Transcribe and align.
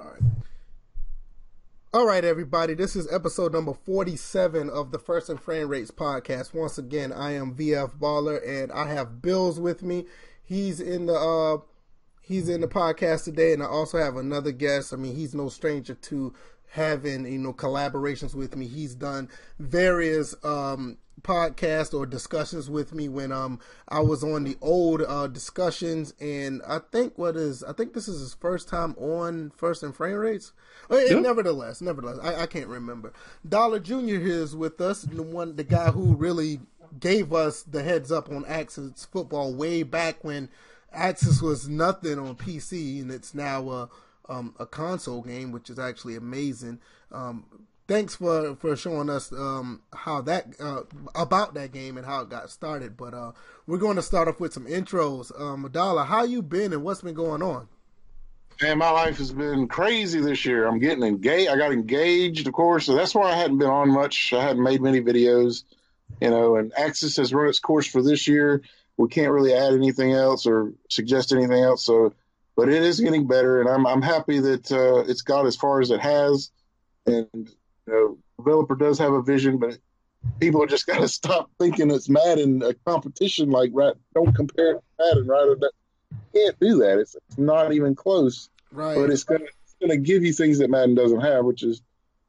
All 0.00 0.08
right. 0.08 0.22
All 1.92 2.04
right, 2.04 2.24
everybody. 2.24 2.74
This 2.74 2.96
is 2.96 3.12
episode 3.12 3.52
number 3.52 3.72
47 3.72 4.68
of 4.68 4.90
the 4.90 4.98
First 4.98 5.28
and 5.28 5.40
Frame 5.40 5.68
Rates 5.68 5.92
podcast. 5.92 6.52
Once 6.52 6.78
again, 6.78 7.12
I 7.12 7.34
am 7.34 7.54
VF 7.54 7.96
Baller 8.00 8.40
and 8.44 8.72
I 8.72 8.88
have 8.88 9.22
Bills 9.22 9.60
with 9.60 9.84
me. 9.84 10.06
He's 10.42 10.80
in 10.80 11.06
the 11.06 11.14
uh 11.14 11.58
he's 12.20 12.48
in 12.48 12.60
the 12.60 12.66
podcast 12.66 13.22
today 13.22 13.52
and 13.52 13.62
I 13.62 13.66
also 13.66 13.98
have 13.98 14.16
another 14.16 14.50
guest. 14.50 14.92
I 14.92 14.96
mean, 14.96 15.14
he's 15.14 15.32
no 15.32 15.48
stranger 15.48 15.94
to 15.94 16.34
having, 16.74 17.24
you 17.24 17.38
know, 17.38 17.52
collaborations 17.52 18.34
with 18.34 18.56
me. 18.56 18.66
He's 18.66 18.96
done 18.96 19.28
various 19.60 20.34
um 20.44 20.98
podcast 21.22 21.94
or 21.94 22.04
discussions 22.04 22.68
with 22.68 22.92
me 22.92 23.08
when 23.08 23.30
um 23.30 23.60
I 23.88 24.00
was 24.00 24.24
on 24.24 24.42
the 24.42 24.56
old 24.60 25.00
uh 25.02 25.28
discussions 25.28 26.12
and 26.20 26.60
I 26.66 26.80
think 26.80 27.16
what 27.16 27.36
is 27.36 27.62
I 27.62 27.72
think 27.72 27.94
this 27.94 28.08
is 28.08 28.18
his 28.20 28.34
first 28.34 28.68
time 28.68 28.96
on 28.98 29.52
first 29.56 29.84
and 29.84 29.94
frame 29.94 30.16
rates. 30.16 30.52
Yep. 30.90 31.22
Nevertheless, 31.22 31.80
nevertheless, 31.80 32.18
I, 32.20 32.42
I 32.42 32.46
can't 32.46 32.66
remember. 32.66 33.12
Dollar 33.48 33.78
Junior 33.78 34.18
is 34.18 34.56
with 34.56 34.80
us, 34.80 35.02
the 35.02 35.22
one 35.22 35.54
the 35.54 35.64
guy 35.64 35.92
who 35.92 36.14
really 36.16 36.60
gave 36.98 37.32
us 37.32 37.62
the 37.62 37.84
heads 37.84 38.10
up 38.10 38.28
on 38.28 38.44
Axis 38.46 39.04
football 39.04 39.54
way 39.54 39.84
back 39.84 40.24
when 40.24 40.48
Axis 40.92 41.40
was 41.40 41.68
nothing 41.68 42.18
on 42.18 42.34
PC 42.34 43.00
and 43.00 43.12
it's 43.12 43.32
now 43.32 43.70
a 43.70 43.88
um, 44.28 44.54
a 44.58 44.66
console 44.66 45.22
game, 45.22 45.52
which 45.52 45.70
is 45.70 45.78
actually 45.78 46.16
amazing. 46.16 46.80
Um, 47.12 47.44
thanks 47.86 48.16
for 48.16 48.56
for 48.56 48.76
showing 48.76 49.10
us 49.10 49.32
um, 49.32 49.82
how 49.92 50.20
that 50.22 50.54
uh, 50.60 50.82
about 51.14 51.54
that 51.54 51.72
game 51.72 51.96
and 51.96 52.06
how 52.06 52.22
it 52.22 52.28
got 52.28 52.50
started. 52.50 52.96
But 52.96 53.14
uh, 53.14 53.32
we're 53.66 53.78
going 53.78 53.96
to 53.96 54.02
start 54.02 54.28
off 54.28 54.40
with 54.40 54.52
some 54.52 54.66
intros. 54.66 55.38
Um, 55.40 55.68
Adala, 55.68 56.06
how 56.06 56.24
you 56.24 56.42
been 56.42 56.72
and 56.72 56.82
what's 56.82 57.02
been 57.02 57.14
going 57.14 57.42
on? 57.42 57.68
Man, 58.62 58.78
my 58.78 58.90
life 58.90 59.18
has 59.18 59.32
been 59.32 59.66
crazy 59.66 60.20
this 60.20 60.46
year. 60.46 60.66
I'm 60.66 60.78
getting 60.78 61.02
engaged. 61.02 61.50
I 61.50 61.56
got 61.56 61.72
engaged, 61.72 62.46
of 62.46 62.52
course, 62.52 62.86
so 62.86 62.94
that's 62.94 63.14
why 63.14 63.32
I 63.32 63.34
hadn't 63.34 63.58
been 63.58 63.68
on 63.68 63.90
much. 63.90 64.32
I 64.32 64.42
hadn't 64.42 64.62
made 64.62 64.80
many 64.80 65.00
videos, 65.00 65.64
you 66.20 66.30
know. 66.30 66.56
And 66.56 66.72
Axis 66.78 67.16
has 67.16 67.34
run 67.34 67.48
its 67.48 67.58
course 67.58 67.86
for 67.86 68.00
this 68.00 68.28
year. 68.28 68.62
We 68.96 69.08
can't 69.08 69.32
really 69.32 69.52
add 69.52 69.72
anything 69.72 70.12
else 70.12 70.46
or 70.46 70.72
suggest 70.88 71.32
anything 71.32 71.64
else. 71.64 71.84
So, 71.84 72.14
but 72.56 72.68
it 72.68 72.82
is 72.82 73.00
getting 73.00 73.26
better, 73.26 73.60
and 73.60 73.68
I'm 73.68 73.86
I'm 73.86 74.02
happy 74.02 74.38
that 74.40 74.70
uh, 74.70 75.04
it's 75.08 75.22
got 75.22 75.46
as 75.46 75.56
far 75.56 75.80
as 75.80 75.90
it 75.90 76.00
has. 76.00 76.50
And 77.06 77.28
you 77.34 77.48
know, 77.86 78.18
developer 78.38 78.76
does 78.76 78.98
have 78.98 79.12
a 79.12 79.22
vision, 79.22 79.58
but 79.58 79.78
people 80.40 80.62
are 80.62 80.66
just 80.74 80.86
got 80.86 81.00
to 81.00 81.08
stop 81.08 81.50
thinking 81.58 81.90
it's 81.90 82.08
Madden 82.08 82.62
a 82.62 82.74
competition. 82.86 83.50
Like, 83.50 83.70
right? 83.72 83.94
Don't 84.14 84.34
compare 84.34 84.72
it 84.72 84.74
to 84.74 85.04
Madden, 85.04 85.26
right? 85.26 85.48
or 85.48 85.56
can't 86.32 86.58
do 86.60 86.78
that. 86.78 86.98
It's, 86.98 87.14
it's 87.14 87.38
not 87.38 87.72
even 87.72 87.94
close. 87.94 88.48
Right. 88.70 88.96
But 88.96 89.10
it's 89.10 89.24
gonna 89.24 89.44
it's 89.44 89.76
gonna 89.80 89.96
give 89.96 90.24
you 90.24 90.32
things 90.32 90.58
that 90.58 90.70
Madden 90.70 90.94
doesn't 90.94 91.20
have, 91.20 91.44
which 91.44 91.62
is, 91.62 91.82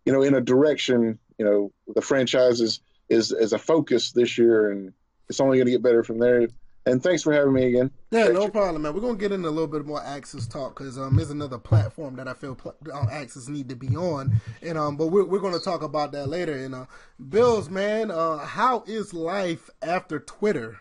you 0.05 0.13
know, 0.13 0.21
in 0.21 0.33
a 0.33 0.41
direction. 0.41 1.19
You 1.37 1.45
know, 1.45 1.71
the 1.93 2.01
franchise 2.01 2.61
is 2.61 2.79
is, 3.09 3.31
is 3.31 3.53
a 3.53 3.59
focus 3.59 4.11
this 4.11 4.37
year, 4.37 4.71
and 4.71 4.93
it's 5.29 5.39
only 5.39 5.57
going 5.57 5.67
to 5.67 5.71
get 5.71 5.83
better 5.83 6.03
from 6.03 6.17
there 6.17 6.47
and 6.86 7.02
thanks 7.02 7.23
for 7.23 7.33
having 7.33 7.53
me 7.53 7.66
again. 7.66 7.91
Yeah, 8.11 8.28
no 8.28 8.50
problem, 8.50 8.83
man. 8.83 8.94
We're 8.94 9.02
gonna 9.02 9.16
get 9.16 9.31
into 9.31 9.47
a 9.47 9.52
little 9.52 9.67
bit 9.67 9.86
more 9.86 10.03
Axis 10.03 10.47
talk 10.47 10.78
because 10.78 10.97
um, 10.97 11.16
there's 11.16 11.31
another 11.31 11.58
platform 11.58 12.16
that 12.17 12.27
I 12.27 12.33
feel 12.33 12.55
pl- 12.55 12.75
um, 12.94 13.08
Axis 13.11 13.47
need 13.47 13.69
to 13.69 13.75
be 13.75 13.95
on, 13.95 14.39
and 14.61 14.77
um, 14.77 14.95
but 14.97 15.08
we're 15.08 15.25
we're 15.25 15.39
gonna 15.39 15.59
talk 15.59 15.81
about 15.81 16.11
that 16.11 16.27
later. 16.27 16.53
And 16.53 16.75
uh, 16.75 16.86
Bills, 17.30 17.69
man, 17.69 18.11
uh, 18.11 18.38
how 18.38 18.83
is 18.86 19.14
life 19.14 19.69
after 19.81 20.19
Twitter? 20.19 20.77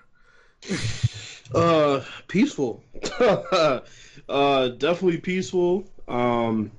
uh, 1.55 2.01
peaceful. 2.29 2.83
uh, 3.21 4.69
definitely 4.69 5.19
peaceful. 5.19 5.85
Um, 6.07 6.71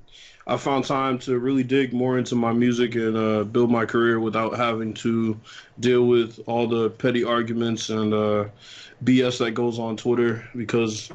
I 0.48 0.56
found 0.56 0.84
time 0.84 1.18
to 1.20 1.38
really 1.38 1.64
dig 1.64 1.92
more 1.92 2.18
into 2.18 2.36
my 2.36 2.52
music 2.52 2.94
and 2.94 3.16
uh, 3.16 3.42
build 3.42 3.70
my 3.70 3.84
career 3.84 4.20
without 4.20 4.56
having 4.56 4.94
to 4.94 5.38
deal 5.80 6.06
with 6.06 6.38
all 6.46 6.68
the 6.68 6.90
petty 6.90 7.24
arguments 7.24 7.90
and 7.90 8.14
uh, 8.14 8.44
BS 9.04 9.38
that 9.38 9.52
goes 9.52 9.80
on 9.80 9.96
Twitter 9.96 10.48
because 10.54 11.10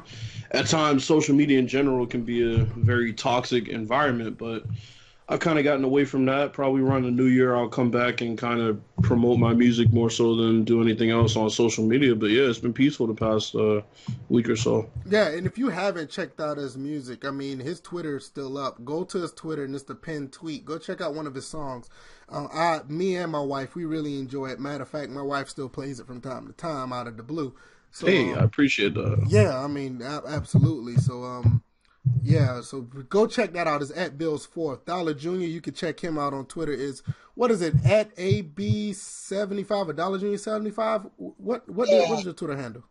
at 0.50 0.66
times 0.66 1.04
social 1.04 1.34
media 1.34 1.58
in 1.58 1.66
general 1.66 2.06
can 2.06 2.24
be 2.24 2.42
a 2.42 2.64
very 2.64 3.14
toxic 3.14 3.68
environment. 3.68 4.36
But 4.36 4.64
I've 5.32 5.40
kind 5.40 5.58
of 5.58 5.64
gotten 5.64 5.82
away 5.82 6.04
from 6.04 6.26
that. 6.26 6.52
Probably 6.52 6.82
around 6.82 7.04
the 7.04 7.10
new 7.10 7.24
year, 7.24 7.56
I'll 7.56 7.66
come 7.66 7.90
back 7.90 8.20
and 8.20 8.36
kind 8.36 8.60
of 8.60 8.78
promote 9.02 9.38
my 9.38 9.54
music 9.54 9.90
more 9.90 10.10
so 10.10 10.36
than 10.36 10.62
do 10.62 10.82
anything 10.82 11.08
else 11.08 11.36
on 11.36 11.48
social 11.48 11.86
media. 11.86 12.14
But 12.14 12.26
yeah, 12.26 12.42
it's 12.42 12.58
been 12.58 12.74
peaceful 12.74 13.06
the 13.06 13.14
past 13.14 13.54
uh, 13.54 13.80
week 14.28 14.50
or 14.50 14.56
so. 14.56 14.90
Yeah, 15.08 15.28
and 15.28 15.46
if 15.46 15.56
you 15.56 15.70
haven't 15.70 16.10
checked 16.10 16.38
out 16.38 16.58
his 16.58 16.76
music, 16.76 17.24
I 17.24 17.30
mean, 17.30 17.60
his 17.60 17.80
Twitter 17.80 18.18
is 18.18 18.26
still 18.26 18.58
up. 18.58 18.84
Go 18.84 19.04
to 19.04 19.22
his 19.22 19.32
Twitter 19.32 19.64
and 19.64 19.74
it's 19.74 19.84
the 19.84 19.94
pinned 19.94 20.34
tweet. 20.34 20.66
Go 20.66 20.76
check 20.76 21.00
out 21.00 21.14
one 21.14 21.26
of 21.26 21.34
his 21.34 21.46
songs. 21.46 21.88
Uh, 22.28 22.48
I, 22.52 22.80
me 22.86 23.16
and 23.16 23.32
my 23.32 23.40
wife, 23.40 23.74
we 23.74 23.86
really 23.86 24.18
enjoy 24.18 24.48
it. 24.50 24.60
Matter 24.60 24.82
of 24.82 24.90
fact, 24.90 25.08
my 25.08 25.22
wife 25.22 25.48
still 25.48 25.70
plays 25.70 25.98
it 25.98 26.06
from 26.06 26.20
time 26.20 26.46
to 26.46 26.52
time 26.52 26.92
out 26.92 27.06
of 27.06 27.16
the 27.16 27.22
blue. 27.22 27.54
So, 27.90 28.06
hey, 28.06 28.34
um, 28.34 28.38
I 28.38 28.42
appreciate 28.42 28.92
that. 28.94 29.24
Yeah, 29.28 29.58
I 29.58 29.66
mean, 29.66 30.02
absolutely. 30.02 30.96
So, 30.96 31.24
um, 31.24 31.62
yeah, 32.22 32.60
so 32.62 32.82
go 32.82 33.26
check 33.26 33.52
that 33.52 33.66
out. 33.66 33.82
It's 33.82 33.92
at 33.96 34.18
Bill's 34.18 34.46
Fourth 34.46 34.84
Dollar 34.84 35.14
Junior. 35.14 35.46
You 35.46 35.60
can 35.60 35.74
check 35.74 36.00
him 36.00 36.18
out 36.18 36.34
on 36.34 36.46
Twitter. 36.46 36.72
Is 36.72 37.02
what 37.34 37.50
is 37.50 37.62
it 37.62 37.74
at 37.84 38.10
AB 38.16 38.92
seventy 38.92 39.62
five 39.62 39.88
or 39.88 39.92
Dollar 39.92 40.18
Junior 40.18 40.38
seventy 40.38 40.70
five? 40.70 41.06
What 41.16 41.68
what 41.68 41.88
what 41.88 41.88
is 41.88 42.24
your 42.24 42.34
Twitter 42.34 42.56
handle? 42.56 42.82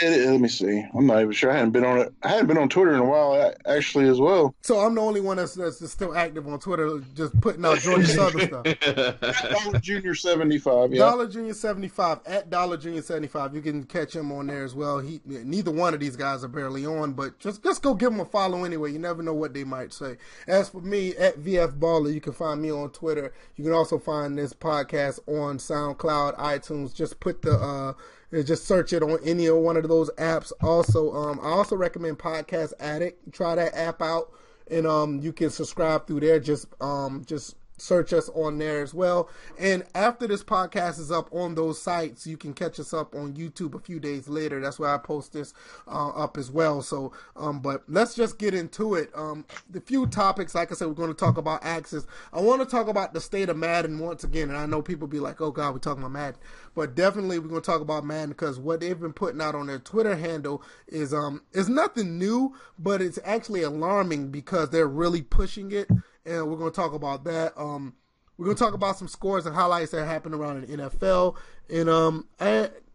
It, 0.00 0.30
let 0.30 0.40
me 0.40 0.48
see. 0.48 0.84
I'm 0.94 1.06
not 1.06 1.20
even 1.20 1.32
sure. 1.32 1.50
I 1.50 1.56
hadn't 1.56 1.72
been 1.72 1.84
on 1.84 1.98
it. 1.98 2.14
I 2.22 2.28
hadn't 2.28 2.46
been 2.46 2.58
on 2.58 2.68
Twitter 2.68 2.94
in 2.94 3.00
a 3.00 3.04
while, 3.04 3.52
actually, 3.66 4.08
as 4.08 4.20
well. 4.20 4.54
So 4.62 4.80
I'm 4.80 4.94
the 4.94 5.00
only 5.00 5.20
one 5.20 5.36
that's, 5.36 5.54
that's 5.54 5.90
still 5.90 6.16
active 6.16 6.48
on 6.48 6.58
Twitter, 6.58 7.00
just 7.14 7.38
putting 7.40 7.64
out 7.64 7.78
Georgia 7.78 8.06
Southern 8.06 8.46
stuff. 8.46 8.64
Dollar 9.64 9.78
Junior 9.80 10.14
seventy 10.14 10.58
five. 10.58 10.92
Yeah. 10.92 11.00
Dollar 11.00 11.28
Junior 11.28 11.54
seventy 11.54 11.88
five 11.88 12.20
at 12.26 12.48
Dollar 12.48 12.76
Junior 12.76 13.02
seventy 13.02 13.28
five. 13.28 13.54
You 13.54 13.60
can 13.60 13.84
catch 13.84 14.14
him 14.14 14.32
on 14.32 14.46
there 14.46 14.64
as 14.64 14.74
well. 14.74 14.98
He 14.98 15.20
neither 15.26 15.70
one 15.70 15.94
of 15.94 16.00
these 16.00 16.16
guys 16.16 16.42
are 16.44 16.48
barely 16.48 16.86
on, 16.86 17.12
but 17.12 17.38
just 17.38 17.62
just 17.62 17.82
go 17.82 17.94
give 17.94 18.10
them 18.10 18.20
a 18.20 18.24
follow 18.24 18.64
anyway. 18.64 18.92
You 18.92 18.98
never 18.98 19.22
know 19.22 19.34
what 19.34 19.54
they 19.54 19.64
might 19.64 19.92
say. 19.92 20.16
As 20.46 20.68
for 20.70 20.80
me 20.80 21.14
at 21.16 21.38
VF 21.38 21.78
Baller, 21.78 22.12
you 22.12 22.20
can 22.20 22.32
find 22.32 22.62
me 22.62 22.70
on 22.70 22.90
Twitter. 22.90 23.32
You 23.56 23.64
can 23.64 23.72
also 23.72 23.98
find 23.98 24.38
this 24.38 24.52
podcast 24.52 25.20
on 25.26 25.58
SoundCloud, 25.58 26.36
iTunes. 26.38 26.94
Just 26.94 27.20
put 27.20 27.42
the 27.42 27.52
uh, 27.52 27.92
just 28.40 28.66
search 28.66 28.92
it 28.92 29.02
on 29.02 29.18
any 29.24 29.46
of 29.46 29.56
one 29.58 29.76
of 29.76 29.86
those 29.86 30.10
apps. 30.12 30.52
Also, 30.62 31.12
um, 31.12 31.38
I 31.42 31.50
also 31.50 31.76
recommend 31.76 32.18
Podcast 32.18 32.72
Addict. 32.80 33.32
Try 33.32 33.54
that 33.56 33.74
app 33.74 34.00
out, 34.00 34.32
and 34.70 34.86
um, 34.86 35.20
you 35.20 35.32
can 35.32 35.50
subscribe 35.50 36.06
through 36.06 36.20
there. 36.20 36.40
Just 36.40 36.66
um, 36.80 37.24
just 37.26 37.56
search 37.82 38.12
us 38.12 38.28
on 38.34 38.58
there 38.58 38.82
as 38.82 38.94
well. 38.94 39.28
And 39.58 39.84
after 39.94 40.26
this 40.26 40.44
podcast 40.44 41.00
is 41.00 41.10
up 41.10 41.28
on 41.32 41.54
those 41.54 41.80
sites, 41.80 42.26
you 42.26 42.36
can 42.36 42.54
catch 42.54 42.78
us 42.78 42.94
up 42.94 43.14
on 43.14 43.34
YouTube 43.34 43.74
a 43.74 43.80
few 43.80 43.98
days 43.98 44.28
later. 44.28 44.60
That's 44.60 44.78
where 44.78 44.94
I 44.94 44.98
post 44.98 45.32
this 45.32 45.52
uh, 45.88 46.10
up 46.10 46.38
as 46.38 46.50
well. 46.50 46.82
So, 46.82 47.12
um, 47.36 47.60
but 47.60 47.82
let's 47.88 48.14
just 48.14 48.38
get 48.38 48.54
into 48.54 48.94
it. 48.94 49.10
Um, 49.14 49.44
the 49.68 49.80
few 49.80 50.06
topics, 50.06 50.54
like 50.54 50.70
I 50.70 50.74
said, 50.74 50.88
we're 50.88 50.94
going 50.94 51.08
to 51.08 51.14
talk 51.14 51.36
about 51.36 51.64
Axis. 51.64 52.06
I 52.32 52.40
want 52.40 52.62
to 52.62 52.66
talk 52.66 52.88
about 52.88 53.14
the 53.14 53.20
state 53.20 53.48
of 53.48 53.56
Madden 53.56 53.98
once 53.98 54.22
again. 54.24 54.48
And 54.48 54.58
I 54.58 54.66
know 54.66 54.80
people 54.80 55.08
be 55.08 55.20
like, 55.20 55.40
oh 55.40 55.50
God, 55.50 55.72
we're 55.72 55.80
talking 55.80 56.02
about 56.02 56.12
Madden. 56.12 56.40
But 56.74 56.94
definitely 56.94 57.38
we're 57.38 57.48
going 57.48 57.62
to 57.62 57.66
talk 57.70 57.80
about 57.80 58.04
Madden 58.04 58.30
because 58.30 58.58
what 58.58 58.80
they've 58.80 58.98
been 58.98 59.12
putting 59.12 59.40
out 59.40 59.54
on 59.54 59.66
their 59.66 59.78
Twitter 59.78 60.16
handle 60.16 60.62
is, 60.86 61.12
um, 61.12 61.42
is 61.52 61.68
nothing 61.68 62.18
new, 62.18 62.54
but 62.78 63.02
it's 63.02 63.18
actually 63.24 63.62
alarming 63.62 64.30
because 64.30 64.70
they're 64.70 64.86
really 64.86 65.22
pushing 65.22 65.72
it 65.72 65.88
and 66.24 66.48
we're 66.48 66.56
going 66.56 66.70
to 66.70 66.76
talk 66.76 66.94
about 66.94 67.24
that. 67.24 67.52
Um, 67.56 67.94
we're 68.36 68.46
going 68.46 68.56
to 68.56 68.64
talk 68.64 68.74
about 68.74 68.96
some 68.96 69.08
scores 69.08 69.46
and 69.46 69.54
highlights 69.54 69.92
that 69.92 70.06
happened 70.06 70.34
around 70.34 70.62
the 70.62 70.76
NFL, 70.76 71.36
and 71.70 71.88
um, 71.88 72.26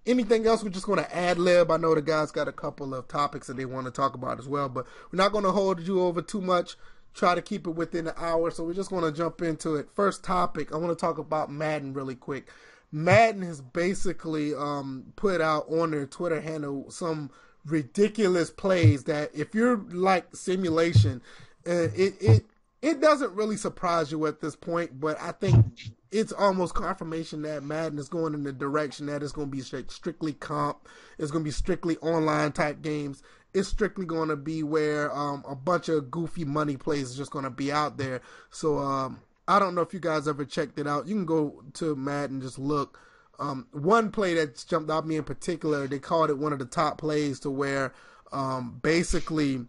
anything 0.08 0.48
else. 0.48 0.64
We're 0.64 0.70
just 0.70 0.86
going 0.86 1.04
to 1.04 1.16
ad 1.16 1.38
lib. 1.38 1.70
I 1.70 1.78
know 1.78 1.94
the 1.94 2.02
guys 2.02 2.32
got 2.32 2.48
a 2.48 2.54
couple 2.54 2.94
of 2.94 3.08
topics 3.08 3.48
that 3.48 3.58
they 3.58 3.66
want 3.66 3.86
to 3.86 3.92
talk 3.92 4.16
about 4.16 4.40
as 4.40 4.48
well, 4.48 4.70
but 4.70 4.86
we're 5.12 5.18
not 5.18 5.32
going 5.32 5.44
to 5.44 5.52
hold 5.52 5.82
you 5.82 6.02
over 6.02 6.22
too 6.22 6.42
much. 6.42 6.76
Try 7.14 7.36
to 7.36 7.42
keep 7.42 7.66
it 7.68 7.72
within 7.72 8.08
an 8.08 8.14
hour, 8.18 8.52
so 8.52 8.64
we're 8.64 8.74
just 8.74 8.90
going 8.90 9.04
to 9.04 9.12
jump 9.12 9.42
into 9.42 9.76
it. 9.76 9.90
First 9.94 10.24
topic, 10.24 10.74
I 10.74 10.78
want 10.78 10.98
to 10.98 11.02
talk 11.02 11.18
about 11.18 11.52
Madden 11.52 11.94
really 11.94 12.16
quick. 12.16 12.50
Madden 12.92 13.42
has 13.42 13.60
basically 13.60 14.54
um, 14.54 15.14
put 15.16 15.42
out 15.42 15.68
on 15.70 15.92
their 15.92 16.06
Twitter 16.06 16.40
handle 16.40 16.90
some 16.90 17.32
ridiculous 17.66 18.50
plays 18.50 19.04
that 19.06 19.32
if 19.34 19.54
you're 19.54 19.78
like 19.78 20.36
simulation, 20.36 21.22
uh, 21.68 21.90
it 21.96 22.16
it 22.22 22.46
it 22.82 23.02
doesn't 23.02 23.34
really 23.34 23.58
surprise 23.58 24.12
you 24.12 24.26
at 24.28 24.40
this 24.40 24.56
point, 24.56 25.00
but 25.00 25.20
I 25.20 25.32
think 25.32 25.66
it's 26.12 26.32
almost 26.32 26.76
confirmation 26.76 27.42
that 27.42 27.64
Madden 27.64 27.98
is 27.98 28.08
going 28.08 28.34
in 28.34 28.44
the 28.44 28.54
direction 28.54 29.08
that 29.08 29.24
it's 29.24 29.32
going 29.32 29.50
to 29.50 29.56
be 29.56 29.62
strictly 29.62 30.34
comp. 30.34 30.88
It's 31.18 31.32
going 31.32 31.44
to 31.44 31.48
be 31.48 31.52
strictly 31.52 31.98
online 31.98 32.52
type 32.52 32.82
games. 32.82 33.24
It's 33.54 33.68
strictly 33.68 34.06
going 34.06 34.30
to 34.30 34.36
be 34.36 34.62
where 34.62 35.16
um, 35.16 35.44
a 35.48 35.56
bunch 35.56 35.90
of 35.90 36.12
goofy 36.12 36.46
money 36.46 36.78
plays 36.78 37.10
is 37.10 37.18
just 37.18 37.32
going 37.32 37.46
to 37.46 37.50
be 37.50 37.72
out 37.72 37.98
there. 37.98 38.22
So 38.52 38.78
um, 38.78 39.22
I 39.48 39.58
don't 39.58 39.74
know 39.74 39.82
if 39.82 39.94
you 39.94 40.00
guys 40.00 40.28
ever 40.28 40.46
checked 40.46 40.78
it 40.78 40.88
out. 40.88 41.08
You 41.08 41.16
can 41.16 41.26
go 41.26 41.64
to 41.74 41.96
Madden 41.96 42.42
just 42.42 42.60
look. 42.60 43.00
Um, 43.40 43.68
one 43.72 44.12
play 44.12 44.34
that 44.36 44.64
jumped 44.68 44.90
out 44.90 45.08
me 45.08 45.16
in 45.16 45.24
particular, 45.24 45.88
they 45.88 46.00
called 46.00 46.30
it 46.30 46.38
one 46.38 46.54
of 46.54 46.60
the 46.60 46.66
top 46.66 46.98
plays 46.98 47.40
to 47.42 47.52
where 47.52 47.94
um, 48.32 48.80
basically 48.82 49.66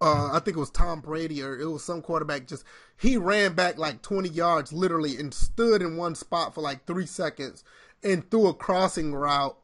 uh, 0.00 0.30
I 0.32 0.40
think 0.40 0.56
it 0.56 0.60
was 0.60 0.70
Tom 0.70 1.00
Brady 1.00 1.42
or 1.42 1.58
it 1.58 1.66
was 1.66 1.84
some 1.84 2.02
quarterback. 2.02 2.46
Just 2.46 2.64
he 2.96 3.16
ran 3.16 3.54
back 3.54 3.78
like 3.78 4.02
20 4.02 4.28
yards 4.28 4.72
literally 4.72 5.16
and 5.16 5.32
stood 5.32 5.82
in 5.82 5.96
one 5.96 6.14
spot 6.14 6.54
for 6.54 6.60
like 6.60 6.84
three 6.84 7.06
seconds 7.06 7.64
and 8.02 8.28
threw 8.30 8.48
a 8.48 8.54
crossing 8.54 9.14
route. 9.14 9.56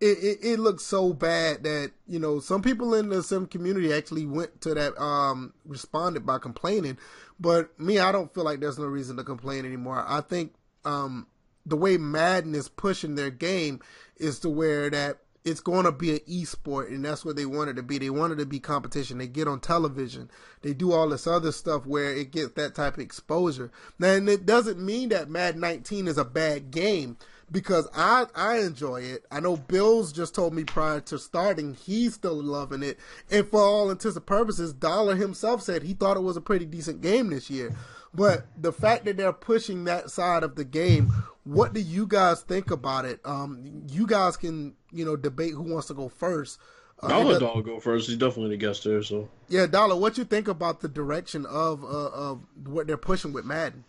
It, 0.00 0.18
it, 0.18 0.38
it 0.42 0.58
looked 0.58 0.80
so 0.80 1.12
bad 1.12 1.62
that 1.62 1.92
you 2.08 2.18
know 2.18 2.40
some 2.40 2.60
people 2.60 2.94
in 2.94 3.08
the 3.08 3.22
sim 3.22 3.46
community 3.46 3.92
actually 3.92 4.26
went 4.26 4.60
to 4.62 4.74
that 4.74 5.00
um 5.00 5.52
responded 5.64 6.26
by 6.26 6.38
complaining, 6.38 6.98
but 7.38 7.78
me 7.78 8.00
I 8.00 8.10
don't 8.10 8.32
feel 8.34 8.42
like 8.42 8.58
there's 8.58 8.80
no 8.80 8.86
reason 8.86 9.16
to 9.18 9.24
complain 9.24 9.64
anymore. 9.64 10.04
I 10.06 10.20
think 10.20 10.54
um 10.84 11.28
the 11.64 11.76
way 11.76 11.96
Madden 11.96 12.54
is 12.56 12.68
pushing 12.68 13.14
their 13.14 13.30
game 13.30 13.80
is 14.16 14.40
to 14.40 14.48
where 14.48 14.90
that 14.90 15.18
it's 15.44 15.60
going 15.60 15.84
to 15.84 15.92
be 15.92 16.12
an 16.12 16.20
e-sport 16.26 16.90
and 16.90 17.04
that's 17.04 17.24
what 17.24 17.36
they 17.36 17.46
wanted 17.46 17.76
to 17.76 17.82
be. 17.82 17.98
They 17.98 18.10
wanted 18.10 18.38
to 18.38 18.46
be 18.46 18.60
competition. 18.60 19.18
They 19.18 19.26
get 19.26 19.48
on 19.48 19.60
television. 19.60 20.30
They 20.62 20.72
do 20.72 20.92
all 20.92 21.08
this 21.08 21.26
other 21.26 21.52
stuff 21.52 21.84
where 21.84 22.14
it 22.14 22.30
gets 22.30 22.52
that 22.52 22.74
type 22.74 22.94
of 22.94 23.00
exposure. 23.00 23.70
Now 23.98 24.10
and 24.12 24.28
it 24.28 24.46
doesn't 24.46 24.78
mean 24.78 25.08
that 25.08 25.28
Mad 25.28 25.56
19 25.56 26.06
is 26.06 26.18
a 26.18 26.24
bad 26.24 26.70
game 26.70 27.16
because 27.50 27.88
I 27.94 28.26
I 28.34 28.58
enjoy 28.58 29.02
it. 29.02 29.24
I 29.30 29.40
know 29.40 29.56
Bills 29.56 30.12
just 30.12 30.34
told 30.34 30.54
me 30.54 30.64
prior 30.64 31.00
to 31.02 31.18
starting 31.18 31.74
he's 31.74 32.14
still 32.14 32.42
loving 32.42 32.82
it, 32.82 32.98
and 33.30 33.46
for 33.46 33.60
all 33.60 33.90
intents 33.90 34.16
and 34.16 34.26
purposes, 34.26 34.72
Dollar 34.72 35.14
himself 35.14 35.62
said 35.62 35.82
he 35.82 35.92
thought 35.92 36.16
it 36.16 36.20
was 36.20 36.36
a 36.36 36.40
pretty 36.40 36.64
decent 36.64 37.02
game 37.02 37.30
this 37.30 37.50
year. 37.50 37.76
But 38.14 38.46
the 38.60 38.72
fact 38.72 39.06
that 39.06 39.16
they're 39.16 39.32
pushing 39.32 39.84
that 39.84 40.10
side 40.10 40.42
of 40.42 40.54
the 40.54 40.64
game, 40.64 41.12
what 41.44 41.72
do 41.72 41.80
you 41.80 42.06
guys 42.06 42.42
think 42.42 42.70
about 42.70 43.04
it? 43.04 43.20
Um, 43.24 43.84
you 43.88 44.06
guys 44.06 44.36
can 44.36 44.74
you 44.92 45.04
know 45.04 45.16
debate 45.16 45.52
who 45.52 45.62
wants 45.62 45.88
to 45.88 45.94
go 45.94 46.08
first. 46.08 46.58
Uh, 47.02 47.06
I'll 47.06 47.38
Dollar 47.38 47.62
go 47.62 47.80
first. 47.80 48.08
He's 48.08 48.18
definitely 48.18 48.50
the 48.50 48.58
guest 48.58 48.84
there. 48.84 49.02
So 49.02 49.28
yeah, 49.48 49.66
Dollar, 49.66 49.96
what 49.96 50.18
you 50.18 50.24
think 50.24 50.46
about 50.46 50.80
the 50.80 50.88
direction 50.88 51.46
of 51.46 51.82
uh, 51.84 52.08
of 52.10 52.42
what 52.66 52.86
they're 52.86 52.96
pushing 52.96 53.32
with 53.32 53.44
Madden? 53.44 53.84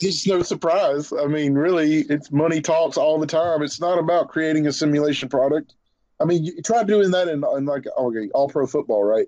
It's 0.00 0.26
no 0.26 0.42
surprise. 0.42 1.12
I 1.12 1.26
mean, 1.26 1.54
really, 1.54 2.00
it's 2.00 2.30
money 2.30 2.60
talks 2.60 2.96
all 2.96 3.18
the 3.18 3.26
time. 3.26 3.62
It's 3.62 3.80
not 3.80 3.98
about 3.98 4.28
creating 4.28 4.66
a 4.66 4.72
simulation 4.72 5.28
product. 5.28 5.74
I 6.20 6.24
mean, 6.24 6.44
you 6.44 6.60
try 6.62 6.84
doing 6.84 7.12
that 7.12 7.28
in, 7.28 7.42
in 7.56 7.64
like 7.64 7.86
okay, 7.96 8.28
all 8.34 8.48
pro 8.48 8.66
football, 8.66 9.02
right? 9.02 9.26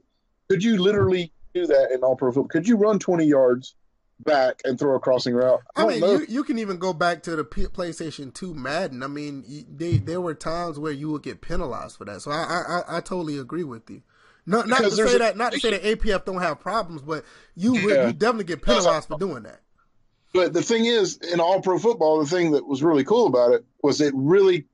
Could 0.50 0.62
you 0.62 0.80
literally 0.80 1.32
do 1.54 1.66
that 1.66 1.92
in 1.92 2.02
all 2.02 2.16
pro 2.16 2.30
football? 2.30 2.48
Could 2.48 2.68
you 2.68 2.76
run 2.76 2.98
twenty 2.98 3.24
yards 3.24 3.74
back 4.20 4.60
and 4.64 4.78
throw 4.78 4.96
a 4.96 5.00
crossing 5.00 5.34
route. 5.34 5.60
I, 5.74 5.84
I 5.84 5.86
mean, 5.86 6.00
you, 6.00 6.26
you 6.28 6.44
can 6.44 6.58
even 6.58 6.78
go 6.78 6.92
back 6.92 7.22
to 7.24 7.36
the 7.36 7.44
P- 7.44 7.66
PlayStation 7.66 8.32
2 8.32 8.54
Madden. 8.54 9.02
I 9.02 9.06
mean, 9.06 9.66
they, 9.68 9.98
there 9.98 10.20
were 10.20 10.34
times 10.34 10.78
where 10.78 10.92
you 10.92 11.10
would 11.10 11.22
get 11.22 11.40
penalized 11.40 11.96
for 11.96 12.04
that. 12.06 12.22
So 12.22 12.30
I 12.30 12.82
I, 12.88 12.96
I 12.98 13.00
totally 13.00 13.38
agree 13.38 13.64
with 13.64 13.90
you. 13.90 14.02
Not 14.46 14.68
not 14.68 14.78
to 14.78 14.90
say 14.90 15.18
that 15.18 15.36
not 15.36 15.52
to 15.52 15.60
say 15.60 15.70
that 15.70 15.82
APF 15.82 16.24
don't 16.24 16.40
have 16.40 16.60
problems, 16.60 17.02
but 17.02 17.24
you 17.56 17.74
yeah. 17.76 18.06
you 18.06 18.12
definitely 18.12 18.44
get 18.44 18.62
penalized 18.62 19.08
for 19.08 19.18
doing 19.18 19.42
that. 19.42 19.60
But 20.32 20.52
the 20.52 20.62
thing 20.62 20.84
is, 20.84 21.16
in 21.16 21.40
all 21.40 21.60
pro 21.60 21.78
football, 21.78 22.20
the 22.20 22.26
thing 22.26 22.52
that 22.52 22.66
was 22.66 22.82
really 22.82 23.04
cool 23.04 23.26
about 23.26 23.52
it 23.52 23.64
was 23.82 24.00
it 24.00 24.12
really 24.14 24.66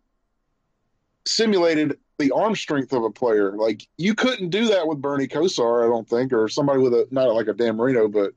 simulated 1.25 1.99
the 2.19 2.33
arm 2.33 2.55
strength 2.55 2.93
of 2.93 3.05
a 3.05 3.11
player. 3.11 3.57
Like 3.57 3.89
you 3.97 4.15
couldn't 4.15 4.51
do 4.51 4.67
that 4.69 4.87
with 4.87 5.01
Bernie 5.01 5.29
Kosar, 5.29 5.85
I 5.85 5.89
don't 5.89 6.09
think, 6.09 6.33
or 6.35 6.49
somebody 6.49 6.81
with 6.81 6.93
a 6.93 7.09
not 7.11 7.35
like 7.35 7.49
a 7.49 7.55
Dan 7.55 7.77
Marino, 7.77 8.09
but 8.09 8.35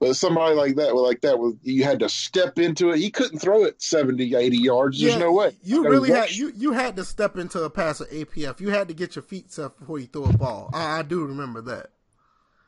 but 0.00 0.14
somebody 0.14 0.54
like 0.54 0.76
that, 0.76 0.94
like 0.94 1.20
that, 1.22 1.38
was 1.38 1.54
you 1.62 1.84
had 1.84 2.00
to 2.00 2.08
step 2.08 2.58
into 2.58 2.90
it. 2.90 2.98
He 2.98 3.10
couldn't 3.10 3.40
throw 3.40 3.64
it 3.64 3.82
70, 3.82 4.34
80 4.34 4.56
yards. 4.56 5.00
There's 5.00 5.14
yeah, 5.14 5.18
no 5.18 5.32
way. 5.32 5.56
You 5.62 5.88
really 5.88 6.10
had 6.10 6.30
you 6.30 6.52
you 6.54 6.72
had 6.72 6.96
to 6.96 7.04
step 7.04 7.36
into 7.36 7.62
a 7.62 7.70
pass 7.70 8.00
of 8.00 8.08
APF. 8.10 8.60
You 8.60 8.70
had 8.70 8.88
to 8.88 8.94
get 8.94 9.16
your 9.16 9.22
feet 9.22 9.52
set 9.52 9.78
before 9.78 9.98
you 9.98 10.06
throw 10.06 10.24
a 10.24 10.32
ball. 10.32 10.70
I, 10.72 11.00
I 11.00 11.02
do 11.02 11.24
remember 11.24 11.60
that. 11.62 11.90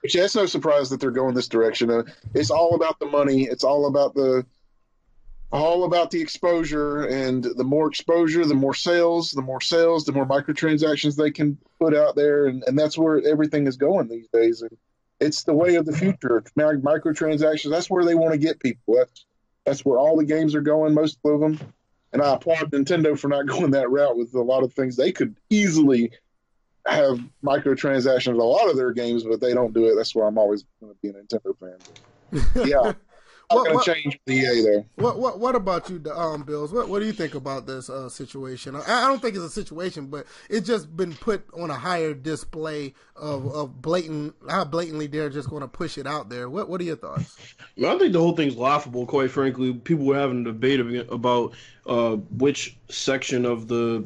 Yeah, 0.03 0.25
it's 0.25 0.35
no 0.35 0.47
surprise 0.47 0.91
that 0.91 1.01
they're 1.01 1.11
going 1.11 1.35
this 1.35 1.49
direction. 1.49 1.91
Uh, 1.91 2.05
it's 2.35 2.51
all 2.51 2.75
about 2.75 2.99
the 2.99 3.07
money. 3.07 3.45
It's 3.45 3.65
all 3.65 3.87
about 3.87 4.15
the 4.15 4.47
all 5.53 5.85
about 5.85 6.11
the 6.11 6.21
exposure 6.21 7.03
and 7.03 7.45
the 7.45 7.65
more 7.65 7.89
exposure 7.89 8.45
the 8.45 8.55
more 8.55 8.75
sales 8.75 9.33
the 9.33 9.43
more 9.43 9.61
sales 9.61 10.05
the 10.05 10.13
more 10.13 10.25
microtransactions 10.25 11.17
they 11.17 11.33
can 11.33 11.59
put 11.81 11.93
out 11.93 12.15
there 12.15 12.47
and, 12.47 12.63
and 12.69 12.79
that's 12.79 12.97
where 12.97 13.21
everything 13.27 13.67
is 13.67 13.77
going 13.77 14.07
these 14.07 14.29
days 14.29 14.63
and 14.63 14.71
it's 15.21 15.45
the 15.45 15.55
way 15.55 15.77
of 15.77 15.87
the 15.87 15.93
future. 15.93 16.43
Microtransactions. 16.57 17.71
That's 17.71 17.91
where 17.91 18.05
they 18.05 18.15
want 18.15 18.33
to 18.33 18.39
get 18.39 18.59
people. 18.61 18.97
That's 18.97 19.25
that's 19.65 19.85
where 19.85 19.99
all 19.99 20.17
the 20.17 20.25
games 20.25 20.55
are 20.55 20.63
going. 20.63 20.95
Most 20.95 21.19
of 21.25 21.41
them. 21.41 21.61
And 22.13 22.23
I 22.23 22.35
applaud 22.35 22.73
Nintendo 22.73 23.19
for 23.19 23.29
not 23.29 23.47
going 23.47 23.71
that 23.73 23.91
route 23.91 24.17
with 24.17 24.35
a 24.35 24.43
lot 24.43 24.65
of 24.65 24.73
things. 24.73 24.97
They 24.97 25.13
could 25.13 25.37
easily 25.49 26.11
have 26.87 27.21
microtransactions 27.45 28.29
in 28.29 28.41
a 28.41 28.45
lot 28.45 28.69
of 28.69 28.77
their 28.77 28.93
games, 28.93 29.23
but 29.23 29.41
they 29.41 29.53
don't 29.53 29.75
do 29.75 29.87
it. 29.87 29.95
That's 29.97 30.15
why 30.15 30.27
I'm 30.27 30.39
always 30.39 30.65
going 30.81 30.93
to 30.93 30.99
be 31.03 31.09
a 31.09 31.13
Nintendo 31.13 31.57
fan. 31.59 32.39
yeah, 32.67 32.93
not 33.51 33.67
going 33.67 33.79
to 33.79 33.95
change 33.95 34.21
EA 34.29 34.63
though. 34.63 34.87
What 34.97 35.19
what 35.19 35.39
what 35.39 35.55
about 35.55 35.91
you, 35.91 36.03
um, 36.15 36.43
Bills? 36.43 36.73
What 36.73 36.89
what 36.89 37.01
do 37.01 37.07
you 37.07 37.13
think 37.13 37.35
about 37.35 37.67
this 37.67 37.91
uh, 37.91 38.09
situation? 38.09 38.77
I, 38.77 38.81
I, 38.87 39.09
don't 39.09 39.21
think 39.21 39.35
it's 39.35 39.45
a 39.45 39.51
situation, 39.51 40.07
but 40.07 40.27
it's 40.49 40.67
just 40.67 40.97
been 40.97 41.15
put 41.15 41.45
on 41.55 41.71
a 41.71 41.75
higher 41.75 42.15
display 42.15 42.95
of, 43.17 43.47
of 43.53 43.83
blatant 43.83 44.35
how 44.49 44.65
blatantly 44.65 45.07
they're 45.07 45.31
just 45.31 45.49
going 45.49 45.63
to 45.63 45.69
push 45.69 45.99
it 45.99 46.07
out 46.07 46.29
there. 46.29 46.49
What 46.49 46.69
what 46.69 46.81
are 46.81 46.85
your 46.85 46.97
thoughts? 46.97 47.37
I 47.79 47.99
think 47.99 48.13
the 48.13 48.21
whole 48.21 48.37
thing's 48.37 48.57
laughable. 48.57 49.07
Quite 49.07 49.31
frankly, 49.31 49.73
people 49.73 50.07
were 50.07 50.19
having 50.19 50.43
a 50.43 50.53
debate 50.53 50.81
about 51.11 51.55
uh, 51.87 52.17
which 52.17 52.77
section 52.89 53.45
of 53.45 53.69
the 53.69 54.05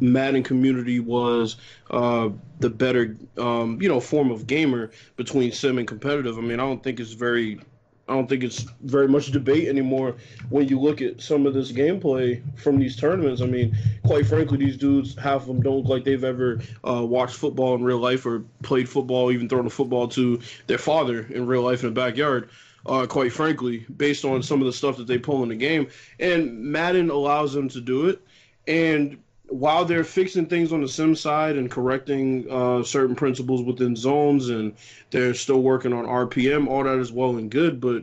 Madden 0.00 0.42
community 0.42 1.00
was 1.00 1.56
uh, 1.90 2.30
the 2.60 2.70
better, 2.70 3.16
um, 3.36 3.80
you 3.80 3.88
know, 3.88 4.00
form 4.00 4.30
of 4.30 4.46
gamer 4.46 4.90
between 5.16 5.52
sim 5.52 5.78
and 5.78 5.86
competitive. 5.86 6.38
I 6.38 6.40
mean, 6.40 6.60
I 6.60 6.64
don't 6.64 6.82
think 6.82 6.98
it's 6.98 7.12
very 7.12 7.60
I 8.08 8.14
don't 8.14 8.28
think 8.28 8.42
it's 8.42 8.66
very 8.82 9.06
much 9.06 9.30
debate 9.30 9.68
anymore 9.68 10.16
when 10.50 10.68
you 10.68 10.78
look 10.80 11.00
at 11.00 11.20
some 11.20 11.46
of 11.46 11.54
this 11.54 11.70
gameplay 11.70 12.42
from 12.58 12.78
these 12.78 12.96
tournaments. 12.96 13.40
I 13.40 13.46
mean, 13.46 13.76
quite 14.04 14.26
frankly, 14.26 14.58
these 14.58 14.76
dudes, 14.76 15.16
half 15.16 15.42
of 15.42 15.46
them 15.46 15.62
don't 15.62 15.78
look 15.78 15.88
like 15.88 16.04
they've 16.04 16.24
ever 16.24 16.60
uh, 16.86 17.04
watched 17.04 17.36
football 17.36 17.74
in 17.76 17.84
real 17.84 17.98
life 17.98 18.26
or 18.26 18.44
played 18.62 18.88
football, 18.88 19.30
even 19.30 19.48
thrown 19.48 19.66
a 19.66 19.70
football 19.70 20.08
to 20.08 20.40
their 20.66 20.78
father 20.78 21.26
in 21.30 21.46
real 21.46 21.62
life 21.62 21.82
in 21.82 21.88
the 21.88 22.00
backyard. 22.00 22.50
Uh, 22.84 23.06
quite 23.06 23.32
frankly, 23.32 23.86
based 23.96 24.24
on 24.24 24.42
some 24.42 24.60
of 24.60 24.66
the 24.66 24.72
stuff 24.72 24.96
that 24.96 25.06
they 25.06 25.16
pull 25.16 25.44
in 25.44 25.48
the 25.48 25.54
game, 25.54 25.86
and 26.18 26.60
Madden 26.64 27.10
allows 27.10 27.52
them 27.52 27.68
to 27.68 27.80
do 27.80 28.08
it. 28.08 28.20
And 28.66 29.18
while 29.52 29.84
they're 29.84 30.04
fixing 30.04 30.46
things 30.46 30.72
on 30.72 30.80
the 30.80 30.88
sim 30.88 31.14
side 31.14 31.56
and 31.56 31.70
correcting 31.70 32.50
uh, 32.50 32.82
certain 32.82 33.14
principles 33.14 33.62
within 33.62 33.94
zones 33.94 34.48
and 34.48 34.74
they're 35.10 35.34
still 35.34 35.62
working 35.62 35.92
on 35.92 36.06
rpm 36.06 36.66
all 36.66 36.82
that 36.82 36.98
is 36.98 37.12
well 37.12 37.36
and 37.36 37.50
good 37.50 37.80
but 37.80 38.02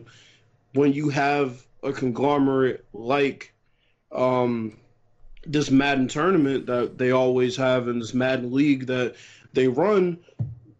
when 0.73 0.93
you 0.93 1.09
have 1.09 1.65
a 1.81 1.91
conglomerate 1.91 2.85
like 2.93 3.51
um, 4.11 4.77
this 5.45 5.71
madden 5.71 6.07
tournament 6.07 6.67
that 6.67 6.97
they 6.97 7.11
always 7.11 7.55
have 7.55 7.87
in 7.87 7.97
this 7.97 8.13
madden 8.13 8.53
league 8.53 8.85
that 8.85 9.15
they 9.53 9.67
run 9.67 10.19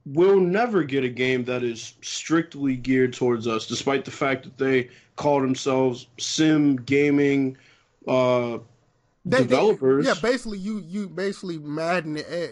we'll 0.06 0.40
never 0.40 0.84
get 0.84 1.04
a 1.04 1.10
game 1.10 1.44
that 1.44 1.64
is 1.64 1.96
strictly 2.02 2.76
geared 2.76 3.14
towards 3.14 3.48
us 3.48 3.66
despite 3.66 4.06
the 4.06 4.12
fact 4.12 4.44
that 4.44 4.58
they 4.60 4.88
call 5.16 5.42
themselves 5.42 6.08
sim 6.20 6.76
gaming 6.76 7.58
uh, 8.08 8.60
they, 9.30 9.40
developers. 9.40 10.06
They, 10.06 10.12
yeah, 10.12 10.18
basically, 10.22 10.60
you 10.60 10.84
you 10.86 11.08
basically 11.08 11.58
Madden. 11.58 12.18
Eh, 12.18 12.48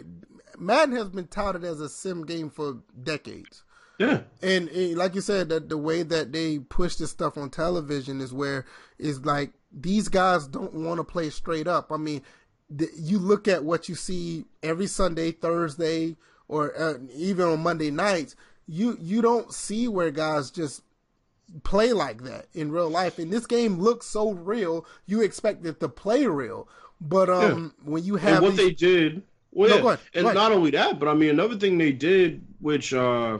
Madden 0.57 0.95
has 0.95 1.09
been 1.09 1.27
touted 1.27 1.63
as 1.63 1.79
a 1.79 1.89
sim 1.89 2.25
game 2.25 2.49
for 2.49 2.79
decades. 3.03 3.63
Yeah, 3.99 4.21
and, 4.43 4.69
and 4.69 4.95
like 4.95 5.15
you 5.15 5.21
said, 5.21 5.49
that 5.49 5.69
the 5.69 5.77
way 5.77 6.03
that 6.03 6.31
they 6.31 6.59
push 6.59 6.95
this 6.95 7.09
stuff 7.09 7.37
on 7.37 7.49
television 7.49 8.21
is 8.21 8.31
where 8.31 8.65
is 8.99 9.25
like 9.25 9.53
these 9.71 10.07
guys 10.07 10.47
don't 10.47 10.73
want 10.73 10.99
to 10.99 11.03
play 11.03 11.29
straight 11.29 11.67
up. 11.67 11.91
I 11.91 11.97
mean, 11.97 12.21
the, 12.69 12.87
you 12.95 13.17
look 13.17 13.47
at 13.47 13.63
what 13.63 13.89
you 13.89 13.95
see 13.95 14.45
every 14.61 14.87
Sunday, 14.87 15.31
Thursday, 15.31 16.15
or 16.47 16.79
uh, 16.79 16.95
even 17.15 17.47
on 17.47 17.63
Monday 17.63 17.91
nights. 17.91 18.35
You 18.67 18.97
you 18.99 19.21
don't 19.21 19.53
see 19.53 19.87
where 19.87 20.11
guys 20.11 20.51
just 20.51 20.81
play 21.63 21.93
like 21.93 22.23
that 22.23 22.47
in 22.53 22.71
real 22.71 22.89
life. 22.89 23.19
And 23.19 23.31
this 23.31 23.45
game 23.45 23.79
looks 23.79 24.05
so 24.05 24.31
real, 24.31 24.85
you 25.05 25.21
expect 25.21 25.65
it 25.65 25.79
to 25.79 25.89
play 25.89 26.25
real. 26.25 26.67
But 26.99 27.29
um, 27.29 27.73
yeah. 27.83 27.91
when 27.91 28.03
you 28.03 28.15
have 28.15 28.37
and 28.37 28.43
what 28.43 28.55
these... 28.55 28.67
they 28.67 28.73
did, 28.73 29.23
well, 29.51 29.69
no, 29.69 29.75
yeah. 29.75 29.93
ahead, 29.93 29.99
and 30.13 30.33
not 30.33 30.51
only 30.51 30.71
that, 30.71 30.99
but 30.99 31.07
I 31.07 31.13
mean 31.13 31.29
another 31.29 31.57
thing 31.57 31.77
they 31.77 31.91
did, 31.91 32.41
which 32.59 32.93
uh, 32.93 33.39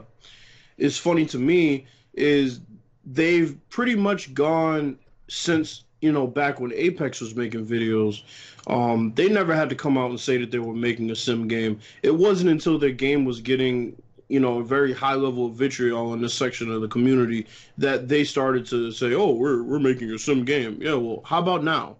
is 0.77 0.97
funny 0.97 1.25
to 1.27 1.39
me, 1.39 1.85
is 2.13 2.61
they've 3.05 3.57
pretty 3.69 3.95
much 3.95 4.33
gone 4.33 4.97
since 5.27 5.83
you 6.01 6.11
know 6.11 6.27
back 6.27 6.59
when 6.59 6.71
Apex 6.73 7.19
was 7.21 7.35
making 7.35 7.65
videos. 7.65 8.23
Um, 8.67 9.13
they 9.15 9.29
never 9.29 9.55
had 9.55 9.69
to 9.69 9.75
come 9.75 9.97
out 9.97 10.09
and 10.09 10.19
say 10.19 10.37
that 10.37 10.51
they 10.51 10.59
were 10.59 10.73
making 10.73 11.09
a 11.09 11.15
sim 11.15 11.47
game. 11.47 11.79
It 12.03 12.15
wasn't 12.15 12.51
until 12.51 12.77
their 12.77 12.91
game 12.91 13.25
was 13.25 13.41
getting 13.41 14.01
you 14.27 14.39
know, 14.39 14.59
a 14.59 14.63
very 14.63 14.93
high 14.93 15.15
level 15.15 15.45
of 15.45 15.53
vitriol 15.53 16.13
in 16.13 16.21
this 16.21 16.33
section 16.33 16.71
of 16.71 16.81
the 16.81 16.87
community 16.87 17.47
that 17.77 18.07
they 18.07 18.23
started 18.23 18.65
to 18.67 18.91
say, 18.91 19.13
"Oh, 19.13 19.31
we're 19.31 19.63
we're 19.63 19.79
making 19.79 20.11
a 20.11 20.19
sim 20.19 20.45
game." 20.45 20.79
Yeah, 20.81 20.95
well, 20.95 21.21
how 21.25 21.39
about 21.39 21.63
now? 21.63 21.97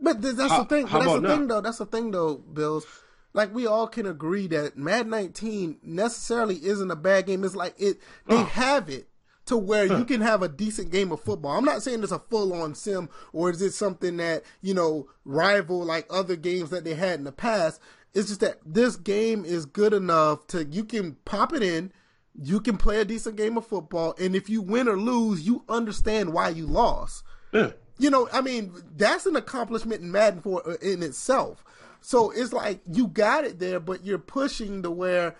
But 0.00 0.22
that's 0.22 0.38
how, 0.38 0.62
the 0.62 0.68
thing. 0.68 0.86
That's 0.86 1.04
the 1.04 1.20
now? 1.20 1.28
thing, 1.28 1.48
though. 1.48 1.60
That's 1.60 1.78
the 1.78 1.86
thing, 1.86 2.10
though, 2.12 2.36
Bills. 2.36 2.86
like 3.34 3.52
we 3.52 3.66
all 3.66 3.88
can 3.88 4.06
agree 4.06 4.46
that 4.48 4.76
Mad 4.76 5.08
19 5.08 5.78
necessarily 5.82 6.56
isn't 6.64 6.90
a 6.90 6.96
bad 6.96 7.26
game. 7.26 7.44
It's 7.44 7.56
like 7.56 7.74
it 7.78 7.98
they 8.26 8.36
oh. 8.36 8.44
have 8.44 8.88
it 8.88 9.08
to 9.48 9.56
where 9.56 9.86
you 9.86 10.04
can 10.04 10.20
have 10.20 10.42
a 10.42 10.48
decent 10.48 10.90
game 10.90 11.10
of 11.10 11.22
football. 11.22 11.56
I'm 11.56 11.64
not 11.64 11.82
saying 11.82 12.02
it's 12.02 12.12
a 12.12 12.18
full 12.18 12.52
on 12.52 12.74
sim 12.74 13.08
or 13.32 13.50
is 13.50 13.62
it 13.62 13.72
something 13.72 14.18
that, 14.18 14.42
you 14.60 14.74
know, 14.74 15.08
rival 15.24 15.82
like 15.82 16.06
other 16.10 16.36
games 16.36 16.68
that 16.68 16.84
they 16.84 16.94
had 16.94 17.18
in 17.18 17.24
the 17.24 17.32
past. 17.32 17.80
It's 18.14 18.28
just 18.28 18.40
that 18.40 18.58
this 18.64 18.96
game 18.96 19.44
is 19.44 19.66
good 19.66 19.92
enough 19.92 20.46
to 20.48 20.64
you 20.64 20.84
can 20.84 21.16
pop 21.24 21.52
it 21.52 21.62
in, 21.62 21.92
you 22.40 22.60
can 22.60 22.76
play 22.76 23.00
a 23.00 23.04
decent 23.04 23.36
game 23.36 23.56
of 23.56 23.66
football, 23.66 24.14
and 24.18 24.34
if 24.34 24.48
you 24.48 24.62
win 24.62 24.88
or 24.88 24.96
lose, 24.96 25.46
you 25.46 25.64
understand 25.68 26.32
why 26.32 26.48
you 26.48 26.66
lost. 26.66 27.24
Yeah. 27.52 27.72
You 27.98 28.10
know, 28.10 28.28
I 28.32 28.40
mean, 28.40 28.72
that's 28.96 29.26
an 29.26 29.36
accomplishment 29.36 30.02
in 30.02 30.12
Madden 30.12 30.40
for 30.40 30.62
uh, 30.68 30.76
in 30.80 31.02
itself. 31.02 31.64
So 32.00 32.30
it's 32.30 32.52
like 32.52 32.80
you 32.90 33.08
got 33.08 33.44
it 33.44 33.58
there, 33.58 33.80
but 33.80 34.04
you're 34.04 34.18
pushing 34.18 34.82
to 34.82 34.90
where 34.90 35.34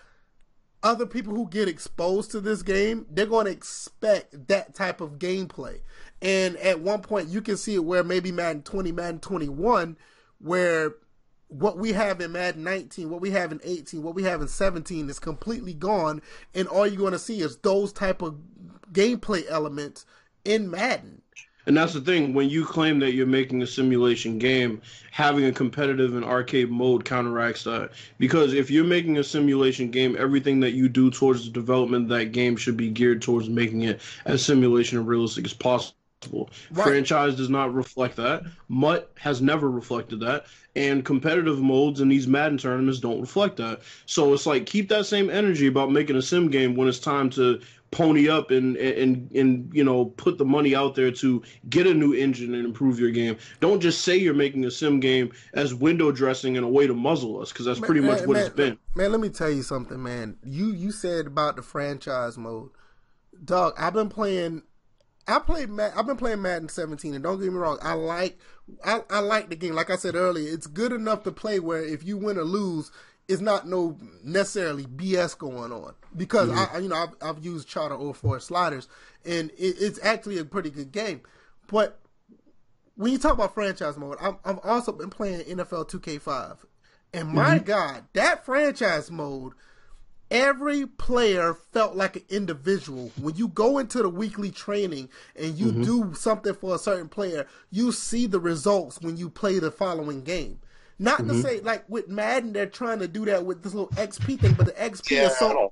other 0.83 1.05
people 1.05 1.35
who 1.35 1.47
get 1.47 1.67
exposed 1.67 2.31
to 2.31 2.39
this 2.39 2.61
game, 2.61 3.05
they're 3.09 3.25
going 3.25 3.45
to 3.45 3.51
expect 3.51 4.47
that 4.47 4.73
type 4.75 5.01
of 5.01 5.19
gameplay. 5.19 5.81
And 6.21 6.57
at 6.57 6.81
one 6.81 7.01
point, 7.01 7.29
you 7.29 7.41
can 7.41 7.57
see 7.57 7.75
it 7.75 7.83
where 7.83 8.03
maybe 8.03 8.31
Madden 8.31 8.63
20, 8.63 8.91
Madden 8.91 9.19
21, 9.19 9.97
where 10.39 10.95
what 11.49 11.77
we 11.77 11.91
have 11.91 12.21
in 12.21 12.31
Madden 12.31 12.63
19, 12.63 13.09
what 13.09 13.21
we 13.21 13.31
have 13.31 13.51
in 13.51 13.59
18, 13.63 14.01
what 14.01 14.15
we 14.15 14.23
have 14.23 14.41
in 14.41 14.47
17 14.47 15.09
is 15.09 15.19
completely 15.19 15.73
gone, 15.73 16.21
and 16.53 16.67
all 16.67 16.87
you're 16.87 16.97
going 16.97 17.11
to 17.11 17.19
see 17.19 17.41
is 17.41 17.57
those 17.57 17.91
type 17.91 18.21
of 18.21 18.37
gameplay 18.93 19.43
elements 19.49 20.05
in 20.45 20.69
Madden. 20.69 21.21
And 21.65 21.77
that's 21.77 21.93
the 21.93 22.01
thing 22.01 22.33
when 22.33 22.49
you 22.49 22.65
claim 22.65 22.99
that 22.99 23.13
you're 23.13 23.27
making 23.27 23.61
a 23.61 23.67
simulation 23.67 24.39
game, 24.39 24.81
having 25.11 25.45
a 25.45 25.51
competitive 25.51 26.15
and 26.15 26.25
arcade 26.25 26.71
mode 26.71 27.05
counteracts 27.05 27.63
that. 27.65 27.91
Because 28.17 28.53
if 28.53 28.71
you're 28.71 28.85
making 28.85 29.17
a 29.17 29.23
simulation 29.23 29.91
game, 29.91 30.15
everything 30.17 30.61
that 30.61 30.71
you 30.71 30.89
do 30.89 31.11
towards 31.11 31.45
the 31.45 31.51
development 31.51 32.03
of 32.05 32.17
that 32.17 32.31
game 32.31 32.55
should 32.55 32.77
be 32.77 32.89
geared 32.89 33.21
towards 33.21 33.49
making 33.49 33.83
it 33.83 34.01
as 34.25 34.43
simulation 34.43 34.97
and 34.97 35.07
realistic 35.07 35.45
as 35.45 35.53
possible. 35.53 35.98
Right. 36.31 36.83
Franchise 36.83 37.35
does 37.35 37.49
not 37.49 37.73
reflect 37.73 38.17
that. 38.17 38.43
MUT 38.67 39.09
has 39.17 39.41
never 39.41 39.69
reflected 39.69 40.19
that, 40.19 40.45
and 40.75 41.05
competitive 41.05 41.61
modes 41.61 42.01
in 42.01 42.09
these 42.09 42.27
Madden 42.27 42.57
tournaments 42.57 42.99
don't 42.99 43.21
reflect 43.21 43.57
that. 43.57 43.81
So 44.05 44.33
it's 44.33 44.45
like 44.45 44.65
keep 44.65 44.89
that 44.89 45.05
same 45.05 45.29
energy 45.29 45.67
about 45.67 45.91
making 45.91 46.17
a 46.17 46.21
sim 46.21 46.49
game 46.49 46.75
when 46.75 46.87
it's 46.87 46.99
time 46.99 47.29
to 47.31 47.61
pony 47.91 48.29
up 48.29 48.51
and 48.51 48.77
and 48.77 49.31
and 49.31 49.71
you 49.73 49.83
know 49.83 50.05
put 50.05 50.37
the 50.37 50.45
money 50.45 50.75
out 50.75 50.93
there 50.93 51.11
to 51.11 51.41
get 51.69 51.87
a 51.87 51.93
new 51.93 52.13
engine 52.13 52.53
and 52.53 52.65
improve 52.65 52.99
your 52.99 53.11
game. 53.11 53.37
Don't 53.61 53.79
just 53.79 54.01
say 54.01 54.17
you're 54.17 54.33
making 54.33 54.65
a 54.65 54.71
sim 54.71 54.99
game 54.99 55.31
as 55.53 55.73
window 55.73 56.11
dressing 56.11 56.57
and 56.57 56.65
a 56.65 56.69
way 56.69 56.85
to 56.85 56.93
muzzle 56.93 57.41
us 57.41 57.51
because 57.51 57.65
that's 57.65 57.79
pretty 57.79 58.01
man, 58.01 58.11
much 58.11 58.19
what 58.21 58.33
man, 58.33 58.45
it's 58.45 58.55
been. 58.55 58.77
Man, 58.95 59.11
let 59.11 59.21
me 59.21 59.29
tell 59.29 59.49
you 59.49 59.63
something, 59.63 60.01
man. 60.01 60.37
You 60.43 60.67
you 60.73 60.91
said 60.91 61.27
about 61.27 61.55
the 61.55 61.61
franchise 61.61 62.37
mode, 62.37 62.69
dog. 63.43 63.73
I've 63.77 63.93
been 63.93 64.09
playing. 64.09 64.63
I 65.29 65.39
played. 65.39 65.69
I've 65.79 66.07
been 66.07 66.17
playing 66.17 66.41
Madden 66.41 66.69
17, 66.69 67.13
and 67.13 67.23
don't 67.23 67.39
get 67.39 67.51
me 67.51 67.57
wrong. 67.57 67.77
I 67.81 67.93
like. 67.93 68.37
I, 68.83 69.01
I 69.09 69.19
like 69.19 69.49
the 69.49 69.55
game. 69.55 69.75
Like 69.75 69.89
I 69.89 69.95
said 69.95 70.15
earlier, 70.15 70.51
it's 70.51 70.67
good 70.67 70.91
enough 70.91 71.23
to 71.23 71.31
play 71.31 71.59
where 71.59 71.83
if 71.83 72.03
you 72.03 72.17
win 72.17 72.37
or 72.37 72.43
lose, 72.43 72.91
it's 73.27 73.41
not 73.41 73.67
no 73.67 73.97
necessarily 74.23 74.85
BS 74.85 75.37
going 75.37 75.71
on 75.71 75.93
because 76.15 76.49
mm-hmm. 76.49 76.75
I, 76.75 76.79
you 76.79 76.89
know, 76.89 76.95
I've, 76.95 77.15
I've 77.21 77.45
used 77.45 77.67
Charter 77.67 77.97
04 78.13 78.39
sliders 78.39 78.87
and 79.25 79.51
it, 79.51 79.75
it's 79.79 79.99
actually 80.03 80.39
a 80.39 80.45
pretty 80.45 80.69
good 80.69 80.91
game. 80.91 81.21
But 81.67 81.99
when 82.95 83.11
you 83.11 83.17
talk 83.17 83.33
about 83.33 83.53
franchise 83.53 83.97
mode, 83.97 84.17
i 84.19 84.33
have 84.45 84.59
also 84.63 84.91
been 84.91 85.09
playing 85.09 85.41
NFL 85.41 85.89
2K5, 85.89 86.57
and 87.13 87.29
my 87.29 87.55
mm-hmm. 87.55 87.65
God, 87.65 88.03
that 88.13 88.45
franchise 88.45 89.09
mode, 89.09 89.53
every 90.31 90.85
player 90.85 91.53
felt 91.53 91.95
like 91.95 92.15
an 92.15 92.23
individual. 92.29 93.11
When 93.19 93.35
you 93.35 93.47
go 93.47 93.77
into 93.77 94.01
the 94.01 94.09
weekly 94.09 94.51
training 94.51 95.09
and 95.35 95.57
you 95.57 95.67
mm-hmm. 95.67 95.83
do 95.83 96.13
something 96.13 96.53
for 96.53 96.75
a 96.75 96.79
certain 96.79 97.09
player, 97.09 97.47
you 97.71 97.91
see 97.91 98.25
the 98.25 98.39
results 98.39 99.01
when 99.01 99.17
you 99.17 99.29
play 99.29 99.59
the 99.59 99.71
following 99.71 100.21
game. 100.21 100.59
Not 100.99 101.19
mm-hmm. 101.19 101.29
to 101.29 101.41
say 101.41 101.59
like 101.61 101.85
with 101.89 102.09
Madden, 102.09 102.53
they're 102.53 102.65
trying 102.65 102.99
to 102.99 103.07
do 103.07 103.25
that 103.25 103.45
with 103.45 103.63
this 103.63 103.73
little 103.73 103.89
XP 103.95 104.39
thing, 104.39 104.53
but 104.53 104.65
the 104.65 104.73
XP 104.73 105.11
yeah, 105.11 105.27
is 105.27 105.37
so 105.37 105.71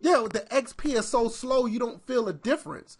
yeah, 0.00 0.26
the 0.30 0.40
XP 0.50 0.96
is 0.96 1.08
so 1.08 1.28
slow 1.28 1.66
you 1.66 1.78
don't 1.78 2.04
feel 2.06 2.28
a 2.28 2.32
difference. 2.32 2.98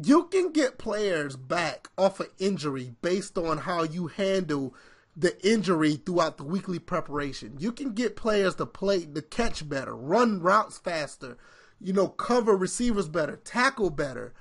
You 0.00 0.26
can 0.26 0.52
get 0.52 0.78
players 0.78 1.34
back 1.34 1.88
off 1.98 2.20
of 2.20 2.28
injury 2.38 2.94
based 3.02 3.36
on 3.36 3.58
how 3.58 3.82
you 3.82 4.06
handle 4.06 4.74
the 5.16 5.36
injury 5.46 5.94
throughout 5.94 6.36
the 6.36 6.44
weekly 6.44 6.78
preparation. 6.78 7.56
You 7.58 7.72
can 7.72 7.92
get 7.92 8.16
players 8.16 8.54
to 8.56 8.66
play 8.66 9.04
to 9.04 9.22
catch 9.22 9.68
better, 9.68 9.94
run 9.94 10.40
routes 10.40 10.78
faster, 10.78 11.36
you 11.80 11.92
know, 11.92 12.08
cover 12.08 12.56
receivers 12.56 13.08
better, 13.08 13.36
tackle 13.36 13.90
better. 13.90 14.32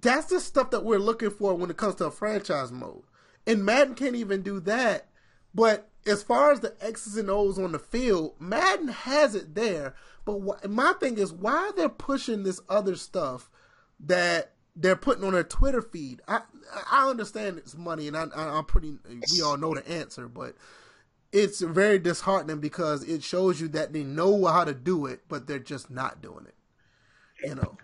That's 0.00 0.26
the 0.26 0.40
stuff 0.40 0.70
that 0.70 0.84
we're 0.84 0.98
looking 0.98 1.30
for 1.30 1.54
when 1.54 1.70
it 1.70 1.76
comes 1.76 1.96
to 1.96 2.06
a 2.06 2.10
franchise 2.10 2.72
mode. 2.72 3.02
And 3.46 3.64
Madden 3.64 3.94
can't 3.94 4.16
even 4.16 4.42
do 4.42 4.60
that 4.60 5.08
but 5.56 5.88
as 6.06 6.22
far 6.22 6.52
as 6.52 6.60
the 6.60 6.76
X's 6.82 7.16
and 7.16 7.30
O's 7.30 7.58
on 7.58 7.72
the 7.72 7.78
field, 7.78 8.34
Madden 8.38 8.88
has 8.88 9.34
it 9.34 9.54
there. 9.54 9.94
But 10.26 10.40
wh- 10.40 10.68
my 10.68 10.92
thing 11.00 11.16
is, 11.16 11.32
why 11.32 11.70
they're 11.74 11.88
pushing 11.88 12.42
this 12.42 12.60
other 12.68 12.94
stuff 12.94 13.48
that 13.98 14.52
they're 14.76 14.96
putting 14.96 15.24
on 15.24 15.32
their 15.32 15.44
Twitter 15.44 15.82
feed? 15.82 16.22
I 16.28 16.42
I 16.90 17.08
understand 17.08 17.58
it's 17.58 17.76
money, 17.76 18.08
and 18.08 18.16
I, 18.16 18.26
I, 18.34 18.58
I'm 18.58 18.64
pretty. 18.64 18.98
We 19.32 19.42
all 19.42 19.56
know 19.56 19.74
the 19.74 19.88
answer, 19.88 20.28
but 20.28 20.54
it's 21.32 21.60
very 21.60 21.98
disheartening 21.98 22.60
because 22.60 23.02
it 23.04 23.22
shows 23.22 23.60
you 23.60 23.68
that 23.68 23.92
they 23.92 24.02
know 24.02 24.44
how 24.46 24.64
to 24.64 24.74
do 24.74 25.06
it, 25.06 25.20
but 25.28 25.46
they're 25.46 25.58
just 25.58 25.90
not 25.90 26.22
doing 26.22 26.46
it. 26.46 26.54
You 27.46 27.54
know. 27.56 27.76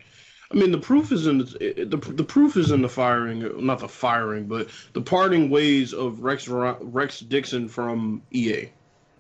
I 0.51 0.55
mean, 0.55 0.71
the 0.71 0.79
proof 0.79 1.13
is 1.13 1.27
in 1.27 1.39
the, 1.39 1.87
the 1.89 1.97
the 1.97 2.25
proof 2.25 2.57
is 2.57 2.71
in 2.71 2.83
the 2.83 2.89
firing, 2.89 3.65
not 3.65 3.79
the 3.79 3.89
firing, 3.89 4.47
but 4.47 4.69
the 4.93 5.01
parting 5.01 5.49
ways 5.49 5.95
of 5.95 6.21
Rex 6.21 6.47
Rex 6.47 7.21
Dickson 7.21 7.69
from 7.69 8.23
EA. 8.33 8.71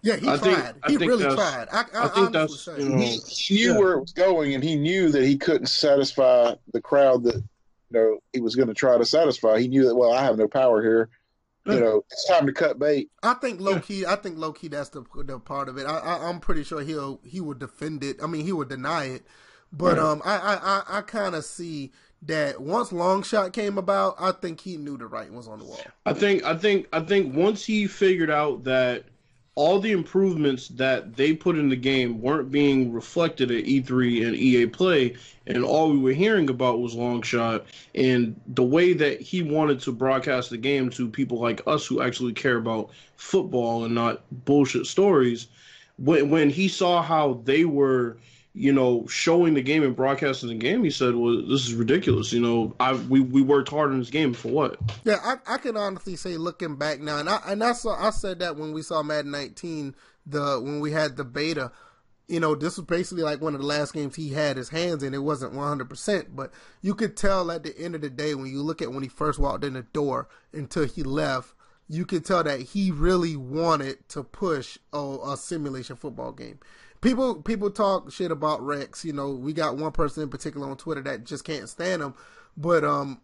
Yeah, 0.02 0.16
he 0.16 0.28
I 0.28 0.36
tried. 0.36 0.74
Think, 0.86 1.00
he 1.00 1.06
really 1.06 1.34
tried. 1.34 1.68
I, 1.72 1.84
I, 1.94 2.04
I 2.04 2.08
think 2.08 2.32
that's 2.32 2.66
you 2.66 2.88
know, 2.88 2.96
he, 2.98 3.16
he 3.28 3.54
knew 3.54 3.72
yeah. 3.72 3.78
where 3.78 3.92
it 3.92 4.00
was 4.00 4.12
going, 4.12 4.54
and 4.54 4.62
he 4.62 4.74
knew 4.74 5.10
that 5.10 5.24
he 5.24 5.38
couldn't 5.38 5.68
satisfy 5.68 6.54
the 6.72 6.80
crowd 6.80 7.22
that 7.24 7.42
you 7.92 8.00
know 8.00 8.18
he 8.32 8.40
was 8.40 8.56
going 8.56 8.68
to 8.68 8.74
try 8.74 8.96
to 8.96 9.04
satisfy. 9.04 9.60
He 9.60 9.68
knew 9.68 9.84
that 9.86 9.94
well, 9.94 10.12
I 10.12 10.22
have 10.22 10.38
no 10.38 10.48
power 10.48 10.82
here. 10.82 11.10
You 11.64 11.78
know, 11.78 12.02
it's 12.10 12.26
time 12.26 12.46
to 12.46 12.52
cut 12.52 12.80
bait. 12.80 13.10
I 13.22 13.34
think 13.34 13.60
low 13.60 13.78
key. 13.78 14.04
I 14.04 14.16
think 14.16 14.36
low 14.36 14.52
key. 14.52 14.66
That's 14.66 14.88
the 14.88 15.04
the 15.24 15.38
part 15.38 15.68
of 15.68 15.78
it. 15.78 15.86
I, 15.86 15.98
I, 15.98 16.28
I'm 16.28 16.40
pretty 16.40 16.64
sure 16.64 16.80
he'll 16.80 17.20
he 17.24 17.40
would 17.40 17.60
defend 17.60 18.02
it. 18.02 18.16
I 18.20 18.26
mean, 18.26 18.44
he 18.44 18.52
would 18.52 18.68
deny 18.68 19.04
it 19.04 19.22
but 19.72 19.96
right. 19.96 20.06
um, 20.06 20.22
I 20.24 20.36
I 20.36 20.54
I, 20.54 20.98
I 20.98 21.00
kind 21.02 21.34
of 21.34 21.44
see 21.44 21.92
that 22.22 22.60
once 22.60 22.90
Longshot 22.90 23.52
came 23.52 23.78
about, 23.78 24.14
I 24.18 24.32
think 24.32 24.60
he 24.60 24.76
knew 24.76 24.96
the 24.96 25.06
writing 25.06 25.34
was 25.34 25.48
on 25.48 25.58
the 25.58 25.64
wall. 25.64 25.80
I 26.06 26.12
think 26.12 26.44
I 26.44 26.56
think 26.56 26.88
I 26.92 27.00
think 27.00 27.34
once 27.34 27.64
he 27.64 27.86
figured 27.86 28.30
out 28.30 28.64
that 28.64 29.04
all 29.54 29.78
the 29.78 29.92
improvements 29.92 30.68
that 30.68 31.16
they 31.16 31.34
put 31.34 31.58
in 31.58 31.68
the 31.68 31.76
game 31.76 32.22
weren't 32.22 32.50
being 32.50 32.92
reflected 32.92 33.50
at 33.50 33.64
E3 33.64 34.26
and 34.26 34.34
EA 34.34 34.66
Play, 34.66 35.16
and 35.46 35.62
all 35.62 35.90
we 35.90 35.98
were 35.98 36.12
hearing 36.12 36.48
about 36.48 36.80
was 36.80 36.94
Longshot 36.94 37.64
and 37.94 38.40
the 38.46 38.62
way 38.62 38.94
that 38.94 39.20
he 39.20 39.42
wanted 39.42 39.80
to 39.80 39.92
broadcast 39.92 40.48
the 40.48 40.56
game 40.56 40.88
to 40.90 41.08
people 41.08 41.38
like 41.38 41.60
us 41.66 41.86
who 41.86 42.00
actually 42.00 42.32
care 42.32 42.56
about 42.56 42.90
football 43.16 43.84
and 43.84 43.94
not 43.94 44.22
bullshit 44.46 44.86
stories. 44.86 45.48
When 45.98 46.30
when 46.30 46.48
he 46.48 46.68
saw 46.68 47.02
how 47.02 47.42
they 47.44 47.66
were 47.66 48.16
you 48.54 48.72
know, 48.72 49.06
showing 49.06 49.54
the 49.54 49.62
game 49.62 49.82
and 49.82 49.96
broadcasting 49.96 50.50
the 50.50 50.54
game, 50.54 50.84
he 50.84 50.90
said, 50.90 51.14
"Well, 51.14 51.42
this 51.46 51.66
is 51.66 51.74
ridiculous." 51.74 52.32
You 52.32 52.40
know, 52.40 52.74
I 52.78 52.92
we, 52.92 53.20
we 53.20 53.40
worked 53.40 53.70
hard 53.70 53.92
in 53.92 53.98
this 53.98 54.10
game 54.10 54.34
for 54.34 54.48
what? 54.48 54.78
Yeah, 55.04 55.16
I, 55.22 55.54
I 55.54 55.58
can 55.58 55.76
honestly 55.76 56.16
say, 56.16 56.36
looking 56.36 56.76
back 56.76 57.00
now, 57.00 57.18
and 57.18 57.28
I 57.28 57.40
and 57.46 57.64
I 57.64 57.72
saw 57.72 57.94
I 57.98 58.10
said 58.10 58.40
that 58.40 58.56
when 58.56 58.72
we 58.72 58.82
saw 58.82 59.02
Madden 59.02 59.30
19, 59.30 59.94
the 60.26 60.60
when 60.62 60.80
we 60.80 60.90
had 60.90 61.16
the 61.16 61.24
beta, 61.24 61.72
you 62.28 62.40
know, 62.40 62.54
this 62.54 62.76
was 62.76 62.86
basically 62.86 63.24
like 63.24 63.40
one 63.40 63.54
of 63.54 63.60
the 63.60 63.66
last 63.66 63.94
games 63.94 64.16
he 64.16 64.30
had 64.30 64.58
his 64.58 64.68
hands 64.68 65.02
in. 65.02 65.14
It 65.14 65.22
wasn't 65.22 65.54
100, 65.54 65.88
percent 65.88 66.36
but 66.36 66.52
you 66.82 66.94
could 66.94 67.16
tell 67.16 67.50
at 67.50 67.62
the 67.62 67.76
end 67.78 67.94
of 67.94 68.02
the 68.02 68.10
day 68.10 68.34
when 68.34 68.46
you 68.46 68.62
look 68.62 68.82
at 68.82 68.92
when 68.92 69.02
he 69.02 69.08
first 69.08 69.38
walked 69.38 69.64
in 69.64 69.74
the 69.74 69.82
door 69.82 70.28
until 70.52 70.86
he 70.86 71.02
left. 71.02 71.54
You 71.88 72.06
could 72.06 72.24
tell 72.24 72.44
that 72.44 72.60
he 72.60 72.90
really 72.90 73.36
wanted 73.36 74.08
to 74.10 74.22
push 74.22 74.78
a, 74.94 75.18
a 75.26 75.36
simulation 75.36 75.96
football 75.96 76.32
game 76.32 76.58
people 77.02 77.34
people 77.34 77.70
talk 77.70 78.10
shit 78.10 78.30
about 78.30 78.64
Rex. 78.64 79.04
You 79.04 79.12
know, 79.12 79.32
we 79.32 79.52
got 79.52 79.76
one 79.76 79.92
person 79.92 80.22
in 80.22 80.30
particular 80.30 80.70
on 80.70 80.78
Twitter 80.78 81.02
that 81.02 81.24
just 81.24 81.44
can't 81.44 81.68
stand 81.68 82.00
him. 82.00 82.14
But 82.56 82.84
um, 82.84 83.20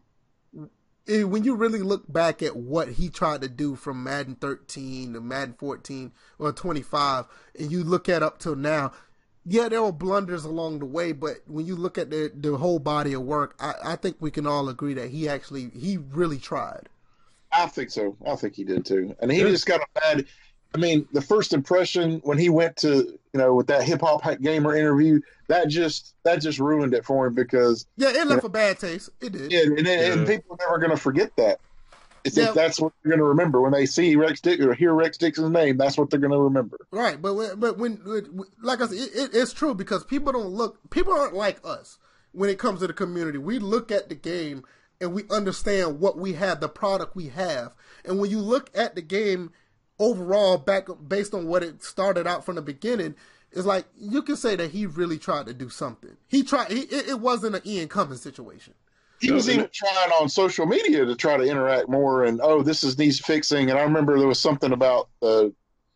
it, 1.07 1.29
when 1.29 1.45
you 1.45 1.55
really 1.55 1.79
look 1.79 2.13
back 2.13 2.43
at 2.43 2.57
what 2.57 2.89
he 2.89 3.09
tried 3.09 3.41
to 3.41 3.49
do 3.49 3.75
from 3.75 4.05
Madden 4.05 4.35
13 4.35 5.15
to 5.15 5.21
Madden 5.21 5.55
14 5.59 6.13
or 6.39 6.53
25, 6.53 7.25
and 7.59 7.73
you 7.73 7.83
look 7.83 8.09
at 8.09 8.23
up 8.23 8.39
till 8.39 8.57
now, 8.57 8.93
yeah, 9.47 9.69
there 9.69 9.83
were 9.83 9.93
blunders 9.93 10.45
along 10.45 10.81
the 10.81 10.85
way. 10.85 11.13
But 11.13 11.39
when 11.47 11.65
you 11.65 11.77
look 11.77 11.97
at 11.97 12.11
the 12.11 12.31
the 12.35 12.59
whole 12.59 12.79
body 12.79 13.15
of 13.15 13.23
work, 13.23 13.57
I, 13.59 13.75
I 13.85 13.97
think 13.97 14.17
we 14.21 14.31
can 14.31 14.47
all 14.47 14.69
agree 14.69 14.95
that 14.95 15.09
he 15.09 15.29
actually 15.29 15.71
he 15.71 15.97
really 15.97 16.39
tried. 16.39 16.89
I 17.51 17.67
think 17.67 17.91
so. 17.91 18.15
I 18.27 18.37
think 18.37 18.57
he 18.57 18.65
did 18.65 18.85
too, 18.85 19.17
and 19.21 19.33
he 19.33 19.39
yeah. 19.39 19.49
just 19.49 19.65
got 19.67 19.81
a 19.81 19.87
bad 20.01 20.27
I 20.75 20.79
mean, 20.79 21.09
the 21.13 21.23
first 21.23 21.53
impression 21.53 22.21
when 22.25 22.39
he 22.39 22.51
went 22.51 22.77
to 22.79 23.19
you 23.33 23.41
know 23.41 23.55
with 23.55 23.69
that 23.69 23.85
hip 23.85 24.01
hop 24.03 24.23
gamer 24.41 24.77
interview, 24.77 25.21
that 25.49 25.69
just 25.69 26.15
that 26.25 26.41
just 26.41 26.59
ruined 26.59 26.95
it 26.95 27.05
for 27.05 27.27
him 27.27 27.35
because 27.35 27.87
yeah, 27.97 28.11
it 28.11 28.27
left 28.27 28.43
know, 28.43 28.49
a 28.49 28.51
bad 28.51 28.79
taste. 28.79 29.11
It 29.21 29.33
did. 29.33 29.53
Yeah, 29.53 29.63
and, 29.63 29.87
yeah. 29.87 30.13
and 30.13 30.27
people 30.27 30.55
are 30.55 30.67
never 30.67 30.79
going 30.79 30.91
to 30.91 30.97
forget 30.97 31.35
that. 31.37 31.61
It's 32.25 32.37
yeah. 32.37 32.53
that's 32.53 32.81
what 32.81 32.93
they're 33.03 33.11
going 33.11 33.21
to 33.21 33.25
remember 33.25 33.61
when 33.61 33.73
they 33.73 33.87
see 33.87 34.17
Rex 34.17 34.41
Dick 34.41 34.61
or 34.61 34.75
hear 34.75 34.93
Rex 34.93 35.17
Dickson's 35.17 35.51
name. 35.51 35.77
That's 35.79 35.97
what 35.97 36.11
they're 36.11 36.21
going 36.21 36.33
to 36.33 36.39
remember. 36.39 36.77
Right, 36.91 37.21
but 37.21 37.35
when, 37.35 37.59
but 37.59 37.79
when, 37.79 37.93
when 38.05 38.45
like 38.63 38.83
I 38.83 38.87
said, 38.87 38.99
it, 38.99 39.11
it, 39.15 39.31
it's 39.33 39.53
true 39.53 39.75
because 39.75 40.05
people 40.05 40.33
don't 40.33 40.49
look. 40.49 40.91
People 40.91 41.15
aren't 41.15 41.35
like 41.35 41.59
us 41.65 41.99
when 42.33 42.51
it 42.51 42.59
comes 42.59 42.81
to 42.81 42.87
the 42.87 42.93
community. 42.93 43.39
We 43.39 43.59
look 43.59 43.91
at 43.91 44.09
the 44.09 44.15
game 44.15 44.65
and 45.01 45.15
we 45.15 45.23
understand 45.31 46.01
what 46.01 46.19
we 46.19 46.35
have, 46.35 46.61
the 46.61 46.69
product 46.69 47.17
we 47.17 47.29
have, 47.29 47.75
and 48.05 48.19
when 48.19 48.31
you 48.31 48.41
look 48.41 48.71
at 48.75 48.95
the 48.95 49.03
game 49.03 49.53
overall, 49.99 50.59
back 50.59 50.89
based 51.07 51.35
on 51.35 51.47
what 51.47 51.63
it 51.63 51.83
started 51.83 52.27
out 52.27 52.45
from 52.45 52.57
the 52.57 52.63
beginning. 52.63 53.15
It's 53.51 53.67
like 53.67 53.87
you 53.99 54.23
can 54.23 54.37
say 54.37 54.57
that 54.57 54.73
he 54.73 54.87
really 54.87 55.19
tried 55.19 55.47
to 55.47 55.55
do 55.55 55.71
something. 55.71 56.17
He 56.29 56.43
tried. 56.43 56.71
He, 56.71 56.81
it, 56.81 57.09
it 57.09 57.21
wasn't 57.21 57.57
an 57.57 57.63
Ian 57.65 57.89
Cummings 57.89 58.21
situation 58.21 58.75
he 59.21 59.33
was 59.33 59.49
even 59.49 59.69
trying 59.73 60.11
on 60.13 60.29
social 60.29 60.67
media 60.67 61.05
to 61.05 61.15
try 61.15 61.37
to 61.37 61.43
interact 61.43 61.89
more 61.89 62.25
and 62.25 62.41
oh 62.43 62.63
this 62.63 62.85
is 62.85 62.99
needs 62.99 63.19
fixing 63.19 63.71
and 63.71 63.79
i 63.79 63.83
remember 63.83 64.19
there 64.19 64.29
was 64.29 64.41
something 64.41 64.73
about 64.73 65.09
uh 65.23 65.47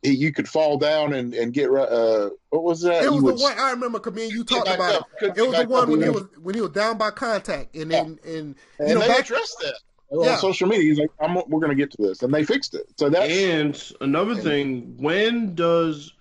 he, 0.02 0.10
you 0.10 0.32
could 0.32 0.48
fall 0.48 0.78
down 0.78 1.12
and, 1.12 1.32
and 1.34 1.52
get 1.52 1.70
uh 1.70 2.30
what 2.50 2.64
was 2.64 2.82
that 2.82 3.04
it 3.04 3.12
was 3.12 3.22
the 3.22 3.42
one 3.42 3.58
i 3.58 3.70
remember 3.70 3.98
coming 3.98 4.28
you 4.30 4.44
talked 4.44 4.68
about 4.68 4.94
up, 4.94 5.08
it 5.20 5.36
it 5.36 5.42
was 5.42 5.56
the 5.56 5.68
one 5.68 5.90
when 5.90 6.02
he 6.02 6.08
was 6.08 6.24
when 6.40 6.54
he 6.54 6.60
was 6.60 6.70
down 6.70 6.98
by 6.98 7.10
contact 7.10 7.74
and 7.76 7.90
then 7.90 8.18
yeah. 8.24 8.32
and 8.32 8.48
you 8.48 8.86
and 8.86 8.94
know 8.94 9.00
they 9.00 9.08
back, 9.08 9.20
addressed 9.20 9.56
that 9.60 9.78
yeah. 10.12 10.32
on 10.32 10.38
social 10.38 10.68
media 10.68 10.84
he's 10.84 10.98
like 10.98 11.10
we're 11.48 11.60
going 11.60 11.70
to 11.70 11.74
get 11.74 11.90
to 11.90 12.02
this 12.02 12.22
and 12.22 12.32
they 12.32 12.44
fixed 12.44 12.74
it 12.74 12.86
so 12.96 13.08
that 13.08 13.30
and 13.30 13.92
another 14.00 14.34
thing 14.34 14.94
when 14.98 15.54
does 15.54 16.12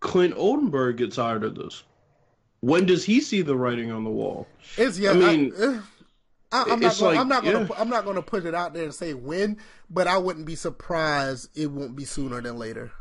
clint 0.00 0.34
oldenburg 0.36 0.96
get 0.96 1.12
tired 1.12 1.44
of 1.44 1.54
this 1.54 1.84
when 2.62 2.86
does 2.86 3.04
he 3.04 3.20
see 3.20 3.42
the 3.42 3.56
writing 3.56 3.90
on 3.90 4.04
the 4.04 4.10
wall? 4.10 4.46
It's 4.78 4.98
yeah. 4.98 5.10
I 5.10 5.14
mean, 5.14 5.52
eh, 5.58 5.80
I, 6.52 6.62
I, 6.62 6.72
am 6.72 6.80
not. 6.80 6.96
Gonna, 6.96 7.10
like, 7.10 7.18
I'm 7.18 7.28
not 7.28 7.44
gonna. 7.44 7.60
Yeah. 7.62 7.76
I'm 7.76 7.90
not 7.90 8.04
gonna 8.04 8.22
put 8.22 8.46
it 8.46 8.54
out 8.54 8.72
there 8.72 8.84
and 8.84 8.94
say 8.94 9.14
when, 9.14 9.58
but 9.90 10.06
I 10.06 10.16
wouldn't 10.16 10.46
be 10.46 10.54
surprised 10.54 11.50
it 11.56 11.66
won't 11.66 11.96
be 11.96 12.04
sooner 12.04 12.40
than 12.40 12.58
later. 12.58 12.92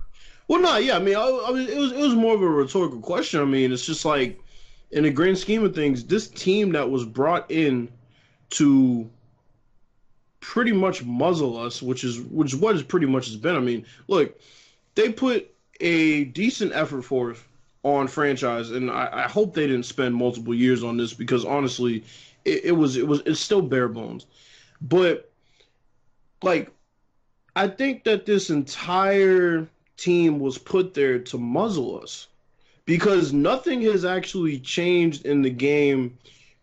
Well, 0.48 0.60
no, 0.60 0.78
yeah. 0.78 0.96
I 0.96 1.00
mean, 1.00 1.16
I, 1.16 1.22
I 1.22 1.50
it 1.60 1.78
was 1.78 1.92
it 1.92 2.00
was 2.00 2.16
more 2.16 2.34
of 2.34 2.42
a 2.42 2.50
rhetorical 2.50 3.00
question. 3.00 3.40
I 3.40 3.46
mean, 3.46 3.72
it's 3.72 3.86
just 3.86 4.04
like 4.04 4.40
in 4.90 5.04
the 5.04 5.12
grand 5.12 5.38
scheme 5.38 5.64
of 5.64 5.76
things, 5.76 6.06
this 6.06 6.28
team 6.28 6.72
that 6.72 6.90
was 6.90 7.06
brought 7.06 7.50
in 7.52 7.88
to 8.52 9.08
pretty 10.42 10.72
much 10.72 11.04
muzzle 11.06 11.58
us, 11.58 11.82
which 11.82 12.04
is 12.04 12.20
which 12.20 12.54
is 12.54 12.60
what 12.60 12.76
it 12.76 12.88
pretty 12.88 13.06
much 13.06 13.28
has 13.28 13.38
been. 13.38 13.56
I 13.56 13.60
mean, 13.60 13.86
look, 14.08 14.38
they 14.96 15.12
put 15.12 15.50
a 15.80 16.26
decent 16.26 16.74
effort 16.74 17.04
forth 17.04 17.48
on 17.84 18.08
franchise, 18.08 18.72
and 18.72 18.92
I, 18.92 19.10
I 19.12 19.28
hope 19.28 19.54
they 19.54 19.68
didn't 19.68 19.86
spend 19.86 20.14
multiple 20.16 20.54
years 20.54 20.84
on 20.84 20.98
this 20.98 21.14
because 21.14 21.46
honestly, 21.46 22.04
it, 22.44 22.66
it 22.66 22.72
was 22.72 22.98
it 22.98 23.08
was 23.08 23.22
it's 23.26 23.40
still 23.40 23.62
bare 23.62 23.88
bones, 23.88 24.26
but 24.82 25.32
like 26.44 26.70
I 27.56 27.68
think 27.68 28.04
that 28.04 28.26
this 28.26 28.50
entire 28.50 29.68
team 29.98 30.40
was 30.40 30.58
put 30.58 30.94
there 30.94 31.20
to 31.20 31.38
muzzle 31.38 32.02
us 32.02 32.28
because 32.86 33.32
nothing 33.32 33.82
has 33.84 34.04
actually 34.04 34.60
changed 34.60 35.26
in 35.26 35.44
the 35.44 35.50
game 35.50 36.18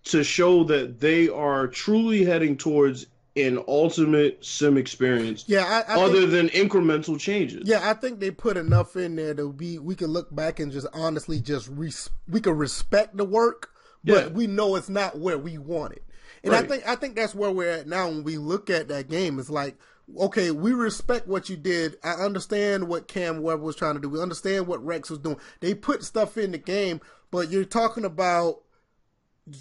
to 0.05 0.25
show 0.25 0.65
that 0.65 0.99
they 0.99 1.29
are 1.29 1.69
truly 1.69 2.25
heading 2.25 2.57
towards 2.57 3.07
an 3.41 3.63
ultimate 3.69 4.45
sim 4.45 4.77
experience. 4.77 5.45
Yeah, 5.47 5.85
I, 5.89 5.95
I 5.95 6.01
other 6.01 6.27
think, 6.27 6.31
than 6.31 6.49
incremental 6.49 7.19
changes. 7.19 7.63
Yeah, 7.65 7.89
I 7.89 7.95
think 7.95 8.21
they 8.21 8.31
put 8.31 8.57
enough 8.57 8.97
in 8.97 9.17
there 9.17 9.35
to 9.35 9.53
be 9.53 9.79
we 9.79 9.95
can 9.95 10.09
look 10.09 10.35
back 10.35 10.61
and 10.61 10.73
just 10.73 10.87
honestly 10.93 11.41
just 11.41 11.69
res, 11.69 12.11
we 12.29 12.41
can 12.41 12.57
respect 12.57 13.17
the 13.17 13.25
work 13.25 13.71
but 14.05 14.25
yeah. 14.25 14.29
we 14.29 14.47
know 14.47 14.77
it's 14.77 14.89
not 14.89 15.19
where 15.19 15.39
we 15.39 15.59
want 15.59 15.93
it. 15.95 16.05
And 16.43 16.53
right. 16.53 16.65
I 16.65 16.67
think 16.67 16.89
I 16.89 16.95
think 16.95 17.17
that's 17.17 17.35
where 17.35 17.51
we're 17.51 17.71
at 17.71 17.87
now 17.87 18.09
when 18.09 18.25
we 18.25 18.39
look 18.39 18.71
at 18.71 18.89
that 18.89 19.09
game. 19.09 19.39
It's 19.39 19.51
like, 19.51 19.77
okay, 20.19 20.51
we 20.51 20.73
respect 20.73 21.27
what 21.27 21.49
you 21.49 21.57
did. 21.57 21.97
I 22.05 22.13
understand 22.13 22.89
what 22.89 23.09
Cam 23.09 23.43
Webb 23.43 23.61
was 23.61 23.77
trying 23.77 23.95
to 23.95 24.01
do. 24.01 24.09
We 24.09 24.23
understand 24.23 24.67
what 24.67 24.85
Rex 24.85 25.11
was 25.11 25.19
doing. 25.19 25.39
They 25.61 25.75
put 25.75 26.05
stuff 26.05 26.39
in 26.39 26.53
the 26.53 26.59
game, 26.59 27.01
but 27.31 27.51
you're 27.51 27.65
talking 27.65 28.05
about 28.05 28.61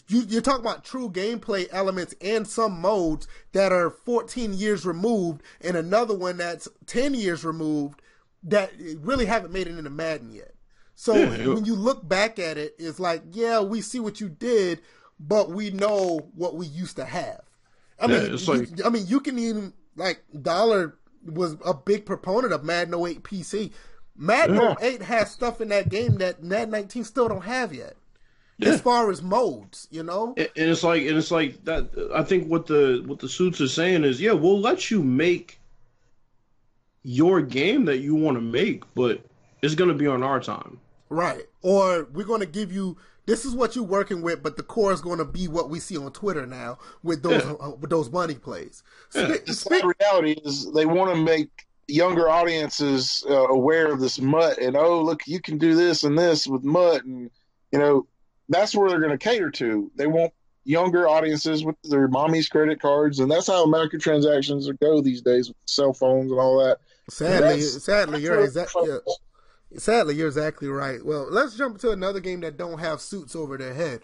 you, 0.07 0.37
are 0.37 0.41
talking 0.41 0.61
about 0.61 0.83
true 0.83 1.09
gameplay 1.09 1.67
elements 1.71 2.15
and 2.21 2.47
some 2.47 2.79
modes 2.79 3.27
that 3.51 3.71
are 3.71 3.89
14 3.89 4.53
years 4.53 4.85
removed, 4.85 5.41
and 5.61 5.77
another 5.77 6.15
one 6.15 6.37
that's 6.37 6.67
10 6.85 7.13
years 7.13 7.43
removed 7.43 8.01
that 8.43 8.71
really 8.99 9.25
haven't 9.25 9.53
made 9.53 9.67
it 9.67 9.77
into 9.77 9.89
Madden 9.89 10.31
yet. 10.31 10.53
So 10.95 11.15
yeah, 11.15 11.47
when 11.53 11.65
you 11.65 11.75
look 11.75 12.07
back 12.07 12.39
at 12.39 12.57
it, 12.57 12.75
it's 12.79 12.99
like, 12.99 13.21
yeah, 13.31 13.59
we 13.59 13.81
see 13.81 13.99
what 13.99 14.19
you 14.19 14.29
did, 14.29 14.81
but 15.19 15.51
we 15.51 15.69
know 15.69 16.29
what 16.33 16.55
we 16.55 16.65
used 16.65 16.95
to 16.95 17.05
have. 17.05 17.41
I 17.99 18.07
yeah, 18.07 18.21
mean, 18.29 18.45
like, 18.45 18.77
you, 18.77 18.85
I 18.85 18.89
mean, 18.89 19.05
you 19.07 19.19
can 19.19 19.37
even 19.37 19.73
like 19.95 20.23
Dollar 20.41 20.95
was 21.25 21.57
a 21.65 21.73
big 21.73 22.05
proponent 22.05 22.53
of 22.53 22.63
Madden 22.63 22.93
08 22.93 23.23
PC. 23.23 23.71
Madden 24.15 24.55
yeah. 24.55 24.75
08 24.81 25.01
has 25.03 25.31
stuff 25.31 25.61
in 25.61 25.69
that 25.69 25.89
game 25.89 26.15
that 26.15 26.43
Madden 26.43 26.71
19 26.71 27.03
still 27.03 27.27
don't 27.27 27.43
have 27.43 27.73
yet. 27.73 27.95
Yeah. 28.59 28.69
As 28.69 28.81
far 28.81 29.11
as 29.11 29.21
modes, 29.21 29.87
you 29.91 30.01
know, 30.01 30.33
and 30.35 30.49
it's 30.55 30.83
like, 30.83 31.03
and 31.03 31.15
it's 31.15 31.29
like 31.29 31.63
that. 31.65 31.89
I 32.15 32.23
think 32.23 32.47
what 32.47 32.65
the 32.65 33.03
what 33.05 33.19
the 33.19 33.29
suits 33.29 33.61
are 33.61 33.67
saying 33.67 34.03
is, 34.03 34.19
yeah, 34.19 34.31
we'll 34.31 34.59
let 34.59 34.89
you 34.89 35.03
make 35.03 35.59
your 37.03 37.41
game 37.41 37.85
that 37.85 37.99
you 37.99 38.15
want 38.15 38.35
to 38.35 38.41
make, 38.41 38.83
but 38.95 39.21
it's 39.61 39.75
going 39.75 39.89
to 39.89 39.95
be 39.95 40.07
on 40.07 40.23
our 40.23 40.39
time. 40.39 40.79
Right. 41.09 41.45
Or 41.61 42.07
we're 42.11 42.25
going 42.25 42.41
to 42.41 42.47
give 42.47 42.71
you 42.71 42.97
this 43.27 43.45
is 43.45 43.53
what 43.53 43.75
you're 43.75 43.85
working 43.85 44.21
with, 44.21 44.41
but 44.41 44.57
the 44.57 44.63
core 44.63 44.91
is 44.91 45.01
going 45.01 45.19
to 45.19 45.25
be 45.25 45.47
what 45.47 45.69
we 45.69 45.79
see 45.79 45.97
on 45.97 46.11
Twitter 46.11 46.45
now 46.45 46.79
with 47.03 47.21
those 47.23 47.43
yeah. 47.43 47.53
uh, 47.59 47.71
with 47.71 47.89
those 47.89 48.09
money 48.09 48.35
plays. 48.35 48.83
Yeah. 49.13 49.27
the 49.27 49.95
reality 49.99 50.39
is 50.43 50.71
they 50.73 50.85
want 50.85 51.13
to 51.13 51.21
make 51.21 51.67
younger 51.87 52.29
audiences 52.29 53.23
uh, 53.29 53.47
aware 53.47 53.91
of 53.91 53.99
this 53.99 54.19
MUT 54.19 54.57
and 54.57 54.75
oh 54.75 55.01
look 55.01 55.25
you 55.25 55.39
can 55.39 55.57
do 55.57 55.73
this 55.73 56.03
and 56.03 56.17
this 56.17 56.45
with 56.45 56.63
MUT 56.63 57.05
and 57.05 57.31
you 57.71 57.79
know 57.79 58.05
that's 58.49 58.75
where 58.75 58.89
they're 58.89 58.99
going 58.99 59.17
to 59.17 59.17
cater 59.17 59.49
to. 59.51 59.91
They 59.95 60.07
want 60.07 60.33
younger 60.63 61.07
audiences 61.07 61.63
with 61.63 61.77
their 61.83 62.07
mommy's 62.09 62.49
credit 62.49 62.81
cards 62.81 63.19
and 63.19 63.31
that's 63.31 63.47
how 63.47 63.65
microtransactions 63.65 64.67
go 64.81 64.99
these 64.99 65.21
days 65.21 65.47
with 65.47 65.57
cell 65.65 65.93
phones 65.93 66.29
and 66.29 66.39
all 66.39 66.59
that. 66.59 66.79
Sadly, 67.09 67.61
sadly, 67.61 68.21
you're 68.21 68.43
exactly. 68.43 68.89
Yeah. 68.89 68.97
Sadly, 69.77 70.15
you're 70.15 70.27
exactly 70.27 70.67
right. 70.67 71.05
Well, 71.05 71.27
let's 71.29 71.55
jump 71.55 71.77
to 71.79 71.91
another 71.91 72.19
game 72.19 72.41
that 72.41 72.57
don't 72.57 72.79
have 72.79 73.01
suits 73.01 73.35
over 73.35 73.57
their 73.57 73.73
head. 73.73 74.01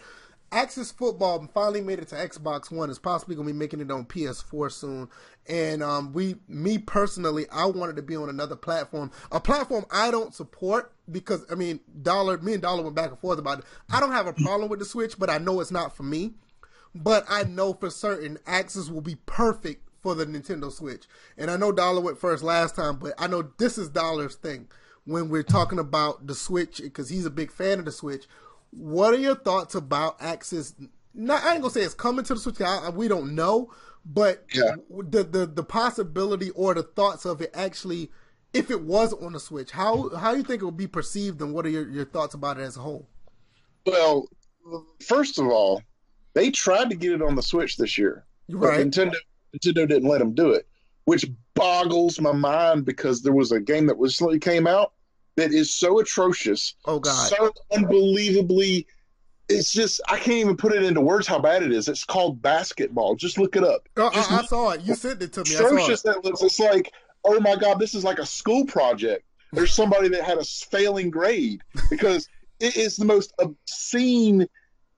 Axis 0.54 0.92
Football 0.92 1.50
finally 1.54 1.82
made 1.82 2.00
it 2.00 2.08
to 2.10 2.16
Xbox 2.16 2.72
One. 2.72 2.90
Is 2.90 3.00
possibly 3.00 3.36
going 3.36 3.48
to 3.48 3.54
be 3.54 3.60
making 3.60 3.82
it 3.82 3.92
on 3.92 4.06
PS4 4.06 4.72
soon. 4.72 5.10
And 5.50 5.84
um, 5.84 6.14
we, 6.14 6.36
me 6.48 6.78
personally, 6.78 7.46
I 7.52 7.66
wanted 7.66 7.96
to 7.98 8.02
be 8.02 8.16
on 8.16 8.30
another 8.30 8.56
platform, 8.56 9.12
a 9.32 9.40
platform 9.40 9.86
I 9.92 10.12
don't 10.12 10.34
support 10.34 10.94
because 11.12 11.46
I 11.52 11.56
mean, 11.56 11.80
Dollar, 12.02 12.38
me 12.38 12.54
and 12.54 12.62
Dollar 12.62 12.84
went 12.84 12.96
back 12.96 13.10
and 13.10 13.20
forth 13.20 13.40
about 13.40 13.60
it. 13.60 13.66
I 13.92 14.00
don't 14.00 14.12
have 14.12 14.28
a 14.28 14.34
problem 14.34 14.70
with 14.70 14.80
the 14.80 14.86
Switch, 14.86 15.18
but 15.18 15.30
I 15.30 15.40
know 15.40 15.60
it's 15.60 15.72
not 15.72 15.96
for 15.96 16.04
me. 16.04 16.36
But 16.96 17.26
I 17.28 17.44
know 17.44 17.74
for 17.74 17.90
certain 17.90 18.38
Axis 18.46 18.90
will 18.90 19.02
be 19.02 19.18
perfect 19.26 19.90
for 20.04 20.14
the 20.14 20.26
Nintendo 20.26 20.72
Switch. 20.72 21.06
And 21.38 21.50
I 21.50 21.58
know 21.58 21.72
Dollar 21.72 22.02
went 22.02 22.20
first 22.20 22.44
last 22.44 22.76
time, 22.76 22.98
but 22.98 23.14
I 23.18 23.26
know 23.26 23.50
this 23.58 23.80
is 23.80 23.90
Dollar's 23.90 24.36
thing 24.36 24.68
when 25.06 25.30
we're 25.30 25.44
talking 25.44 25.80
about 25.80 26.28
the 26.28 26.36
Switch 26.36 26.82
because 26.82 27.10
he's 27.10 27.26
a 27.26 27.32
big 27.32 27.52
fan 27.52 27.80
of 27.80 27.86
the 27.86 27.92
Switch. 27.92 28.26
What 28.76 29.14
are 29.14 29.18
your 29.20 29.36
thoughts 29.36 29.76
about 29.76 30.18
Axis? 30.20 30.74
Not, 31.14 31.44
I 31.44 31.54
ain't 31.54 31.62
gonna 31.62 31.74
say 31.74 31.82
it's 31.82 31.94
coming 31.94 32.26
to 32.26 32.34
the 32.34 32.40
Switch. 32.40 32.62
I, 32.62 32.90
we 32.90 33.08
don't 33.08 33.36
know, 33.36 33.72
but 34.06 34.46
yeah. 34.54 34.76
the, 34.90 35.24
the 35.24 35.46
the 35.46 35.64
possibility 35.64 36.50
or 36.52 36.74
the 36.74 36.84
thoughts 36.84 37.26
of 37.26 37.42
it 37.42 37.52
actually, 37.54 38.12
if 38.54 38.72
it 38.72 38.82
was 38.82 39.14
on 39.14 39.34
the 39.34 39.40
Switch, 39.40 39.72
how 39.72 40.10
how 40.16 40.32
do 40.32 40.38
you 40.38 40.44
think 40.44 40.62
it 40.62 40.66
would 40.66 40.78
be 40.78 40.88
perceived, 40.88 41.42
and 41.42 41.54
what 41.54 41.66
are 41.66 41.70
your, 41.70 41.88
your 41.90 42.06
thoughts 42.06 42.34
about 42.34 42.60
it 42.60 42.64
as 42.64 42.78
a 42.78 42.82
whole? 42.82 43.08
Well, 43.86 44.28
first 45.06 45.38
of 45.38 45.48
all, 45.48 45.82
they 46.34 46.50
tried 46.50 46.90
to 46.90 46.96
get 46.96 47.12
it 47.12 47.22
on 47.22 47.36
the 47.36 47.44
Switch 47.44 47.78
this 47.78 47.98
year, 47.98 48.26
right? 48.50 48.88
Nintendo 48.88 49.16
Nintendo 49.56 49.88
didn't 49.88 50.10
let 50.10 50.20
them 50.20 50.34
do 50.34 50.52
it 50.52 50.68
which 51.06 51.26
boggles 51.54 52.20
my 52.20 52.32
mind 52.32 52.86
because 52.86 53.22
there 53.22 53.34
was 53.34 53.52
a 53.52 53.60
game 53.60 53.88
that 53.88 53.96
recently 53.96 54.40
came 54.40 54.68
out 54.68 54.94
that 55.36 55.52
is 55.52 55.74
so 55.74 56.00
atrocious. 56.00 56.76
Oh 56.86 57.00
god. 57.00 57.30
So 57.30 57.54
unbelievably 57.72 58.88
it's 59.50 59.72
just 59.72 60.02
I 60.08 60.18
can't 60.18 60.38
even 60.38 60.58
put 60.58 60.74
it 60.74 60.84
into 60.84 61.02
words 61.02 61.28
how 61.28 61.40
bad 61.40 61.64
it 61.64 61.72
is. 61.72 61.88
It's 61.88 62.04
called 62.04 62.42
basketball. 62.42 63.16
Just 63.16 63.38
look 63.38 63.56
it 63.56 63.64
up. 63.64 63.88
Oh, 63.98 64.10
I, 64.14 64.40
I, 64.40 64.46
saw 64.46 64.72
it. 64.72 64.82
You 64.82 64.96
sent 64.96 65.22
it 65.22 65.34
to 65.34 65.44
me. 65.44 65.56
Atrocious 65.56 66.02
that 66.04 66.24
looks. 66.24 66.42
It's 66.42 66.60
like, 66.60 66.92
oh 67.24 67.40
my 67.40 67.56
god, 67.56 67.80
this 67.80 67.94
is 67.94 68.04
like 68.04 68.20
a 68.20 68.26
school 68.26 68.66
project. 68.66 69.26
There's 69.52 69.74
somebody 69.74 70.10
that 70.10 70.24
had 70.24 70.38
a 70.38 70.44
failing 70.44 71.12
grade 71.12 71.62
because 71.90 72.28
it 72.60 72.76
is 72.76 72.96
the 72.96 73.06
most 73.06 73.34
obscene. 73.40 74.48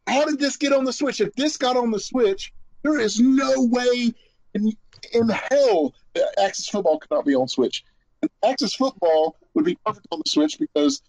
How 0.07 0.25
did 0.25 0.39
this 0.39 0.55
get 0.55 0.71
on 0.71 0.85
the 0.85 0.93
Switch? 0.93 1.19
If 1.19 1.33
this 1.35 1.57
got 1.57 1.75
on 1.75 1.91
the 1.91 1.99
Switch, 1.99 2.53
there 2.83 2.99
is 2.99 3.19
no 3.19 3.53
way 3.57 4.13
in, 4.53 4.71
in 5.11 5.29
hell 5.29 5.93
Axis 6.41 6.69
Football 6.69 6.99
could 6.99 7.11
not 7.11 7.25
be 7.25 7.35
on 7.35 7.47
Switch. 7.47 7.83
And 8.21 8.31
Axis 8.45 8.75
Football 8.75 9.35
would 9.55 9.65
be 9.65 9.77
perfect 9.85 10.07
on 10.11 10.21
the 10.23 10.29
Switch 10.29 10.59
because 10.59 11.01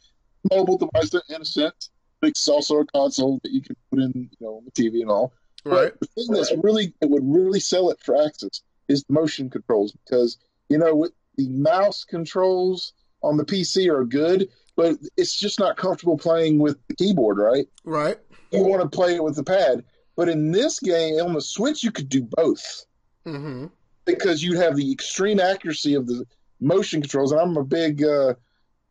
mobile 0.51 0.79
device 0.79 1.13
in 1.29 1.43
a 1.43 1.45
sense, 1.45 1.91
it's 2.23 2.49
also 2.49 2.79
a 2.79 2.87
console 2.87 3.41
that 3.43 3.53
you 3.53 3.61
can 3.61 3.77
put 3.91 4.01
in, 4.01 4.13
you 4.15 4.37
know, 4.41 4.57
on 4.57 4.65
the 4.65 4.71
TV 4.71 5.03
and 5.03 5.11
all. 5.11 5.33
Right. 5.65 5.93
But 5.99 6.09
the 6.15 6.23
thing 6.23 6.35
that's 6.35 6.53
really 6.63 6.95
it 7.01 7.11
would 7.11 7.25
really 7.25 7.61
sell 7.61 7.91
it 7.91 7.99
for 8.01 8.17
Axis 8.25 8.63
is 8.89 9.03
the 9.05 9.13
motion 9.13 9.51
controls 9.51 9.93
because 9.93 10.39
you 10.69 10.79
know 10.79 10.95
with 10.95 11.13
the 11.37 11.49
mouse 11.49 12.05
controls 12.05 12.93
on 13.23 13.37
the 13.37 13.45
PC 13.45 13.89
are 13.93 14.05
good, 14.05 14.49
but 14.77 14.97
it's 15.17 15.35
just 15.37 15.59
not 15.59 15.77
comfortable 15.77 16.17
playing 16.17 16.59
with 16.61 16.79
the 16.87 16.95
keyboard, 16.95 17.39
right? 17.39 17.67
Right. 17.85 18.17
You 18.53 18.63
want 18.63 18.83
to 18.83 18.89
play 18.89 19.17
it 19.17 19.25
with 19.25 19.35
the 19.35 19.43
pad. 19.43 19.85
But 20.17 20.29
in 20.29 20.53
this 20.53 20.79
game, 20.81 21.21
on 21.21 21.35
the 21.35 21.43
Switch, 21.43 21.83
you 21.83 21.91
could 21.91 22.09
do 22.09 22.23
both 22.23 22.87
Mm-hmm. 23.27 23.67
because 24.05 24.41
you 24.41 24.57
have 24.57 24.77
the 24.77 24.93
extreme 24.93 25.41
accuracy 25.41 25.95
of 25.95 26.07
the 26.07 26.25
motion 26.61 27.01
controls. 27.01 27.33
And 27.33 27.41
I'm 27.41 27.57
a 27.57 27.65
big 27.65 28.03
uh, 28.03 28.35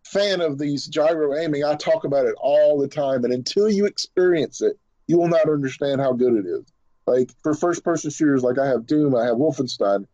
fan 0.04 0.42
of 0.42 0.58
these 0.58 0.88
gyro 0.88 1.36
aiming. 1.36 1.64
I 1.64 1.76
talk 1.76 2.04
about 2.04 2.26
it 2.26 2.36
all 2.40 2.80
the 2.80 2.88
time. 2.88 3.24
And 3.24 3.34
until 3.34 3.70
you 3.70 3.86
experience 3.86 4.62
it, 4.62 4.78
you 5.08 5.18
will 5.18 5.28
not 5.28 5.50
understand 5.50 6.02
how 6.02 6.14
good 6.14 6.34
it 6.36 6.48
is. 6.48 6.66
Like 7.08 7.32
for 7.44 7.54
first 7.54 7.84
person 7.84 8.10
shooters, 8.10 8.44
like 8.44 8.58
I 8.58 8.68
have 8.68 8.88
Doom, 8.88 9.16
I 9.16 9.26
have 9.26 9.36
Wolfenstein, 9.36 10.06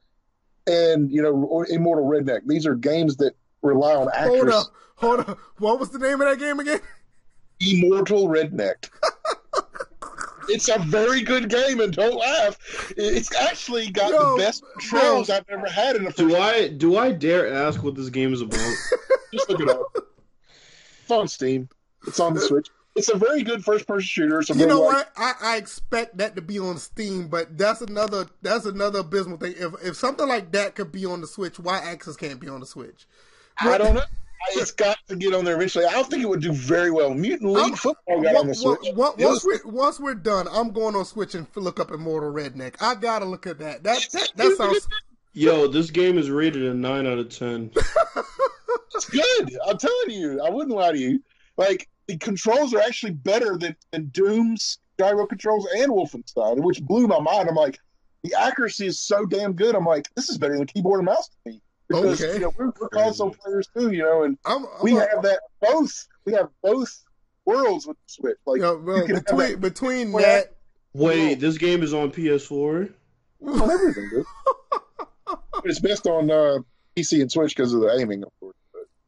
and 0.68 1.10
you 1.10 1.22
know 1.22 1.64
Immortal 1.70 2.06
Redneck. 2.06 2.42
These 2.46 2.66
are 2.66 2.76
games 2.76 3.18
that 3.18 3.34
rely 3.62 3.96
on 3.96 4.10
Hold 4.14 4.50
up. 4.50 4.68
Hold 4.96 5.20
up. 5.22 5.40
What 5.58 5.80
was 5.80 5.92
the 5.92 6.00
name 6.00 6.20
of 6.20 6.28
that 6.28 6.40
game 6.40 6.60
again? 6.60 6.82
Immortal 7.62 8.28
Redneck. 8.28 8.90
it's 10.50 10.70
a 10.70 10.80
very 10.80 11.22
good 11.22 11.50
game, 11.50 11.80
and 11.80 11.94
don't 11.94 12.16
laugh. 12.16 12.94
It's 12.98 13.34
actually 13.36 13.90
got 13.90 14.12
Yo, 14.12 14.38
the 14.38 14.44
best 14.44 14.64
controls 14.74 15.30
yo. 15.30 15.36
I've 15.36 15.50
ever 15.50 15.70
had 15.70 15.96
in 15.96 16.08
a 16.08 16.12
Do 16.12 16.36
I 16.36 16.68
do 16.68 16.98
I 16.98 17.12
dare 17.12 17.54
ask 17.54 17.84
what 17.84 17.96
this 17.96 18.10
game 18.10 18.34
is 18.34 18.42
about? 18.42 18.60
Just 19.34 19.50
look 19.50 19.60
it 19.62 19.70
up. 19.70 19.84
It's 21.04 21.12
on 21.12 21.28
Steam. 21.28 21.70
It's 22.08 22.20
on 22.20 22.34
the 22.34 22.42
Switch. 22.42 22.68
It's 22.96 23.08
a 23.08 23.16
very 23.16 23.42
good 23.44 23.64
first 23.64 23.88
person 23.88 24.06
shooter. 24.06 24.42
You 24.54 24.66
know 24.68 24.82
like- 24.82 24.96
what? 24.96 25.12
I, 25.16 25.34
I 25.42 25.58
expect 25.58 26.18
that 26.18 26.36
to 26.36 26.42
be 26.42 26.60
on 26.60 26.78
Steam, 26.78 27.28
but 27.30 27.58
that's 27.58 27.82
another 27.82 28.28
that's 28.42 28.66
another 28.66 29.00
abysmal 29.00 29.38
thing. 29.38 29.54
If 29.58 29.74
if 29.84 29.96
something 29.96 30.28
like 30.28 30.52
that 30.52 30.76
could 30.76 30.92
be 30.92 31.06
on 31.06 31.22
the 31.22 31.28
Switch, 31.28 31.60
why 31.60 31.78
Axis 31.80 32.18
can't 32.18 32.40
be 32.40 32.50
on 32.50 32.60
the 32.60 32.66
Switch? 32.66 33.08
I 33.60 33.78
don't 33.78 33.96
know. 33.96 34.02
It's 34.54 34.72
got 34.72 34.98
to 35.08 35.16
get 35.16 35.34
on 35.34 35.46
there 35.46 35.56
eventually. 35.56 35.86
I 35.86 35.92
don't 35.92 36.10
think 36.10 36.24
it 36.24 36.30
would 36.30 36.42
do 36.42 36.52
very 36.52 36.92
well. 36.92 37.14
Mutant 37.14 37.52
League 37.52 37.64
I'm- 37.64 37.76
Football 37.76 38.22
got 38.22 38.36
on 38.36 38.48
the 38.48 38.56
Switch. 38.56 38.80
wa- 38.94 39.12
wa- 39.12 39.14
It 39.18 39.26
once 39.26 39.44
was- 39.46 39.62
we 39.66 39.72
once 39.72 40.00
we're 40.00 40.16
done, 40.16 40.48
I'm 40.52 40.72
going 40.72 40.96
on 40.96 41.06
Switch 41.06 41.36
and 41.36 41.48
look 41.56 41.80
up 41.80 41.92
Immortal 41.92 42.32
Redneck. 42.32 42.76
I 42.82 42.96
gotta 42.96 43.26
look 43.26 43.46
at 43.48 43.60
that. 43.60 43.84
That 43.84 44.08
that, 44.14 44.32
that 44.36 44.58
sounds 44.58 44.88
Yo, 45.34 45.68
this 45.68 45.90
game 45.92 46.18
is 46.18 46.30
rated 46.30 46.64
a 46.64 46.74
nine 46.74 47.08
out 47.08 47.18
of 47.18 47.30
ten. 47.30 47.72
It's 48.94 49.10
good. 49.10 49.58
I'm 49.68 49.78
telling 49.78 50.10
you. 50.12 50.42
I 50.42 50.50
wouldn't 50.50 50.76
lie 50.76 50.92
to 50.92 50.98
you. 50.98 51.24
Like 51.58 51.88
the 52.08 52.18
controls 52.18 52.74
are 52.74 52.80
actually 52.82 53.14
better 53.14 53.58
than, 53.58 53.76
than 53.92 54.08
Doom's 54.08 54.80
gyro 55.00 55.26
controls 55.26 55.68
and 55.78 55.92
Wolfenstein, 55.92 56.62
which 56.62 56.82
blew 56.84 57.08
my 57.08 57.20
mind. 57.20 57.48
I'm 57.50 57.56
like, 57.56 57.80
the 58.24 58.34
accuracy 58.38 58.88
is 58.88 59.00
so 59.00 59.26
damn 59.26 59.54
good. 59.54 59.76
I'm 59.76 59.86
like, 59.86 60.08
this 60.16 60.30
is 60.30 60.38
better 60.38 60.58
than 60.58 60.68
keyboard 60.68 61.00
and 61.00 61.06
mouse 61.06 61.30
to 61.30 61.36
me. 61.52 61.62
Because 61.92 62.22
Okay. 62.24 62.34
you 62.34 62.40
know, 62.40 62.54
we're, 62.58 62.72
we're 62.80 62.90
console 62.90 63.32
players 63.32 63.68
too, 63.76 63.92
you 63.92 64.00
know, 64.04 64.24
and 64.24 64.38
I'm, 64.46 64.66
I'm 64.66 64.70
we 64.84 64.98
a- 64.98 65.02
have 65.02 65.22
that 65.24 65.40
both. 65.62 66.08
We 66.26 66.34
have 66.34 66.50
both 66.64 67.04
worlds 67.46 67.86
with 67.88 67.98
the 67.98 68.04
Switch. 68.14 68.38
Like 68.46 68.62
yo, 68.62 68.78
well, 68.80 68.98
you 68.98 69.06
can 69.06 69.16
have 69.16 69.26
between 69.26 69.50
that 69.52 69.62
between 69.62 70.12
Well, 70.12 70.24
that. 70.24 70.56
Wait, 70.94 71.36
this 71.40 71.58
game 71.58 71.84
is 71.84 71.94
on 71.94 72.12
PS4. 72.12 72.92
on 73.48 73.72
everything, 73.72 74.10
dude. 74.12 74.26
It's 75.64 75.80
best 75.80 76.08
on 76.08 76.30
uh, 76.32 76.58
PC 76.98 77.22
and 77.22 77.32
Switch 77.32 77.56
because 77.56 77.72
of 77.74 77.82
the 77.82 77.96
aiming, 78.00 78.24
of 78.24 78.30
course. 78.40 78.56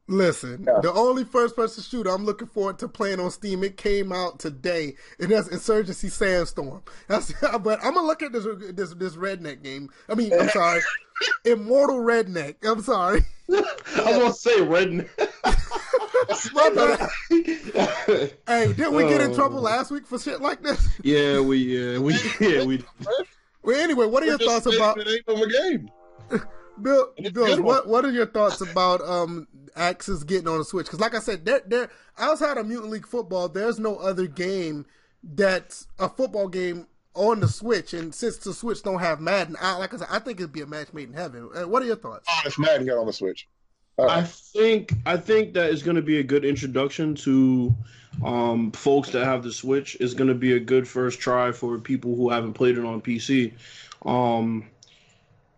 Listen, 0.09 0.65
Yeah. 0.67 0.79
the 0.81 0.91
only 0.91 1.23
first 1.23 1.55
person 1.55 1.81
shooter 1.81 2.09
I'm 2.09 2.25
looking 2.25 2.47
forward 2.49 2.77
to 2.79 2.89
playing 2.89 3.21
on 3.21 3.31
Steam, 3.31 3.63
it 3.63 3.77
came 3.77 4.11
out 4.11 4.37
today, 4.37 4.95
and 5.17 5.31
that's 5.31 5.47
Insurgency 5.47 6.09
Sandstorm. 6.09 6.81
That's, 7.07 7.31
but 7.41 7.79
I'm 7.83 7.93
gonna 7.93 8.05
look 8.05 8.21
at 8.21 8.33
this 8.33 8.45
this 8.73 8.93
this 8.95 9.15
redneck 9.15 9.63
game. 9.63 9.89
I 10.09 10.15
mean, 10.15 10.33
I'm 10.37 10.49
sorry, 10.49 10.81
Immortal 11.45 11.99
Redneck. 11.99 12.55
I'm 12.65 12.81
sorry. 12.83 13.21
I 13.49 13.61
was 13.95 14.17
gonna 14.17 14.33
say 14.33 14.57
redneck. 14.59 15.09
Hey, 18.47 18.73
did 18.73 18.91
we 18.93 19.03
get 19.07 19.21
in 19.21 19.31
Oh. 19.31 19.35
trouble 19.35 19.61
last 19.61 19.89
week 19.91 20.05
for 20.05 20.19
shit 20.19 20.41
like 20.41 20.61
this? 20.63 20.85
yeah, 21.01 21.39
we 21.39 21.57
yeah 21.57 21.97
we 21.99 22.13
yeah 22.41 22.63
we. 22.65 22.83
Well, 23.63 23.79
anyway, 23.79 24.05
what 24.07 24.23
are 24.23 24.25
your 24.25 24.37
We're 24.37 24.45
thoughts 24.47 24.65
about 24.65 24.97
name 24.97 25.19
of 25.27 25.39
a 25.39 25.47
game. 25.47 25.89
Bill? 26.81 27.13
And 27.17 27.27
it's 27.27 27.37
a 27.37 27.39
Bill, 27.55 27.61
what 27.63 27.87
what 27.87 28.03
are 28.03 28.11
your 28.11 28.25
thoughts 28.25 28.59
about 28.61 29.01
um 29.01 29.47
Axis 29.75 30.23
getting 30.23 30.47
on 30.47 30.59
the 30.59 30.65
Switch? 30.65 30.85
Because, 30.85 30.99
like 30.99 31.15
I 31.15 31.19
said, 31.19 31.45
there 31.45 31.61
there 31.65 31.89
outside 32.17 32.57
of 32.57 32.67
Mutant 32.67 32.91
League 32.91 33.07
Football, 33.07 33.49
there's 33.49 33.79
no 33.79 33.97
other 33.97 34.27
game 34.27 34.85
that's 35.23 35.87
a 35.99 36.09
football 36.09 36.47
game 36.47 36.87
on 37.15 37.39
the 37.39 37.47
Switch. 37.47 37.93
And 37.93 38.13
since 38.13 38.37
the 38.37 38.53
Switch 38.53 38.83
don't 38.83 38.99
have 38.99 39.19
Madden, 39.19 39.55
I, 39.61 39.77
like 39.77 39.93
I 39.93 39.97
said, 39.97 40.07
I 40.09 40.19
think 40.19 40.39
it'd 40.39 40.51
be 40.51 40.61
a 40.61 40.65
match 40.65 40.93
made 40.93 41.09
in 41.09 41.13
heaven. 41.13 41.49
Uh, 41.55 41.67
what 41.67 41.81
are 41.81 41.85
your 41.85 41.95
thoughts? 41.95 42.27
Oh, 42.29 42.41
if 42.45 42.57
Madden 42.59 42.85
got 42.85 42.97
on 42.97 43.07
the 43.07 43.13
Switch. 43.13 43.47
Uh, 43.97 44.07
I 44.07 44.23
think 44.23 44.93
I 45.05 45.17
think 45.17 45.53
that 45.53 45.69
is 45.69 45.83
going 45.83 45.95
to 45.95 46.01
be 46.01 46.19
a 46.19 46.23
good 46.23 46.45
introduction 46.45 47.13
to 47.15 47.75
um, 48.25 48.71
folks 48.71 49.09
that 49.11 49.25
have 49.25 49.43
the 49.43 49.51
Switch. 49.51 49.95
It's 49.99 50.15
going 50.15 50.29
to 50.29 50.35
be 50.35 50.53
a 50.53 50.59
good 50.59 50.87
first 50.87 51.19
try 51.19 51.51
for 51.51 51.77
people 51.77 52.15
who 52.15 52.29
haven't 52.29 52.53
played 52.53 52.77
it 52.77 52.85
on 52.85 53.01
PC. 53.01 53.53
Um, 54.03 54.65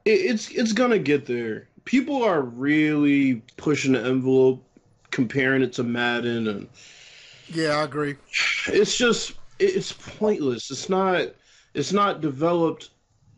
it, 0.04 0.12
it's 0.12 0.50
it's 0.52 0.74
going 0.74 0.92
to 0.92 1.00
get 1.00 1.26
there. 1.26 1.70
People 1.86 2.24
are 2.24 2.42
really 2.42 3.36
pushing 3.58 3.94
the 3.94 4.04
envelope, 4.04 4.64
comparing 5.12 5.62
it 5.62 5.74
to 5.74 5.84
Madden, 5.84 6.48
and 6.48 6.68
Yeah, 7.48 7.78
I 7.78 7.84
agree. 7.84 8.16
it's 8.68 8.98
just 8.98 9.34
it's 9.60 9.94
pointless. 9.94 10.72
It's 10.72 10.90
not 10.90 11.28
it's 11.74 11.94
not 11.94 12.22
developed 12.22 12.90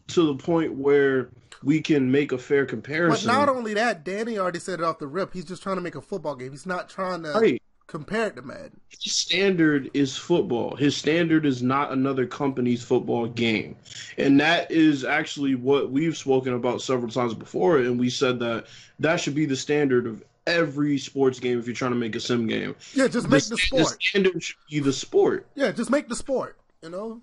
to 0.07 0.25
the 0.27 0.35
point 0.35 0.73
where 0.73 1.29
we 1.63 1.81
can 1.81 2.09
make 2.09 2.31
a 2.31 2.37
fair 2.37 2.65
comparison. 2.65 3.27
But 3.27 3.33
not 3.33 3.49
only 3.49 3.73
that, 3.73 4.03
Danny 4.03 4.37
already 4.37 4.59
said 4.59 4.79
it 4.79 4.83
off 4.83 4.99
the 4.99 5.07
rip. 5.07 5.33
He's 5.33 5.45
just 5.45 5.61
trying 5.63 5.75
to 5.75 5.81
make 5.81 5.95
a 5.95 6.01
football 6.01 6.35
game. 6.35 6.51
He's 6.51 6.65
not 6.65 6.89
trying 6.89 7.23
to 7.23 7.31
right. 7.31 7.61
Compare 7.87 8.27
it 8.27 8.35
to 8.35 8.41
Madden. 8.41 8.79
His 8.89 9.13
standard 9.13 9.89
is 9.93 10.17
football. 10.17 10.75
His 10.75 10.95
standard 10.95 11.45
is 11.45 11.63
not 11.63 11.91
another 11.91 12.25
company's 12.25 12.83
football 12.83 13.27
game. 13.27 13.77
And 14.17 14.39
that 14.41 14.69
is 14.71 15.05
actually 15.05 15.55
what 15.55 15.89
we've 15.89 16.17
spoken 16.17 16.53
about 16.53 16.81
several 16.81 17.09
times 17.09 17.33
before. 17.33 17.77
And 17.77 17.99
we 17.99 18.09
said 18.09 18.39
that 18.39 18.65
that 18.99 19.21
should 19.21 19.35
be 19.35 19.45
the 19.45 19.55
standard 19.55 20.05
of 20.05 20.23
every 20.45 20.97
sports 20.97 21.39
game 21.39 21.59
if 21.59 21.65
you're 21.65 21.75
trying 21.75 21.91
to 21.91 21.97
make 21.97 22.15
a 22.15 22.19
sim 22.19 22.47
game. 22.47 22.75
Yeah, 22.93 23.07
just 23.07 23.29
make 23.29 23.45
the 23.45 23.57
sport. 23.57 23.83
The 23.83 23.97
standard 23.99 24.43
should 24.43 24.57
be 24.69 24.79
the 24.79 24.93
sport. 24.93 25.47
Yeah, 25.55 25.71
just 25.71 25.89
make 25.89 26.09
the 26.09 26.15
sport. 26.15 26.57
You 26.81 26.89
know. 26.89 27.21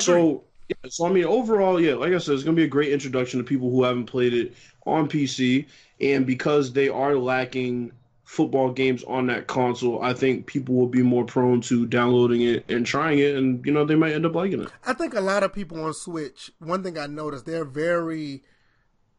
So, 0.00 0.44
yeah, 0.68 0.76
so 0.88 1.06
I 1.06 1.12
mean, 1.12 1.24
overall, 1.24 1.80
yeah, 1.80 1.94
like 1.94 2.12
I 2.12 2.18
said, 2.18 2.34
it's 2.34 2.44
going 2.44 2.56
to 2.56 2.60
be 2.60 2.66
a 2.66 2.68
great 2.68 2.92
introduction 2.92 3.38
to 3.38 3.44
people 3.44 3.70
who 3.70 3.82
haven't 3.82 4.06
played 4.06 4.34
it 4.34 4.54
on 4.86 5.08
PC. 5.08 5.66
And 6.00 6.26
because 6.26 6.72
they 6.72 6.88
are 6.88 7.16
lacking 7.16 7.92
football 8.30 8.70
games 8.70 9.02
on 9.08 9.26
that 9.26 9.48
console, 9.48 10.00
I 10.00 10.14
think 10.14 10.46
people 10.46 10.76
will 10.76 10.86
be 10.86 11.02
more 11.02 11.24
prone 11.24 11.60
to 11.62 11.84
downloading 11.84 12.42
it 12.42 12.64
and 12.70 12.86
trying 12.86 13.18
it, 13.18 13.34
and 13.34 13.66
you 13.66 13.72
know 13.72 13.84
they 13.84 13.96
might 13.96 14.12
end 14.12 14.24
up 14.24 14.36
liking 14.36 14.62
it. 14.62 14.68
I 14.86 14.92
think 14.92 15.14
a 15.14 15.20
lot 15.20 15.42
of 15.42 15.52
people 15.52 15.82
on 15.82 15.92
Switch. 15.92 16.52
One 16.60 16.84
thing 16.84 16.96
I 16.96 17.08
noticed, 17.08 17.44
they're 17.44 17.64
very, 17.64 18.44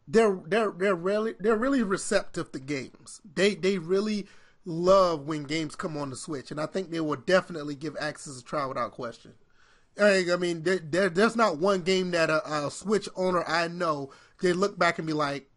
they're 0.08 0.40
they're 0.48 0.72
they're 0.72 0.96
really 0.96 1.34
they're 1.42 1.58
really 1.58 1.84
receptive 1.84 2.54
to 2.54 2.60
games. 2.60 3.20
They 3.36 3.54
they 3.54 3.80
really 3.80 4.28
love 4.64 5.28
when 5.28 5.44
games 5.44 5.76
come 5.76 5.98
on 5.98 6.10
the 6.10 6.16
Switch, 6.16 6.50
and 6.50 6.62
I 6.62 6.66
think 6.66 6.90
they 6.90 7.02
will 7.02 7.18
definitely 7.18 7.76
give 7.76 7.98
Axis 8.00 8.40
a 8.40 8.44
try 8.44 8.66
without 8.66 8.92
question. 8.92 9.34
I 10.00 10.38
mean, 10.40 10.64
there, 10.64 10.80
there 10.80 11.10
there's 11.10 11.36
not 11.36 11.58
one 11.58 11.82
game 11.82 12.12
that 12.12 12.30
a, 12.30 12.66
a 12.66 12.72
Switch 12.72 13.10
owner 13.18 13.44
I 13.46 13.68
know 13.68 14.12
they 14.42 14.54
look 14.54 14.80
back 14.80 15.00
and 15.00 15.06
be 15.06 15.14
like, 15.14 15.51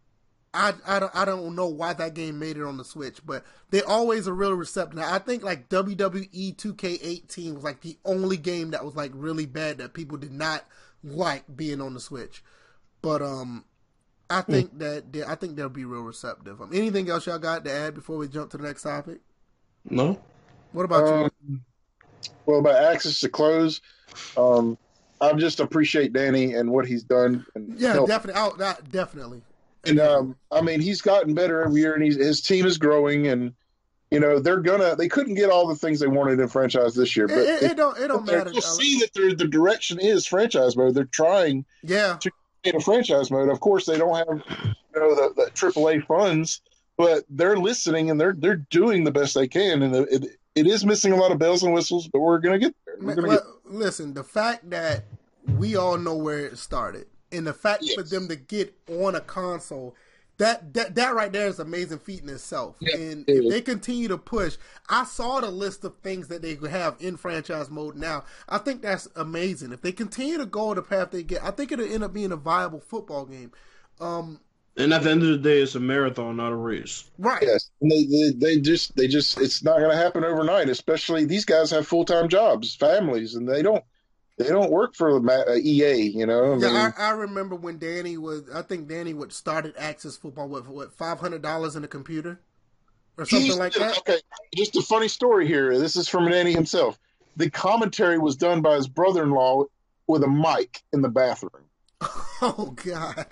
I, 0.55 0.73
I, 0.87 1.01
don't, 1.01 1.17
I 1.17 1.25
don't 1.25 1.55
know 1.57 1.67
why 1.69 1.93
that 1.95 2.14
game 2.14 2.38
made 2.38 2.57
it 2.57 2.62
on 2.62 2.77
the 2.77 2.85
Switch, 2.85 3.19
but 3.27 3.45
they 3.71 3.83
always 3.83 4.29
are 4.29 4.35
really 4.35 4.55
receptive. 4.55 5.01
I 5.01 5.19
think 5.19 5.43
like 5.43 5.69
WWE 5.69 6.57
2K18 6.57 7.55
was 7.55 7.64
like 7.64 7.81
the 7.83 7.99
only 8.05 8.37
game 8.37 8.71
that 8.71 8.85
was 8.85 8.95
like 8.95 9.11
really 9.14 9.47
bad 9.47 9.79
that 9.79 9.95
people 9.95 10.17
did 10.17 10.33
not 10.33 10.64
like 11.03 11.45
being 11.55 11.81
on 11.81 11.95
the 11.95 12.01
Switch. 12.01 12.43
But 13.03 13.21
um, 13.21 13.64
I 14.31 14.40
think 14.43 14.79
that 14.79 15.12
they, 15.12 15.25
I 15.25 15.35
think 15.35 15.57
they'll 15.57 15.69
be 15.69 15.85
real 15.85 16.03
receptive. 16.03 16.61
Um, 16.62 16.71
anything 16.73 17.11
else 17.11 17.27
y'all 17.27 17.38
got 17.38 17.64
to 17.64 17.73
add 17.73 17.95
before 17.95 18.17
we 18.17 18.29
jump 18.29 18.51
to 18.53 18.57
the 18.57 18.62
next 18.64 18.83
topic? 18.83 19.21
No, 19.90 20.19
What 20.73 20.85
about 20.85 21.07
you? 21.07 21.14
Um, 21.14 21.64
well, 22.47 22.61
about 22.61 22.83
Axis 22.93 23.21
to 23.21 23.29
close, 23.29 23.81
um, 24.37 24.79
I 25.21 25.33
just 25.35 25.61
appreciate 25.61 26.12
Danny 26.12 26.55
and 26.55 26.71
what 26.71 26.87
he's 26.87 27.03
done. 27.05 27.47
And 27.55 27.79
Yeah, 27.79 27.93
help. 27.95 28.09
definitely. 28.09 28.40
Out 28.40 28.59
that 28.59 28.90
definitely. 28.90 29.43
And 29.87 30.01
um, 30.01 30.37
I 30.51 30.61
mean, 30.61 30.81
he's 30.81 31.01
gotten 31.01 31.35
better 31.35 31.62
every 31.62 31.81
year, 31.81 31.94
and 31.94 32.03
he's, 32.03 32.16
his 32.16 32.40
team 32.40 32.66
is 32.66 32.79
growing. 32.79 33.27
And 33.27 33.55
you 34.11 34.20
know, 34.20 34.38
they're 34.38 34.61
gonna 34.61 34.97
they 34.97 35.09
couldn't 35.09 35.35
get 35.35 35.51
all 35.51 35.66
the 35.66 35.75
things 35.75 36.01
they 36.01 36.07
wanted 36.07 36.38
in 36.38 36.49
franchise 36.49 36.94
this 36.94 37.16
year, 37.16 37.27
but 37.27 37.38
it, 37.38 37.62
it 37.62 37.77
don't 37.77 37.99
it 37.99 38.09
don't 38.09 38.27
matter. 38.27 38.51
You'll 38.53 38.62
see 38.62 39.01
that 39.01 39.12
the 39.14 39.49
direction 39.49 39.99
is 39.99 40.27
franchise 40.27 40.77
mode. 40.77 40.94
They're 40.94 41.05
trying 41.05 41.64
Yeah, 41.83 42.18
in 42.64 42.77
a 42.77 42.81
franchise 42.81 43.31
mode. 43.31 43.49
Of 43.49 43.61
course, 43.61 43.87
they 43.87 43.99
don't 43.99 44.16
have 44.16 44.42
you 44.94 45.01
know 45.01 45.14
the, 45.14 45.33
the 45.37 45.51
AAA 45.51 46.07
funds, 46.07 46.61
but 46.97 47.25
they're 47.29 47.57
listening 47.57 48.11
and 48.11 48.20
they're 48.20 48.35
they're 48.37 48.64
doing 48.70 49.05
the 49.05 49.11
best 49.11 49.35
they 49.35 49.49
can, 49.49 49.83
and 49.83 49.94
it 49.97 50.38
it 50.55 50.66
is 50.66 50.85
missing 50.85 51.12
a 51.12 51.16
lot 51.16 51.33
of 51.33 51.38
bells 51.38 51.62
and 51.62 51.75
whistles, 51.75 52.09
but 52.09 52.20
we're 52.20 52.38
gonna 52.38 52.59
get 52.59 52.75
there. 52.87 52.97
We're 53.01 53.14
gonna 53.14 53.29
get 53.29 53.42
listen, 53.64 54.14
the 54.14 54.25
fact 54.25 54.70
that 54.70 55.05
we 55.47 55.77
all 55.77 55.99
know 55.99 56.16
where 56.16 56.47
it 56.47 56.59
started, 56.59 57.07
and 57.35 57.47
the 57.47 57.53
fact 57.53 57.83
Yes. 57.83 57.94
for 57.94 58.03
them 58.03 58.29
to 58.29 58.37
get 58.37 58.75
on 58.88 59.14
a 59.14 59.20
console, 59.20 59.94
that 60.38 60.75
that 60.75 60.94
that 60.97 61.14
right 61.14 61.33
there 61.33 61.47
is 61.47 61.59
amazing 61.61 61.99
feat 61.99 62.23
in 62.23 62.29
itself. 62.29 62.77
Yeah, 62.81 62.97
and 62.97 63.29
it 63.29 63.33
if 63.37 63.44
is. 63.44 63.51
they 63.53 63.61
continue 63.61 64.09
to 64.09 64.18
push, 64.18 64.57
I 64.88 65.05
saw 65.05 65.40
the 65.40 65.51
list 65.51 65.85
of 65.85 65.94
things 66.03 66.29
that 66.29 66.42
they 66.42 66.55
have 66.68 66.97
in 67.01 67.16
franchise 67.16 67.70
mode 67.70 67.97
now. 67.97 68.25
I 68.49 68.59
think 68.59 68.83
that's 68.83 69.09
amazing. 69.16 69.73
If 69.73 69.83
they 69.83 69.92
continue 69.92 70.38
to 70.38 70.47
go 70.47 70.75
the 70.75 70.83
path 70.83 71.11
they 71.12 71.23
get, 71.23 71.42
I 71.44 71.51
think 71.53 71.70
it'll 71.73 71.85
end 71.92 72.03
up 72.05 72.12
being 72.12 72.33
a 72.33 72.37
viable 72.37 72.81
football 72.81 73.27
game. 73.27 73.53
Um, 74.01 74.40
And 74.77 74.92
at 74.92 75.05
the 75.05 75.11
end 75.12 75.23
of 75.23 75.29
the 75.29 75.38
day, 75.38 75.61
it's 75.61 75.77
a 75.77 75.81
marathon, 75.81 76.37
not 76.37 76.51
a 76.51 76.57
race. 76.57 77.05
right. 77.18 77.40
Yes, 77.42 77.70
and 77.81 77.88
they, 77.92 78.05
they 78.07 78.31
they 78.57 78.61
just 78.61 78.97
they 78.97 79.07
just 79.07 79.40
it's 79.40 79.62
not 79.62 79.79
going 79.79 79.90
to 79.92 79.97
happen 79.97 80.25
overnight. 80.25 80.68
Especially 80.68 81.25
these 81.25 81.44
guys 81.44 81.70
have 81.70 81.87
full 81.87 82.05
time 82.05 82.29
jobs, 82.29 82.75
families, 82.75 83.37
and 83.37 83.49
they 83.49 83.62
don't 83.62 83.85
they 84.37 84.49
don't 84.49 84.70
work 84.70 84.94
for 84.94 85.20
EA. 85.57 85.94
You 86.03 86.27
know, 86.27 86.53
I 86.53 86.57
mean, 86.57 86.61
Yeah, 86.61 86.90
I, 86.97 87.09
I 87.09 87.11
remember 87.11 87.55
when 87.55 87.79
Danny 87.79 88.16
was. 88.16 88.42
I 88.53 88.62
think 88.62 88.88
Danny 88.88 89.14
would 89.14 89.33
started 89.33 89.75
Axis 89.79 90.16
Football 90.16 90.49
with 90.49 90.68
what 90.68 90.92
five 90.92 91.20
hundred 91.20 91.42
dollars 91.42 91.77
in 91.77 91.85
a 91.85 91.88
computer 91.88 92.40
or 93.16 93.27
something 93.27 93.59
like 93.59 93.75
that. 93.75 93.99
Okay, 93.99 94.18
just 94.55 94.77
a 94.77 94.83
funny 94.83 95.09
story 95.09 95.47
here. 95.47 95.79
This 95.79 95.97
is 95.97 96.09
from 96.09 96.29
Danny 96.29 96.53
himself. 96.53 96.99
The 97.37 97.51
commentary 97.51 98.18
was 98.18 98.37
done 98.37 98.61
by 98.61 98.77
his 98.77 98.88
brother 98.88 99.23
in 99.23 99.31
law 99.31 99.64
with 100.07 100.23
a 100.23 100.29
mic 100.29 100.83
in 100.92 101.03
the 101.03 101.09
bathroom. 101.09 101.64
Oh 102.42 102.75
God! 102.85 103.27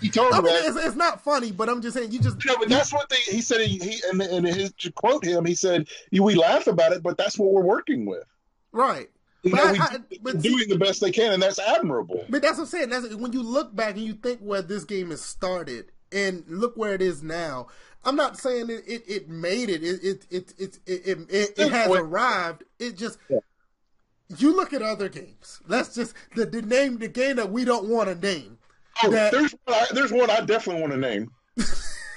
He 0.00 0.10
told 0.10 0.34
I 0.34 0.40
me 0.40 0.44
mean, 0.44 0.54
that. 0.54 0.66
it's, 0.66 0.86
it's 0.88 0.96
not 0.96 1.22
funny, 1.22 1.52
but 1.52 1.70
I'm 1.70 1.80
just 1.80 1.96
saying 1.96 2.10
you 2.10 2.18
just 2.18 2.44
No, 2.44 2.56
but 2.58 2.68
that's 2.68 2.92
what 2.92 3.08
they. 3.08 3.16
He 3.16 3.40
said. 3.40 3.60
He, 3.62 3.78
he 3.78 4.02
and, 4.10 4.20
and 4.20 4.46
his 4.46 4.72
to 4.80 4.92
quote 4.92 5.24
him. 5.24 5.46
He 5.46 5.54
said, 5.54 5.88
"We 6.12 6.34
laugh 6.34 6.66
about 6.66 6.92
it, 6.92 7.02
but 7.02 7.16
that's 7.16 7.38
what 7.38 7.52
we're 7.52 7.62
working 7.62 8.04
with. 8.04 8.24
right. 8.72 9.08
But 9.50 9.60
I- 9.60 9.84
I- 9.94 9.98
but 10.22 10.36
are 10.36 10.40
see- 10.40 10.48
doing 10.48 10.68
the 10.68 10.78
best 10.78 11.00
they 11.00 11.10
can, 11.12 11.32
and 11.32 11.42
that's 11.42 11.58
admirable." 11.58 12.24
But 12.28 12.42
that's 12.42 12.58
what 12.58 12.64
I'm 12.64 12.68
saying. 12.68 12.88
That's 12.90 13.14
when 13.14 13.32
you 13.32 13.42
look 13.42 13.74
back 13.74 13.96
and 13.96 14.04
you 14.04 14.14
think 14.14 14.40
where 14.40 14.62
this 14.62 14.84
game 14.84 15.10
has 15.10 15.22
started, 15.22 15.92
and 16.12 16.44
look 16.48 16.76
where 16.76 16.94
it 16.94 17.02
is 17.02 17.22
now. 17.22 17.68
I'm 18.04 18.16
not 18.16 18.38
saying 18.38 18.70
it 18.70 18.84
it, 18.86 19.02
it 19.08 19.28
made 19.28 19.68
it. 19.68 19.82
It 19.82 20.02
it 20.04 20.24
it 20.30 20.52
it 20.58 20.78
it, 20.86 21.18
it, 21.30 21.58
it, 21.58 21.72
has 21.72 21.88
arrived. 21.88 22.64
It 22.78 22.96
just. 22.96 23.18
Yeah. 23.28 23.38
You 24.38 24.54
look 24.56 24.72
at 24.72 24.82
other 24.82 25.08
games. 25.08 25.60
Let's 25.68 25.94
just 25.94 26.14
the, 26.34 26.46
the 26.46 26.62
name 26.62 26.98
the 26.98 27.06
game 27.08 27.36
that 27.36 27.50
we 27.50 27.64
don't 27.64 27.88
want 27.88 28.08
to 28.08 28.14
name. 28.14 28.58
Oh, 29.04 29.10
that- 29.10 29.30
there's 29.32 29.52
one 29.64 29.76
I, 29.76 29.86
there's 29.92 30.12
one 30.12 30.30
I 30.30 30.40
definitely 30.40 30.80
want 30.82 30.92
to 30.94 30.98
name. 30.98 31.30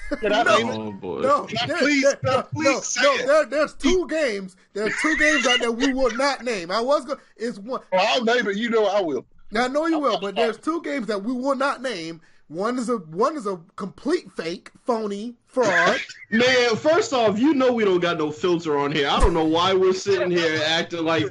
Can 0.22 0.34
I 0.34 0.44
No. 0.44 0.58
name 0.58 0.68
it? 0.70 0.78
Oh 0.78 0.92
boy. 0.92 1.20
No, 1.22 1.48
Now, 1.54 1.66
there- 1.68 1.78
please, 1.78 2.04
there- 2.04 2.20
no, 2.24 2.42
please 2.54 2.66
no, 2.66 2.80
say 2.82 3.02
no, 3.04 3.14
it. 3.16 3.28
there, 3.28 3.46
there's 3.46 3.74
two 3.74 4.08
games. 4.08 4.56
There's 4.74 4.94
two 5.02 5.16
games 5.18 5.46
out 5.48 5.60
there 5.60 5.72
we 5.72 5.94
will 5.94 6.16
not 6.16 6.44
name. 6.44 6.72
I 6.72 6.82
was 6.82 7.06
going. 7.06 7.20
It's 7.38 7.60
one. 7.60 7.82
Well, 7.92 8.06
I'll 8.10 8.24
name 8.24 8.48
it. 8.48 8.58
You 8.58 8.70
know 8.70 8.86
I 8.88 9.02
will. 9.02 9.26
Now, 9.52 9.66
I 9.66 9.68
know 9.68 9.86
you 9.88 10.00
will, 10.00 10.20
but 10.20 10.36
there's 10.36 10.58
two 10.58 10.82
games 10.84 11.08
that 11.08 11.24
we 11.24 11.34
will 11.34 11.56
not 11.56 11.82
name. 11.82 12.22
One 12.50 12.80
is 12.80 12.90
a 12.90 12.98
one 12.98 13.38
is 13.38 13.46
a 13.46 13.60
complete 13.76 14.32
fake, 14.32 14.72
phony, 14.84 15.36
fraud. 15.46 16.00
Man, 16.32 16.76
first 16.76 17.14
off, 17.14 17.38
you 17.40 17.54
know 17.54 17.72
we 17.72 17.86
don't 17.86 18.00
got 18.00 18.18
no 18.18 18.32
filter 18.32 18.78
on 18.80 18.92
here. 18.92 19.08
I 19.08 19.20
don't 19.20 19.36
know 19.36 19.46
why 19.46 19.74
we're 19.74 19.94
sitting 19.94 20.32
here 20.32 20.60
acting 20.66 21.04
like 21.06 21.26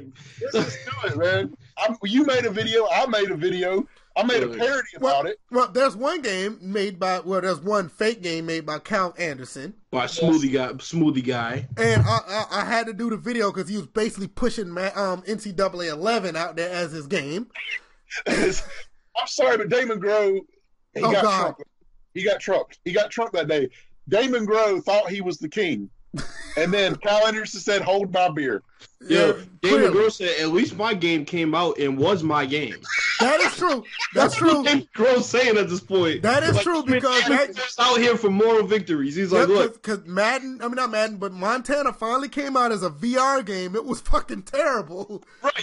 Let's 0.53 0.75
do 0.85 0.91
it, 1.07 1.17
man. 1.17 1.57
I'm, 1.77 1.97
you 2.03 2.25
made 2.25 2.45
a 2.45 2.49
video. 2.51 2.87
I 2.91 3.05
made 3.07 3.31
a 3.31 3.35
video. 3.35 3.85
I 4.19 4.23
made 4.23 4.43
a 4.43 4.47
Good. 4.47 4.59
parody 4.59 4.87
well, 4.99 5.19
about 5.21 5.31
it. 5.31 5.39
well, 5.51 5.67
there's 5.71 5.95
one 5.95 6.21
game 6.21 6.57
made 6.61 6.99
by 6.99 7.19
well, 7.21 7.41
there's 7.41 7.59
one 7.61 7.89
fake 7.89 8.21
game 8.21 8.45
made 8.45 8.65
by 8.65 8.79
Cal 8.79 9.13
Anderson, 9.17 9.73
by 9.91 10.05
smoothie 10.05 10.51
guy, 10.53 10.73
smoothie 10.73 11.25
guy. 11.25 11.67
and 11.77 12.01
I 12.03 12.19
I, 12.27 12.45
I 12.61 12.65
had 12.65 12.87
to 12.87 12.93
do 12.93 13.09
the 13.09 13.17
video 13.17 13.51
because 13.51 13.69
he 13.69 13.77
was 13.77 13.87
basically 13.87 14.27
pushing 14.27 14.69
ma- 14.69 14.91
um 14.95 15.21
NCAA 15.23 15.89
11 15.91 16.35
out 16.35 16.55
there 16.55 16.69
as 16.69 16.91
his 16.91 17.07
game. 17.07 17.47
I'm 18.27 19.27
sorry, 19.27 19.57
but 19.57 19.69
Damon 19.69 19.99
Groh, 20.01 20.39
he 20.93 21.03
Oh, 21.03 21.11
got 21.11 21.23
God. 21.23 21.39
trumped. 21.41 21.63
He 22.13 22.23
got 22.23 22.39
trumped. 22.39 22.79
He 22.85 22.91
got 22.91 23.11
trumped 23.11 23.33
that 23.33 23.47
day. 23.47 23.69
Damon 24.07 24.45
Groh 24.47 24.83
thought 24.83 25.09
he 25.09 25.21
was 25.21 25.37
the 25.37 25.49
king, 25.49 25.89
and 26.57 26.73
then 26.73 26.95
Kyle 26.95 27.27
Anderson 27.27 27.59
said, 27.59 27.81
"Hold 27.81 28.13
my 28.13 28.29
beer." 28.29 28.63
Yo, 29.01 29.31
David 29.33 29.49
clearly. 29.61 29.91
Gross 29.91 30.17
said 30.17 30.39
at 30.41 30.49
least 30.49 30.75
my 30.75 30.93
game 30.93 31.23
came 31.23 31.55
out 31.55 31.77
and 31.79 31.97
was 31.97 32.21
my 32.21 32.45
game. 32.45 32.75
that 33.21 33.39
is 33.39 33.55
true. 33.55 33.83
That's 34.13 34.35
true. 34.35 34.63
David 34.63 34.89
Gross 34.93 35.25
saying 35.27 35.57
at 35.57 35.69
this 35.69 35.79
point. 35.79 36.21
That 36.21 36.43
is 36.43 36.55
Like, 36.55 36.63
true 36.63 36.83
because 36.83 37.21
David 37.23 37.39
that- 37.39 37.55
Gross 37.55 37.75
out 37.79 37.97
here 37.97 38.17
for 38.17 38.29
moral 38.29 38.65
victories. 38.67 39.15
He's 39.15 39.31
like, 39.31 39.47
look, 39.47 39.75
because 39.81 40.05
Madden, 40.05 40.59
I 40.61 40.65
mean 40.67 40.75
not 40.75 40.91
Madden, 40.91 41.15
but 41.17 41.31
Montana 41.31 41.93
finally 41.93 42.27
came 42.29 42.57
out 42.57 42.71
as 42.73 42.83
a 42.83 42.89
VR 42.89 43.41
game. 43.45 43.73
It 43.75 43.85
was 43.85 44.01
fucking 44.01 44.43
terrible, 44.43 45.23
Right. 45.41 45.53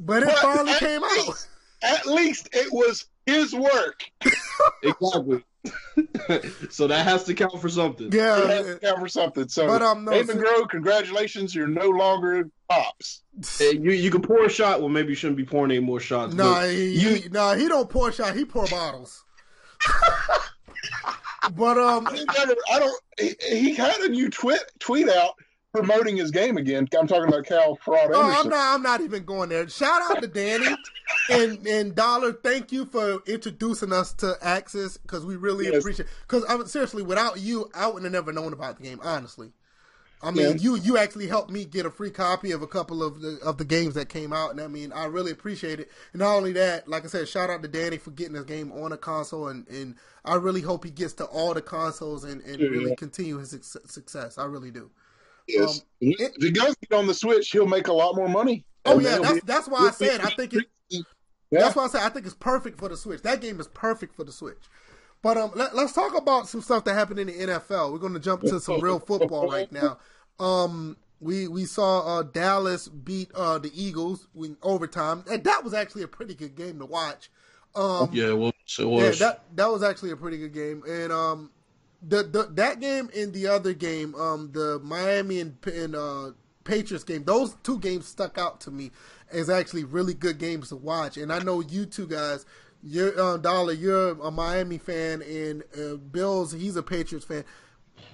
but 0.00 0.22
it 0.22 0.28
But 0.30 0.38
finally 0.38 0.72
at 0.72 0.78
came 0.78 1.04
out. 1.04 1.46
At 1.82 2.06
least 2.06 2.48
it 2.52 2.72
was 2.72 3.06
his 3.26 3.54
work. 3.54 4.04
exactly. 4.82 5.44
so 6.70 6.86
that 6.86 7.04
has 7.06 7.24
to 7.24 7.34
count 7.34 7.60
for 7.60 7.68
something. 7.68 8.06
It 8.06 8.14
has 8.14 8.66
Yeah, 8.66 8.72
to 8.74 8.78
count 8.80 8.98
for 9.00 9.08
something. 9.08 9.48
So, 9.48 9.66
But, 9.66 9.82
um, 9.82 10.04
no, 10.04 10.22
so- 10.22 10.34
Groh, 10.34 10.68
congratulations. 10.68 11.54
You're 11.54 11.66
no 11.68 11.88
longer 11.90 12.48
pops. 12.68 13.22
You 13.60 13.92
you 13.92 14.10
can 14.10 14.22
pour 14.22 14.44
a 14.44 14.48
shot. 14.50 14.80
Well, 14.80 14.88
maybe 14.88 15.10
you 15.10 15.14
shouldn't 15.14 15.36
be 15.36 15.44
pouring 15.44 15.70
any 15.70 15.80
more 15.80 16.00
shots. 16.00 16.34
nah, 16.34 16.62
he, 16.64 16.92
you 16.98 17.14
he, 17.14 17.28
nah, 17.28 17.54
he 17.54 17.68
don't 17.68 17.88
pour 17.88 18.12
shot. 18.12 18.36
He 18.36 18.44
pour 18.44 18.66
bottles. 18.66 19.24
but 21.56 21.78
um, 21.78 22.06
I 22.08 22.24
never. 22.38 22.54
I 22.72 22.78
don't. 22.78 23.02
He, 23.18 23.34
he 23.48 23.74
had 23.74 24.00
a 24.00 24.08
new 24.08 24.28
tweet 24.30 24.60
tweet 24.78 25.08
out 25.08 25.34
promoting 25.72 26.16
his 26.16 26.30
game 26.30 26.56
again. 26.56 26.88
I'm 26.98 27.06
talking 27.06 27.28
about 27.28 27.46
Cal 27.46 27.76
Fraud 27.76 28.10
Oh, 28.12 28.22
I'm 28.22 28.48
not. 28.48 28.74
I'm 28.74 28.82
not 28.82 29.00
even 29.00 29.24
going 29.24 29.48
there. 29.48 29.68
Shout 29.68 30.02
out 30.10 30.20
to 30.22 30.28
Danny 30.28 30.66
and 31.30 31.66
and 31.66 31.94
Dollar. 31.94 32.32
Thank 32.32 32.72
you 32.72 32.84
for 32.86 33.20
introducing 33.26 33.92
us 33.92 34.12
to 34.14 34.34
Axis 34.42 34.96
because 34.96 35.24
we 35.24 35.36
really 35.36 35.66
Yes. 35.66 35.76
appreciate. 35.78 36.08
Because 36.26 36.44
I 36.48 36.56
mean, 36.56 36.66
seriously, 36.66 37.02
without 37.02 37.38
you, 37.40 37.70
I 37.74 37.86
wouldn't 37.86 38.04
have 38.04 38.12
never 38.12 38.32
known 38.32 38.52
about 38.52 38.76
the 38.78 38.82
game. 38.82 39.00
Honestly, 39.02 39.52
I 40.22 40.30
mean, 40.32 40.46
Yeah. 40.46 40.54
you 40.58 40.76
you 40.76 40.98
actually 40.98 41.28
helped 41.28 41.50
me 41.50 41.64
get 41.64 41.86
a 41.86 41.90
free 41.90 42.10
copy 42.10 42.50
of 42.52 42.62
a 42.62 42.66
couple 42.66 43.02
of 43.02 43.20
the 43.20 43.38
of 43.44 43.58
the 43.58 43.64
games 43.64 43.94
that 43.94 44.08
came 44.08 44.32
out, 44.32 44.50
and 44.50 44.60
I 44.60 44.66
mean, 44.66 44.92
I 44.92 45.04
really 45.06 45.30
appreciate 45.30 45.78
it. 45.80 45.90
And 46.12 46.20
not 46.20 46.34
only 46.34 46.52
that, 46.52 46.88
like 46.88 47.04
I 47.04 47.08
said, 47.08 47.28
shout 47.28 47.48
out 47.48 47.62
to 47.62 47.68
Danny 47.68 47.96
for 47.96 48.10
getting 48.10 48.34
this 48.34 48.44
game 48.44 48.72
on 48.72 48.92
a 48.92 48.96
console, 48.98 49.48
and 49.48 49.66
and 49.68 49.94
I 50.24 50.34
really 50.34 50.60
hope 50.62 50.84
he 50.84 50.90
gets 50.90 51.12
to 51.14 51.24
all 51.26 51.54
the 51.54 51.62
consoles 51.62 52.24
and 52.24 52.42
and 52.42 52.58
Yeah. 52.60 52.68
really 52.68 52.96
continue 52.96 53.38
his 53.38 53.50
success. 53.86 54.36
I 54.36 54.44
really 54.46 54.70
do. 54.72 54.90
Yes. 55.52 55.80
Um, 55.80 55.84
if 56.00 56.34
he 56.36 56.50
does 56.50 56.76
get 56.76 56.96
on 56.96 57.06
the 57.06 57.14
Switch, 57.14 57.50
he'll 57.50 57.66
make 57.66 57.88
a 57.88 57.92
lot 57.92 58.16
more 58.16 58.28
money. 58.28 58.64
Oh 58.84 58.98
yeah, 58.98 59.18
that's 59.18 59.44
that's 59.44 59.68
why 59.68 59.88
I 59.88 59.90
said 59.90 60.20
I 60.20 60.30
think 60.30 60.54
it. 60.54 60.64
Yeah. 60.90 61.60
That's 61.62 61.76
why 61.76 61.84
I 61.84 61.88
say 61.88 61.98
I 62.00 62.08
think 62.08 62.26
it's 62.26 62.34
perfect 62.34 62.78
for 62.78 62.88
the 62.88 62.96
Switch. 62.96 63.22
That 63.22 63.40
game 63.40 63.60
is 63.60 63.68
perfect 63.68 64.14
for 64.14 64.24
the 64.24 64.32
Switch. 64.32 64.68
But 65.22 65.36
um, 65.36 65.52
let, 65.54 65.74
us 65.74 65.92
talk 65.92 66.16
about 66.16 66.48
some 66.48 66.62
stuff 66.62 66.84
that 66.84 66.94
happened 66.94 67.18
in 67.18 67.26
the 67.26 67.32
NFL. 67.34 67.92
We're 67.92 67.98
going 67.98 68.14
to 68.14 68.20
jump 68.20 68.40
to 68.42 68.58
some 68.58 68.80
real 68.80 68.98
football 68.98 69.50
right 69.50 69.70
now. 69.70 69.98
Um, 70.38 70.96
we 71.20 71.46
we 71.46 71.66
saw 71.66 72.18
uh, 72.18 72.22
Dallas 72.22 72.88
beat 72.88 73.30
uh, 73.34 73.58
the 73.58 73.70
Eagles 73.74 74.28
in 74.34 74.56
overtime, 74.62 75.24
and 75.30 75.44
that 75.44 75.62
was 75.62 75.74
actually 75.74 76.02
a 76.02 76.08
pretty 76.08 76.34
good 76.34 76.56
game 76.56 76.78
to 76.78 76.86
watch. 76.86 77.30
Um, 77.74 78.08
yeah, 78.12 78.32
well, 78.32 78.52
so 78.64 78.88
it 78.88 78.96
yeah, 78.96 79.08
was. 79.08 79.18
that 79.18 79.44
that 79.56 79.70
was 79.70 79.82
actually 79.82 80.12
a 80.12 80.16
pretty 80.16 80.38
good 80.38 80.54
game, 80.54 80.82
and 80.88 81.12
um, 81.12 81.50
the, 82.02 82.22
the 82.22 82.48
that 82.54 82.80
game 82.80 83.10
and 83.16 83.32
the 83.32 83.46
other 83.48 83.74
game, 83.74 84.14
um, 84.14 84.50
the 84.52 84.80
Miami 84.82 85.40
and, 85.40 85.56
and 85.66 85.94
uh, 85.94 86.30
Patriots 86.64 87.04
game, 87.04 87.24
those 87.24 87.56
two 87.62 87.78
games 87.78 88.06
stuck 88.06 88.38
out 88.38 88.60
to 88.62 88.70
me 88.70 88.90
as 89.30 89.48
actually 89.50 89.84
really 89.84 90.14
good 90.14 90.38
games 90.38 90.70
to 90.70 90.76
watch. 90.76 91.16
And 91.16 91.32
I 91.32 91.38
know 91.40 91.60
you 91.60 91.86
two 91.86 92.06
guys, 92.06 92.46
you're 92.82 93.18
uh, 93.20 93.36
Dollar, 93.36 93.72
you're 93.72 94.10
a 94.10 94.30
Miami 94.30 94.78
fan, 94.78 95.22
and 95.22 95.62
uh, 95.78 95.96
Bills, 95.96 96.52
he's 96.52 96.76
a 96.76 96.82
Patriots 96.82 97.26
fan. 97.26 97.44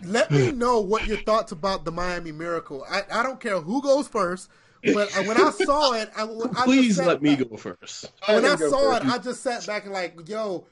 Let 0.04 0.30
me 0.30 0.50
know 0.52 0.80
what 0.80 1.06
your 1.06 1.18
thoughts 1.18 1.52
about 1.52 1.84
the 1.84 1.92
Miami 1.92 2.32
Miracle. 2.32 2.84
I, 2.90 3.02
I 3.10 3.22
don't 3.22 3.40
care 3.40 3.60
who 3.60 3.80
goes 3.80 4.08
first, 4.08 4.50
but 4.92 5.16
uh, 5.16 5.22
when 5.22 5.40
I 5.40 5.50
saw 5.50 5.92
it, 5.94 6.10
I, 6.16 6.24
I 6.24 6.26
just 6.26 6.64
Please 6.64 6.96
sat 6.96 7.06
let 7.06 7.22
me 7.22 7.36
go 7.36 7.56
first. 7.56 8.10
when 8.26 8.44
I 8.44 8.48
can 8.48 8.58
go 8.58 8.70
saw 8.70 8.92
first. 8.94 9.04
it, 9.04 9.10
I 9.12 9.18
just 9.18 9.42
sat 9.42 9.66
back 9.66 9.84
and 9.84 9.92
like, 9.92 10.28
yo, 10.28 10.66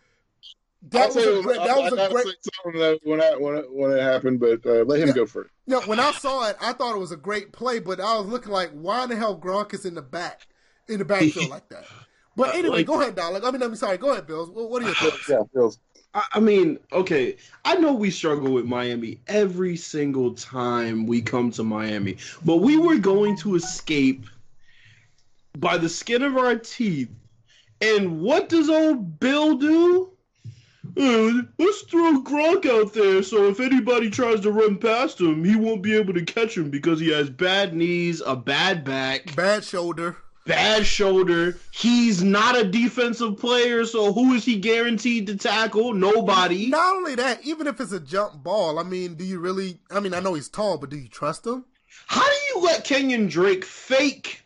I'll 0.84 0.90
that 0.90 1.14
was 1.14 1.16
a 1.26 1.42
great. 1.42 1.58
I- 1.60 1.66
That 1.66 1.76
I 1.76 1.80
was 1.80 1.92
a 1.92 2.08
great. 2.10 2.26
say 2.26 2.32
something 2.62 2.98
when 3.04 3.20
I 3.22 3.30
when 3.36 3.56
it, 3.56 3.72
when 3.72 3.90
it 3.92 4.02
happened, 4.02 4.40
but 4.40 4.64
uh, 4.66 4.84
let 4.84 5.00
him 5.00 5.08
Yeah. 5.08 5.14
go 5.14 5.26
first. 5.26 5.50
You 5.66 5.74
know, 5.74 5.80
when 5.82 5.98
I 6.00 6.12
saw 6.12 6.48
it, 6.48 6.56
I 6.60 6.72
thought 6.72 6.94
it 6.94 6.98
was 6.98 7.12
a 7.12 7.16
great 7.16 7.52
play, 7.52 7.78
but 7.78 8.00
I 8.00 8.18
was 8.18 8.26
looking 8.26 8.52
like, 8.52 8.70
why 8.72 9.04
in 9.04 9.10
the 9.10 9.16
hell 9.16 9.38
Gronk 9.38 9.72
is 9.74 9.84
in 9.86 9.94
the 9.94 10.02
back, 10.02 10.46
in 10.88 10.98
the 10.98 11.04
backfield 11.04 11.48
like 11.48 11.68
that? 11.70 11.84
But 12.36 12.56
anyway, 12.56 12.78
Like- 12.78 12.86
go 12.86 13.00
ahead, 13.00 13.14
Dollar. 13.14 13.40
I 13.44 13.50
mean, 13.52 13.62
I'm 13.62 13.76
sorry. 13.76 13.96
Go 13.96 14.10
ahead, 14.10 14.26
Bills. 14.26 14.50
What, 14.50 14.68
what 14.68 14.82
are 14.82 14.86
your 14.86 14.94
thoughts? 14.96 15.28
Yeah, 15.28 15.42
Bills. 15.54 15.78
I, 16.14 16.24
I 16.32 16.40
mean, 16.40 16.80
okay, 16.92 17.36
I 17.64 17.76
know 17.76 17.92
we 17.92 18.10
struggle 18.10 18.52
with 18.52 18.64
Miami 18.64 19.20
every 19.28 19.76
single 19.76 20.34
time 20.34 21.06
we 21.06 21.22
come 21.22 21.52
to 21.52 21.62
Miami, 21.62 22.16
but 22.44 22.56
we 22.56 22.76
were 22.76 22.98
going 22.98 23.36
to 23.38 23.54
escape 23.54 24.26
by 25.58 25.78
the 25.78 25.88
skin 25.88 26.22
of 26.22 26.36
our 26.36 26.56
teeth. 26.56 27.10
And 27.80 28.20
what 28.20 28.48
does 28.48 28.68
old 28.68 29.20
Bill 29.20 29.56
do? 29.56 30.10
Let's 30.96 31.82
throw 31.82 32.22
Gronk 32.22 32.66
out 32.66 32.92
there 32.92 33.22
so 33.22 33.48
if 33.48 33.60
anybody 33.60 34.10
tries 34.10 34.40
to 34.40 34.50
run 34.52 34.78
past 34.78 35.20
him, 35.20 35.44
he 35.44 35.56
won't 35.56 35.82
be 35.82 35.96
able 35.96 36.14
to 36.14 36.24
catch 36.24 36.56
him 36.56 36.70
because 36.70 37.00
he 37.00 37.10
has 37.10 37.30
bad 37.30 37.74
knees, 37.74 38.22
a 38.24 38.36
bad 38.36 38.84
back, 38.84 39.34
Bad 39.34 39.64
shoulder. 39.64 40.16
bad 40.46 40.84
shoulder. 40.86 41.58
He's 41.72 42.22
not 42.22 42.56
a 42.58 42.64
defensive 42.64 43.38
player, 43.38 43.84
so 43.84 44.12
who 44.12 44.34
is 44.34 44.44
he 44.44 44.56
guaranteed 44.58 45.26
to 45.28 45.36
tackle? 45.36 45.94
Nobody. 45.94 46.66
Not 46.68 46.96
only 46.96 47.14
that, 47.16 47.44
even 47.44 47.66
if 47.66 47.80
it's 47.80 47.92
a 47.92 48.00
jump 48.00 48.42
ball, 48.44 48.78
I 48.78 48.82
mean, 48.82 49.14
do 49.14 49.24
you 49.24 49.38
really? 49.40 49.78
I 49.90 50.00
mean, 50.00 50.14
I 50.14 50.20
know 50.20 50.34
he's 50.34 50.48
tall, 50.48 50.78
but 50.78 50.90
do 50.90 50.96
you 50.96 51.08
trust 51.08 51.46
him? 51.46 51.64
How 52.06 52.22
do 52.24 52.36
you 52.54 52.64
let 52.66 52.84
Kenyon 52.84 53.28
Drake 53.28 53.64
fake 53.64 54.42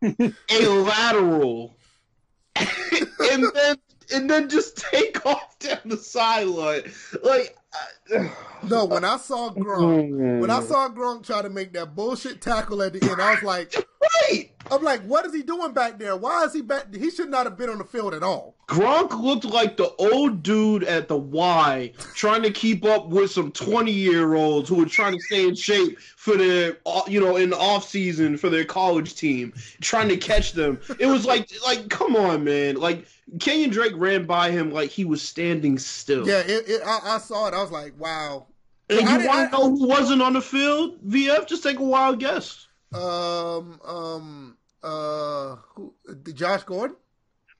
a 0.02 0.32
lateral 0.50 1.74
and 2.56 3.44
then 3.54 3.76
and 4.12 4.28
then 4.28 4.48
just 4.48 4.76
take 4.90 5.24
off 5.26 5.58
down 5.58 5.78
the 5.86 5.96
sideline? 5.96 6.82
Like, 7.22 7.56
I- 7.72 8.03
No, 8.68 8.86
when 8.86 9.04
I 9.04 9.18
saw 9.18 9.50
Gronk, 9.50 10.40
when 10.40 10.50
I 10.50 10.60
mm. 10.60 10.66
saw 10.66 10.88
Gronk 10.88 11.26
try 11.26 11.42
to 11.42 11.50
make 11.50 11.74
that 11.74 11.94
bullshit 11.94 12.40
tackle 12.40 12.82
at 12.82 12.94
the 12.94 13.10
end, 13.10 13.20
I 13.20 13.34
was 13.34 13.42
like, 13.42 13.74
right. 14.00 14.50
I'm 14.70 14.82
like, 14.82 15.02
what 15.02 15.26
is 15.26 15.34
he 15.34 15.42
doing 15.42 15.72
back 15.72 15.98
there? 15.98 16.16
Why 16.16 16.44
is 16.44 16.54
he 16.54 16.62
back? 16.62 16.94
He 16.94 17.10
should 17.10 17.30
not 17.30 17.44
have 17.44 17.58
been 17.58 17.68
on 17.68 17.78
the 17.78 17.84
field 17.84 18.14
at 18.14 18.22
all. 18.22 18.56
Gronk 18.66 19.20
looked 19.20 19.44
like 19.44 19.76
the 19.76 19.92
old 19.98 20.42
dude 20.42 20.84
at 20.84 21.08
the 21.08 21.16
Y 21.16 21.92
trying 22.14 22.42
to 22.42 22.50
keep 22.50 22.84
up 22.84 23.08
with 23.08 23.30
some 23.30 23.52
20 23.52 23.92
year 23.92 24.34
olds 24.34 24.68
who 24.68 24.76
were 24.76 24.86
trying 24.86 25.12
to 25.12 25.20
stay 25.20 25.46
in 25.46 25.54
shape 25.54 25.98
for 25.98 26.36
their, 26.36 26.78
you 27.06 27.20
know, 27.20 27.36
in 27.36 27.50
the 27.50 27.58
off 27.58 27.86
season 27.86 28.38
for 28.38 28.48
their 28.48 28.64
college 28.64 29.14
team, 29.14 29.52
trying 29.82 30.08
to 30.08 30.16
catch 30.16 30.52
them. 30.52 30.80
It 30.98 31.06
was 31.06 31.26
like, 31.26 31.50
like, 31.66 31.90
come 31.90 32.16
on, 32.16 32.44
man. 32.44 32.76
Like, 32.76 33.06
Kenyon 33.40 33.70
Drake 33.70 33.94
ran 33.96 34.26
by 34.26 34.50
him 34.50 34.70
like 34.70 34.90
he 34.90 35.04
was 35.04 35.22
standing 35.22 35.78
still. 35.78 36.26
Yeah, 36.26 36.40
it, 36.40 36.68
it, 36.68 36.82
I, 36.84 37.16
I 37.16 37.18
saw 37.18 37.48
it. 37.48 37.54
I 37.54 37.62
was 37.62 37.70
like, 37.70 37.93
wow. 37.98 38.46
And 38.90 39.08
I 39.08 39.22
you 39.22 39.28
want 39.28 39.50
to 39.50 39.56
know 39.58 39.70
who 39.70 39.88
wasn't 39.88 40.20
on 40.22 40.34
the 40.34 40.40
field? 40.42 41.00
VF, 41.08 41.46
just 41.46 41.62
take 41.62 41.78
a 41.78 41.82
wild 41.82 42.20
guess. 42.20 42.66
Um, 42.92 43.80
um, 43.84 44.56
uh, 44.82 45.56
who, 45.74 45.94
Josh 46.34 46.62
Gordon. 46.64 46.96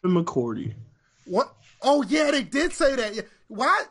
McCourty. 0.05 0.75
What? 1.27 1.55
Oh 1.83 2.03
yeah, 2.07 2.31
they 2.31 2.42
did 2.42 2.73
say 2.73 2.94
that. 2.97 3.14
Yeah. 3.14 3.23
Why? 3.49 3.85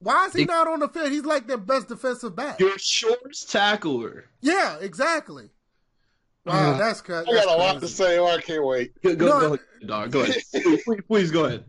Why 0.00 0.26
is 0.26 0.34
he 0.34 0.44
They- 0.44 0.52
not 0.52 0.66
on 0.68 0.80
the 0.80 0.88
field? 0.88 1.10
He's 1.10 1.24
like 1.24 1.46
their 1.46 1.56
best 1.56 1.88
defensive 1.88 2.36
back. 2.36 2.60
Your 2.60 2.78
shortest 2.78 3.50
tackler. 3.50 4.26
Yeah, 4.42 4.76
exactly. 4.80 5.48
Wow, 6.44 6.72
Uh, 6.74 6.78
that's 6.78 7.00
crazy. 7.00 7.26
I 7.30 7.32
got 7.32 7.46
a 7.48 7.56
lot 7.56 7.80
to 7.80 7.88
say. 7.88 8.18
Oh, 8.18 8.26
I 8.26 8.38
can't 8.42 8.62
wait. 8.66 8.92
Go, 9.02 9.16
go, 9.16 9.26
No. 9.26 9.40
go 9.40 9.46
ahead, 9.54 9.60
dog. 9.86 10.10
Go 10.12 10.20
ahead. 10.20 10.42
please, 10.52 10.82
please, 10.84 11.00
please 11.08 11.30
go 11.30 11.46
ahead. 11.46 11.64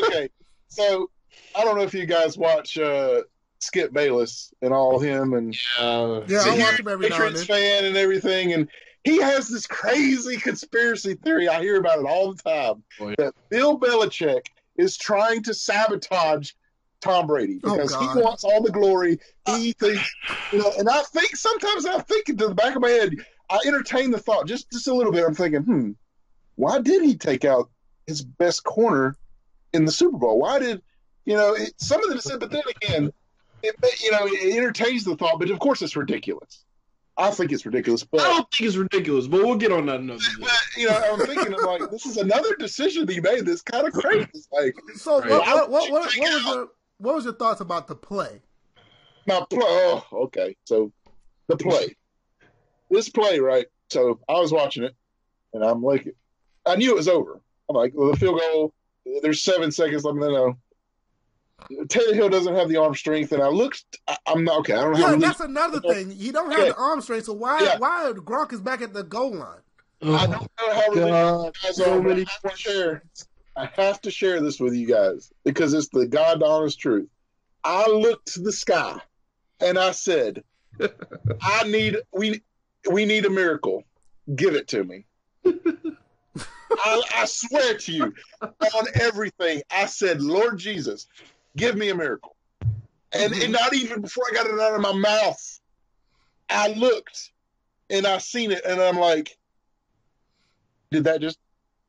Okay, 0.00 0.28
so 0.68 1.10
I 1.56 1.64
don't 1.64 1.76
know 1.76 1.82
if 1.82 1.92
you 1.92 2.06
guys 2.06 2.38
watch 2.38 2.78
uh, 2.78 3.22
Skip 3.62 3.92
Bayless 3.92 4.52
and 4.60 4.74
all 4.74 4.98
him 4.98 5.34
and 5.34 5.56
Uh, 5.78 6.22
Yeah, 6.26 6.42
I 6.44 6.58
watch 6.58 6.80
him 6.80 6.88
every 6.88 7.06
a 7.06 7.10
now 7.10 7.16
and 7.16 7.34
Patriots 7.34 7.46
fan 7.46 7.84
and 7.84 7.96
everything, 7.96 8.52
and 8.52 8.68
he 9.04 9.18
has 9.20 9.48
this 9.48 9.66
crazy 9.66 10.36
conspiracy 10.36 11.14
theory. 11.14 11.48
I 11.48 11.60
hear 11.60 11.78
about 11.78 12.00
it 12.00 12.06
all 12.06 12.34
the 12.34 12.42
time 12.42 12.82
Boy. 12.98 13.14
that 13.18 13.34
Bill 13.50 13.78
Belichick 13.78 14.46
is 14.76 14.96
trying 14.96 15.42
to 15.44 15.54
sabotage 15.54 16.50
Tom 17.00 17.26
Brady 17.26 17.60
Oh, 17.62 17.76
because 17.76 17.94
he 17.94 18.06
wants 18.20 18.44
all 18.44 18.62
the 18.62 18.70
glory. 18.70 19.18
He 19.46 19.72
thinks, 19.72 20.14
you 20.52 20.58
know, 20.58 20.72
and 20.78 20.88
I 20.88 21.02
think 21.02 21.36
sometimes 21.36 21.86
I 21.86 22.00
think 22.00 22.26
to 22.26 22.34
the 22.34 22.54
back 22.54 22.74
of 22.74 22.82
my 22.82 22.90
head, 22.90 23.14
I 23.48 23.58
entertain 23.66 24.10
the 24.10 24.18
thought 24.18 24.46
just 24.46 24.70
just 24.72 24.88
a 24.88 24.94
little 24.94 25.12
bit. 25.12 25.24
I'm 25.24 25.34
thinking, 25.34 25.62
hmm, 25.62 25.90
why 26.56 26.80
did 26.80 27.02
he 27.02 27.16
take 27.16 27.44
out 27.44 27.70
his 28.06 28.22
best 28.22 28.64
corner 28.64 29.16
in 29.72 29.84
the 29.84 29.92
Super 29.92 30.18
Bowl? 30.18 30.40
Why 30.40 30.58
did 30.58 30.82
you 31.24 31.36
know? 31.36 31.54
It, 31.54 31.74
some 31.76 32.02
of 32.02 32.08
them 32.08 32.20
said, 32.20 32.40
but 32.40 32.50
then 32.50 32.62
again, 32.82 33.12
it 33.62 34.02
you 34.02 34.10
know 34.10 34.26
it 34.26 34.56
entertains 34.56 35.04
the 35.04 35.16
thought, 35.16 35.38
but 35.38 35.50
of 35.50 35.58
course 35.58 35.82
it's 35.82 35.96
ridiculous. 35.96 36.64
I 37.16 37.30
think 37.30 37.52
it's 37.52 37.66
ridiculous, 37.66 38.04
but 38.04 38.22
I 38.22 38.28
don't 38.28 38.50
think 38.50 38.68
it's 38.68 38.76
ridiculous, 38.76 39.26
but 39.26 39.42
we'll 39.44 39.56
get 39.56 39.70
on 39.70 39.84
that 39.86 40.00
another 40.00 40.18
day. 40.18 40.40
but, 40.40 40.50
you 40.78 40.86
know, 40.88 40.98
I'm 41.12 41.20
thinking 41.20 41.52
of 41.52 41.60
like 41.62 41.90
this 41.90 42.06
is 42.06 42.16
another 42.16 42.54
decision 42.56 43.06
he 43.06 43.20
made 43.20 43.44
that's 43.44 43.60
kind 43.62 43.86
of 43.86 43.92
crazy. 43.92 44.26
It's 44.32 44.48
like 44.50 44.74
So 44.96 45.20
Right. 45.20 45.28
what, 45.30 45.70
what, 45.70 45.70
what, 45.70 45.90
Why 45.90 45.90
what, 45.90 45.90
what 45.90 46.32
was 46.32 46.46
out- 46.46 46.54
your 46.54 46.68
what 46.98 47.14
was 47.16 47.24
your 47.24 47.34
thoughts 47.34 47.60
about 47.60 47.86
the 47.86 47.94
play? 47.94 48.40
my 49.26 49.44
play. 49.50 49.60
Oh, 49.62 50.04
okay. 50.12 50.56
So 50.64 50.90
the 51.48 51.56
play, 51.56 51.94
this 52.90 53.08
play, 53.08 53.38
right? 53.40 53.66
So 53.90 54.18
I 54.28 54.32
was 54.40 54.50
watching 54.52 54.82
it, 54.84 54.94
and 55.52 55.62
I'm 55.62 55.82
like, 55.82 56.08
I 56.66 56.76
knew 56.76 56.90
it 56.92 56.96
was 56.96 57.08
over. 57.08 57.40
I'm 57.68 57.76
like, 57.76 57.92
well, 57.94 58.10
the 58.10 58.16
field 58.16 58.40
goal. 58.40 58.72
There's 59.22 59.42
seven 59.42 59.70
seconds. 59.70 60.04
Let 60.04 60.14
me 60.14 60.22
know. 60.32 60.56
Tannehill 61.70 62.30
doesn't 62.30 62.54
have 62.54 62.68
the 62.68 62.76
arm 62.76 62.94
strength, 62.94 63.32
and 63.32 63.42
I 63.42 63.48
looked. 63.48 63.84
I, 64.08 64.16
I'm 64.26 64.44
not 64.44 64.60
okay. 64.60 64.74
I 64.74 64.82
don't 64.82 64.92
know 64.92 64.98
how. 64.98 65.08
Yeah, 65.08 65.14
to 65.14 65.20
that's 65.20 65.40
another 65.40 65.80
thing. 65.80 66.10
He 66.10 66.30
don't 66.30 66.50
have 66.50 66.60
Okay. 66.60 66.68
the 66.68 66.76
arm 66.76 67.00
strength, 67.00 67.26
so 67.26 67.32
why 67.32 67.62
Yeah. 67.62 67.78
why 67.78 68.12
Gronk 68.14 68.52
is 68.52 68.60
back 68.60 68.82
at 68.82 68.92
the 68.92 69.02
goal 69.02 69.34
line? 69.34 69.60
I 70.02 70.26
don't 70.26 70.50
know 70.60 70.74
how 70.74 70.88
religious 70.90 71.12
God, 71.12 71.56
guys 71.62 71.76
so 71.76 71.92
are, 71.98 72.02
many 72.02 72.22
I 72.22 72.26
have 72.42 72.52
to 72.52 72.58
share. 72.58 73.02
I 73.54 73.66
have 73.66 74.00
to 74.02 74.10
share 74.10 74.40
this 74.40 74.58
with 74.58 74.74
you 74.74 74.86
guys 74.86 75.30
because 75.44 75.74
it's 75.74 75.88
the 75.88 76.06
God 76.06 76.42
honest 76.42 76.80
truth. 76.80 77.08
I 77.62 77.86
looked 77.88 78.32
to 78.34 78.40
the 78.40 78.52
sky 78.52 79.00
and 79.60 79.78
I 79.78 79.92
said, 79.92 80.42
"I 81.40 81.64
need 81.64 81.98
we 82.12 82.42
we 82.90 83.04
need 83.04 83.24
a 83.26 83.30
miracle. 83.30 83.84
Give 84.34 84.54
it 84.54 84.68
to 84.68 84.82
me." 84.82 85.06
I, 86.84 87.02
I 87.14 87.24
swear 87.26 87.76
to 87.76 87.92
you, 87.92 88.14
on 88.40 88.86
everything, 88.94 89.62
I 89.70 89.86
said, 89.86 90.20
"Lord 90.22 90.58
Jesus, 90.58 91.06
give 91.56 91.76
me 91.76 91.88
a 91.90 91.94
miracle." 91.94 92.36
And, 93.12 93.34
and 93.34 93.52
not 93.52 93.74
even 93.74 94.00
before 94.00 94.24
I 94.30 94.34
got 94.34 94.46
it 94.46 94.58
out 94.58 94.74
of 94.74 94.80
my 94.80 94.92
mouth, 94.92 95.60
I 96.48 96.68
looked 96.72 97.30
and 97.90 98.06
I 98.06 98.18
seen 98.18 98.52
it, 98.52 98.64
and 98.64 98.80
I'm 98.80 98.98
like, 98.98 99.36
did 100.92 101.04
that 101.04 101.20
just 101.20 101.38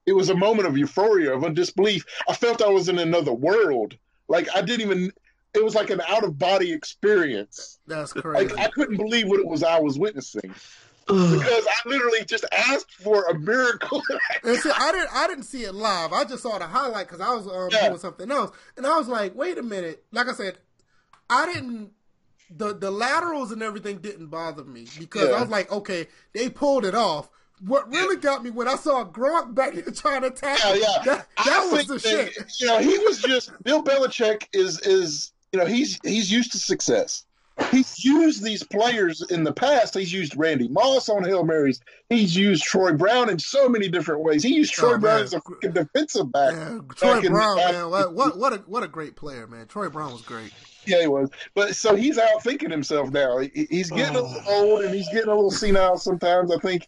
it 0.05 0.13
was 0.13 0.29
a 0.29 0.35
moment 0.35 0.67
of 0.67 0.77
euphoria 0.77 1.33
of 1.33 1.53
disbelief 1.53 2.05
i 2.27 2.33
felt 2.33 2.61
i 2.61 2.67
was 2.67 2.89
in 2.89 2.99
another 2.99 3.33
world 3.33 3.95
like 4.27 4.47
i 4.55 4.61
didn't 4.61 4.81
even 4.81 5.11
it 5.53 5.63
was 5.63 5.75
like 5.75 5.89
an 5.91 6.01
out 6.07 6.23
of 6.23 6.39
body 6.39 6.71
experience 6.73 7.79
That's 7.85 8.13
crazy. 8.13 8.47
like 8.55 8.57
i 8.59 8.69
couldn't 8.69 8.97
believe 8.97 9.27
what 9.27 9.39
it 9.39 9.47
was 9.47 9.61
i 9.63 9.79
was 9.79 9.99
witnessing. 9.99 10.53
Because 11.07 11.67
i 11.67 11.87
literally 11.89 12.23
just 12.25 12.45
asked 12.51 12.93
for 12.93 13.25
a 13.25 13.37
miracle 13.37 14.01
And 14.43 14.57
see, 14.57 14.71
I 14.75 14.91
didn't 14.91 15.09
I 15.13 15.27
didn't 15.27 15.43
see 15.43 15.63
it 15.63 15.73
live. 15.73 16.11
I 16.13 16.23
just 16.25 16.43
saw 16.43 16.57
the 16.57 16.65
highlight 16.67 17.07
because 17.07 17.21
I 17.21 17.33
was 17.33 17.47
um, 17.47 17.69
Yeah. 17.71 17.87
doing 17.87 17.99
something 17.99 18.29
else, 18.31 18.51
and 18.77 18.85
I 18.85 18.97
was 18.97 19.07
like, 19.07 19.35
wait 19.35 19.57
a 19.57 19.63
minute. 19.63 20.03
Like 20.11 20.27
I 20.27 20.33
said, 20.33 20.57
I 21.29 21.45
didn't. 21.45 21.91
The 22.55 22.73
the 22.73 22.91
laterals 22.91 23.51
and 23.51 23.63
everything 23.63 23.97
didn't 23.99 24.27
bother 24.27 24.63
me 24.65 24.87
because 24.99 25.29
Yeah. 25.29 25.35
I 25.35 25.41
was 25.41 25.49
like, 25.49 25.71
okay, 25.71 26.07
they 26.33 26.49
pulled 26.49 26.85
it 26.85 26.93
off. 26.95 27.29
What 27.61 27.89
really 27.89 28.17
got 28.17 28.43
me 28.43 28.49
when 28.49 28.67
I 28.67 28.75
saw 28.75 29.05
Gronk 29.05 29.55
back 29.55 29.73
there 29.73 29.83
trying 29.95 30.23
to 30.23 30.29
tackle, 30.31 30.75
yeah 30.75 30.85
yeah 30.97 31.03
that, 31.05 31.27
that 31.45 31.69
was 31.71 31.87
the 31.87 31.93
that, 31.93 32.01
shit. 32.01 32.51
you 32.59 32.67
know 32.67 32.79
he 32.79 32.97
was 32.99 33.21
just 33.21 33.51
bill 33.63 33.81
belichick 33.81 34.47
is 34.53 34.79
is 34.81 35.31
you 35.53 35.59
know 35.59 35.65
he's 35.65 35.97
he's 36.03 36.29
used 36.29 36.51
to 36.51 36.57
success 36.57 37.23
He's 37.69 38.03
used 38.03 38.43
these 38.43 38.63
players 38.63 39.21
in 39.29 39.43
the 39.43 39.53
past. 39.53 39.93
He's 39.95 40.11
used 40.11 40.35
Randy 40.35 40.67
Moss 40.69 41.07
on 41.07 41.23
Hail 41.23 41.43
Marys. 41.43 41.79
He's 42.09 42.35
used 42.35 42.63
Troy 42.63 42.93
Brown 42.93 43.29
in 43.29 43.37
so 43.37 43.69
many 43.69 43.87
different 43.89 44.21
ways. 44.23 44.41
He 44.43 44.55
used 44.55 44.73
Troy 44.73 44.93
Oh, 44.93 44.97
Brown 44.97 45.21
as 45.21 45.33
a 45.33 45.39
freaking 45.41 45.73
defensive 45.73 46.31
back. 46.31 46.53
Yeah, 46.53 46.79
Troy 46.95 47.21
back 47.21 47.29
Brown, 47.29 47.55
man, 47.57 47.89
what, 47.91 48.13
what 48.15 48.37
what 48.37 48.53
a 48.53 48.57
what 48.65 48.83
a 48.83 48.87
great 48.87 49.15
player, 49.15 49.45
man. 49.47 49.67
Troy 49.67 49.87
Brown 49.89 50.13
was 50.13 50.21
great. 50.23 50.51
Yeah, 50.85 51.01
he 51.01 51.07
was. 51.07 51.29
But 51.53 51.75
so 51.75 51.95
he's 51.95 52.17
out 52.17 52.41
thinking 52.43 52.71
himself 52.71 53.11
now. 53.11 53.37
He- 53.37 53.67
He's 53.69 53.91
getting 53.91 54.15
a 54.15 54.19
Oh. 54.19 54.23
little 54.23 54.51
old 54.53 54.81
and 54.85 54.93
he's 54.95 55.07
getting 55.09 55.29
a 55.29 55.35
little 55.35 55.51
senile 55.51 55.97
sometimes. 55.97 56.51
I 56.51 56.57
think, 56.57 56.87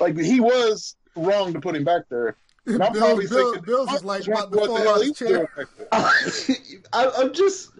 like 0.00 0.18
he 0.18 0.40
was 0.40 0.96
wrong 1.14 1.52
to 1.52 1.60
put 1.60 1.76
him 1.76 1.84
back 1.84 2.02
there. 2.08 2.36
And 2.66 2.82
I'm 2.82 2.92
Bill, 2.92 3.02
probably 3.02 3.26
Bill, 3.28 3.52
thinking, 3.52 3.64
Bill's 3.66 3.92
is 3.92 4.02
like 4.04 4.26
what 4.26 4.48
about 4.52 4.66
the 4.68 4.80
hell 4.80 5.00
he's 5.02 5.16
chair. 5.18 5.28
doing 5.28 5.46
back 5.56 5.66
there? 6.46 6.56
I, 6.94 7.10
I'm 7.18 7.32
just. 7.34 7.70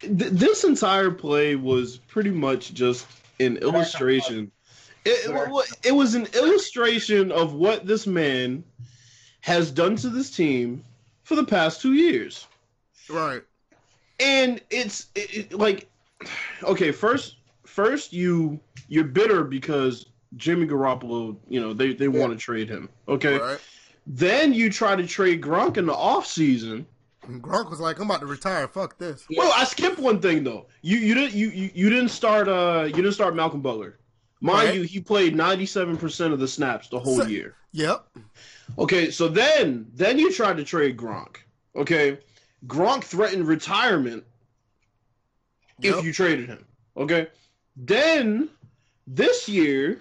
Th- 0.00 0.14
This 0.32 0.64
entire 0.64 1.10
play 1.10 1.54
was 1.54 1.98
pretty 1.98 2.30
much 2.30 2.74
just 2.74 3.06
an 3.40 3.56
illustration. 3.58 4.50
It, 5.04 5.30
it, 5.30 5.76
it 5.84 5.92
was 5.92 6.14
an 6.14 6.26
illustration 6.34 7.32
of 7.32 7.54
what 7.54 7.86
this 7.86 8.06
man 8.06 8.64
has 9.40 9.70
done 9.70 9.96
to 9.96 10.08
this 10.10 10.30
team 10.30 10.84
for 11.22 11.34
the 11.36 11.44
past 11.44 11.80
two 11.80 11.94
years. 11.94 12.46
Right. 13.08 13.42
and 14.20 14.60
it's 14.68 15.06
it, 15.14 15.54
like 15.54 15.88
okay 16.62 16.92
first 16.92 17.36
first 17.64 18.12
you 18.12 18.60
you're 18.88 19.04
bitter 19.04 19.44
because 19.44 20.06
jimmy 20.36 20.66
garoppolo 20.66 21.36
you 21.48 21.58
know 21.58 21.72
they, 21.72 21.94
they 21.94 22.08
want 22.08 22.32
to 22.32 22.38
trade 22.38 22.68
him 22.68 22.90
okay 23.06 23.38
Right. 23.38 23.58
then 24.06 24.52
you 24.52 24.68
try 24.70 24.94
to 24.94 25.06
trade 25.06 25.40
gronk 25.40 25.78
in 25.78 25.86
the 25.86 25.94
offseason 25.94 26.84
And 27.28 27.42
Gronk 27.42 27.70
was 27.70 27.78
like, 27.78 27.98
I'm 27.98 28.06
about 28.10 28.20
to 28.20 28.26
retire. 28.26 28.66
Fuck 28.68 28.98
this. 28.98 29.24
well 29.36 29.52
i 29.54 29.64
skipped 29.64 29.98
one 29.98 30.20
thing 30.20 30.42
though 30.44 30.66
you 30.82 30.96
you 30.98 31.14
didn't 31.14 31.34
you, 31.34 31.50
you, 31.50 31.70
you 31.74 31.90
didn't 31.90 32.08
start 32.08 32.48
uh 32.48 32.84
you 32.86 32.94
didn't 32.94 33.12
start 33.12 33.36
malcolm 33.36 33.60
butler 33.60 33.98
Mind 34.40 34.68
Right. 34.68 34.74
you, 34.76 34.82
he 34.82 35.00
played 35.00 35.34
97% 35.34 36.32
of 36.32 36.38
the 36.38 36.46
snaps 36.46 36.88
the 36.88 37.00
whole 37.00 37.16
So- 37.16 37.26
year. 37.26 37.54
Yep. 37.72 38.06
Okay, 38.78 39.10
so 39.10 39.26
then 39.28 39.86
then 39.94 40.18
you 40.18 40.32
tried 40.32 40.56
to 40.58 40.64
trade 40.64 40.96
Gronk. 40.96 41.38
Okay, 41.76 42.18
Gronk 42.66 43.02
threatened 43.04 43.46
retirement 43.48 44.24
Yep. 45.80 45.96
if 45.96 46.04
you 46.04 46.12
traded 46.12 46.48
him. 46.48 46.64
Okay, 46.96 47.26
then 47.76 48.48
this 49.06 49.48
year 49.48 50.00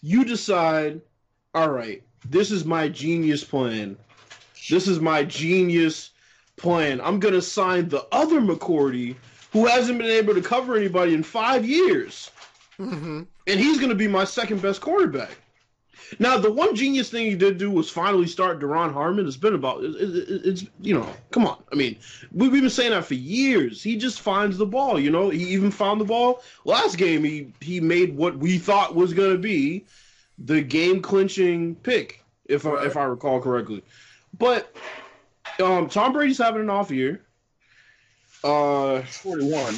you 0.00 0.24
decide, 0.24 1.00
all 1.54 1.70
right, 1.70 2.02
this 2.28 2.50
is 2.50 2.64
my 2.64 2.88
genius 2.88 3.42
plan. 3.44 3.96
This 4.70 4.86
is 4.88 5.00
my 5.00 5.24
genius 5.24 6.10
plan. 6.56 7.00
I'm 7.00 7.20
gonna 7.20 7.42
sign 7.42 7.88
the 7.88 8.06
other 8.12 8.40
McCourty 8.40 9.16
who 9.52 9.66
hasn't 9.66 9.98
been 9.98 10.10
able 10.10 10.34
to 10.34 10.42
cover 10.42 10.76
anybody 10.76 11.14
in 11.14 11.22
five 11.22 11.64
years 11.66 12.30
hmm 12.76 13.22
and 13.46 13.60
he's 13.60 13.78
going 13.78 13.90
to 13.90 13.94
be 13.94 14.08
my 14.08 14.24
second 14.24 14.62
best 14.62 14.80
quarterback. 14.80 15.36
Now, 16.18 16.36
the 16.38 16.50
one 16.50 16.74
genius 16.74 17.10
thing 17.10 17.26
he 17.26 17.34
did 17.34 17.58
do 17.58 17.70
was 17.70 17.90
finally 17.90 18.26
start 18.26 18.60
Duron 18.60 18.92
Harmon. 18.92 19.26
It's 19.26 19.36
been 19.36 19.54
about, 19.54 19.82
it, 19.84 19.94
it, 19.96 20.46
it's, 20.46 20.64
you 20.80 20.94
know, 20.94 21.08
come 21.30 21.46
on. 21.46 21.62
I 21.72 21.76
mean, 21.76 21.96
we, 22.32 22.48
we've 22.48 22.62
been 22.62 22.70
saying 22.70 22.90
that 22.90 23.04
for 23.04 23.14
years. 23.14 23.82
He 23.82 23.96
just 23.96 24.20
finds 24.20 24.58
the 24.58 24.66
ball, 24.66 25.00
you 25.00 25.10
know. 25.10 25.30
He 25.30 25.44
even 25.48 25.70
found 25.70 26.00
the 26.00 26.04
ball. 26.04 26.42
Last 26.64 26.98
game, 26.98 27.24
he, 27.24 27.52
he 27.60 27.80
made 27.80 28.16
what 28.16 28.36
we 28.36 28.58
thought 28.58 28.94
was 28.94 29.14
going 29.14 29.32
to 29.32 29.38
be 29.38 29.86
the 30.38 30.62
game 30.62 31.00
clinching 31.00 31.74
pick, 31.76 32.22
if, 32.46 32.66
I, 32.66 32.84
if 32.84 32.96
I 32.96 33.04
recall 33.04 33.40
correctly. 33.40 33.82
But 34.36 34.74
um, 35.62 35.88
Tom 35.88 36.12
Brady's 36.12 36.38
having 36.38 36.62
an 36.62 36.70
off 36.70 36.90
year. 36.90 37.22
Uh, 38.42 39.02
41. 39.02 39.74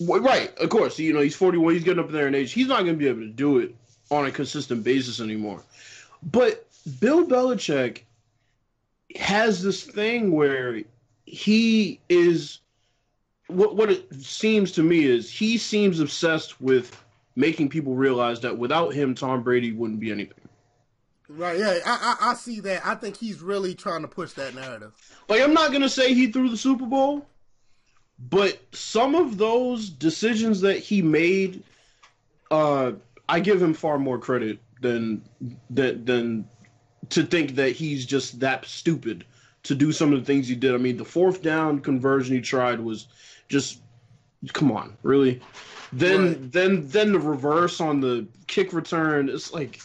Right, 0.00 0.56
of 0.58 0.68
course. 0.68 0.98
You 0.98 1.12
know, 1.12 1.20
he's 1.20 1.36
41. 1.36 1.74
He's 1.74 1.84
getting 1.84 2.02
up 2.02 2.10
there 2.10 2.28
in 2.28 2.34
age. 2.34 2.52
He's 2.52 2.68
not 2.68 2.84
going 2.84 2.94
to 2.94 2.98
be 2.98 3.08
able 3.08 3.20
to 3.20 3.28
do 3.28 3.58
it 3.58 3.74
on 4.10 4.26
a 4.26 4.30
consistent 4.30 4.84
basis 4.84 5.20
anymore. 5.20 5.62
But 6.22 6.66
Bill 7.00 7.26
Belichick 7.26 8.02
has 9.16 9.62
this 9.62 9.82
thing 9.84 10.32
where 10.32 10.82
he 11.24 12.00
is 12.08 12.60
what 13.48 13.76
what 13.76 13.90
it 13.90 14.12
seems 14.14 14.72
to 14.72 14.82
me 14.82 15.04
is 15.04 15.30
he 15.30 15.56
seems 15.58 16.00
obsessed 16.00 16.60
with 16.60 17.02
making 17.36 17.68
people 17.68 17.94
realize 17.94 18.40
that 18.40 18.56
without 18.56 18.92
him 18.92 19.14
Tom 19.14 19.42
Brady 19.42 19.72
wouldn't 19.72 20.00
be 20.00 20.10
anything. 20.10 20.45
Right. 21.28 21.58
Yeah. 21.58 21.78
I, 21.84 22.16
I 22.20 22.30
I 22.30 22.34
see 22.34 22.60
that. 22.60 22.86
I 22.86 22.94
think 22.94 23.16
he's 23.16 23.40
really 23.40 23.74
trying 23.74 24.02
to 24.02 24.08
push 24.08 24.32
that 24.34 24.54
narrative. 24.54 24.92
Like 25.28 25.42
I'm 25.42 25.54
not 25.54 25.72
gonna 25.72 25.88
say 25.88 26.14
he 26.14 26.30
threw 26.30 26.48
the 26.48 26.56
Super 26.56 26.86
Bowl, 26.86 27.26
but 28.30 28.60
some 28.72 29.14
of 29.14 29.36
those 29.38 29.90
decisions 29.90 30.60
that 30.60 30.78
he 30.78 31.02
made, 31.02 31.62
uh, 32.50 32.92
I 33.28 33.40
give 33.40 33.60
him 33.60 33.74
far 33.74 33.98
more 33.98 34.18
credit 34.18 34.58
than 34.80 35.22
than 35.70 36.04
than 36.04 36.48
to 37.10 37.24
think 37.24 37.54
that 37.56 37.72
he's 37.72 38.06
just 38.06 38.40
that 38.40 38.64
stupid 38.66 39.24
to 39.64 39.74
do 39.74 39.90
some 39.92 40.12
of 40.12 40.20
the 40.20 40.24
things 40.24 40.46
he 40.46 40.54
did. 40.54 40.74
I 40.74 40.78
mean, 40.78 40.96
the 40.96 41.04
fourth 41.04 41.42
down 41.42 41.80
conversion 41.80 42.36
he 42.36 42.40
tried 42.40 42.78
was 42.80 43.08
just 43.48 43.80
come 44.52 44.70
on, 44.70 44.96
really. 45.02 45.40
Then 45.92 46.26
Right. 46.26 46.52
then 46.52 46.88
then 46.88 47.12
the 47.12 47.18
reverse 47.18 47.80
on 47.80 48.00
the 48.00 48.26
kick 48.46 48.72
return. 48.72 49.28
It's 49.28 49.52
like 49.52 49.80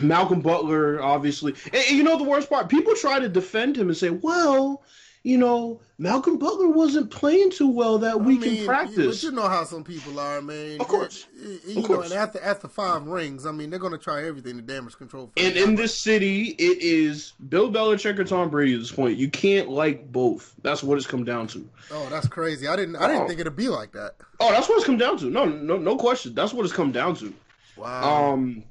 Malcolm 0.00 0.40
Butler, 0.40 1.02
obviously. 1.02 1.54
And, 1.66 1.74
and 1.88 1.96
you 1.96 2.02
know 2.02 2.18
the 2.18 2.24
worst 2.24 2.48
part? 2.48 2.68
People 2.68 2.94
try 2.94 3.18
to 3.18 3.28
defend 3.28 3.76
him 3.76 3.88
and 3.88 3.96
say, 3.96 4.10
"Well, 4.10 4.82
you 5.24 5.36
know, 5.38 5.80
Malcolm 5.98 6.38
Butler 6.38 6.68
wasn't 6.68 7.10
playing 7.10 7.50
too 7.50 7.68
well 7.68 7.98
that 7.98 8.14
I 8.14 8.16
week 8.16 8.40
mean, 8.40 8.56
in 8.60 8.66
practice." 8.66 9.22
But 9.22 9.22
you 9.22 9.30
know 9.32 9.48
how 9.48 9.64
some 9.64 9.84
people 9.84 10.18
are, 10.18 10.40
man. 10.40 10.80
Of 10.80 10.88
course. 10.88 11.26
You, 11.38 11.60
you 11.66 11.70
Of 11.78 11.88
know, 11.88 11.94
course. 11.96 12.10
and 12.10 12.18
after 12.18 12.40
after 12.42 12.66
five 12.66 13.06
rings, 13.06 13.44
I 13.46 13.52
mean, 13.52 13.68
they're 13.70 13.78
going 13.78 13.92
to 13.92 13.98
try 13.98 14.24
everything 14.24 14.56
to 14.56 14.62
damage 14.62 14.96
control. 14.96 15.30
And 15.36 15.54
in 15.56 15.74
this 15.74 15.96
city, 15.96 16.56
it 16.58 16.78
is 16.82 17.34
Bill 17.48 17.70
Belichick 17.70 18.18
or 18.18 18.24
Tom 18.24 18.48
Brady 18.48 18.74
at 18.74 18.80
this 18.80 18.90
point. 18.90 19.18
You 19.18 19.28
can't 19.28 19.68
like 19.68 20.10
both. 20.10 20.54
That's 20.62 20.82
what 20.82 20.96
it's 20.96 21.06
come 21.06 21.24
down 21.24 21.46
to. 21.48 21.68
oh, 21.90 22.08
that's 22.08 22.26
crazy. 22.26 22.66
I 22.68 22.74
didn't 22.76 22.96
I 22.96 23.06
didn't 23.06 23.22
Oh. 23.24 23.28
think 23.28 23.38
it'd 23.38 23.54
be 23.54 23.68
like 23.68 23.92
that. 23.92 24.16
Oh, 24.40 24.50
that's 24.50 24.68
what 24.68 24.76
it's 24.78 24.86
come 24.86 24.96
down 24.98 25.18
to. 25.18 25.26
No, 25.26 25.44
no, 25.44 25.76
no 25.76 25.96
question. 25.96 26.34
That's 26.34 26.52
what 26.54 26.64
it's 26.64 26.74
come 26.74 26.90
down 26.90 27.14
to. 27.16 27.32
Wow. 27.76 28.32
Um, 28.32 28.64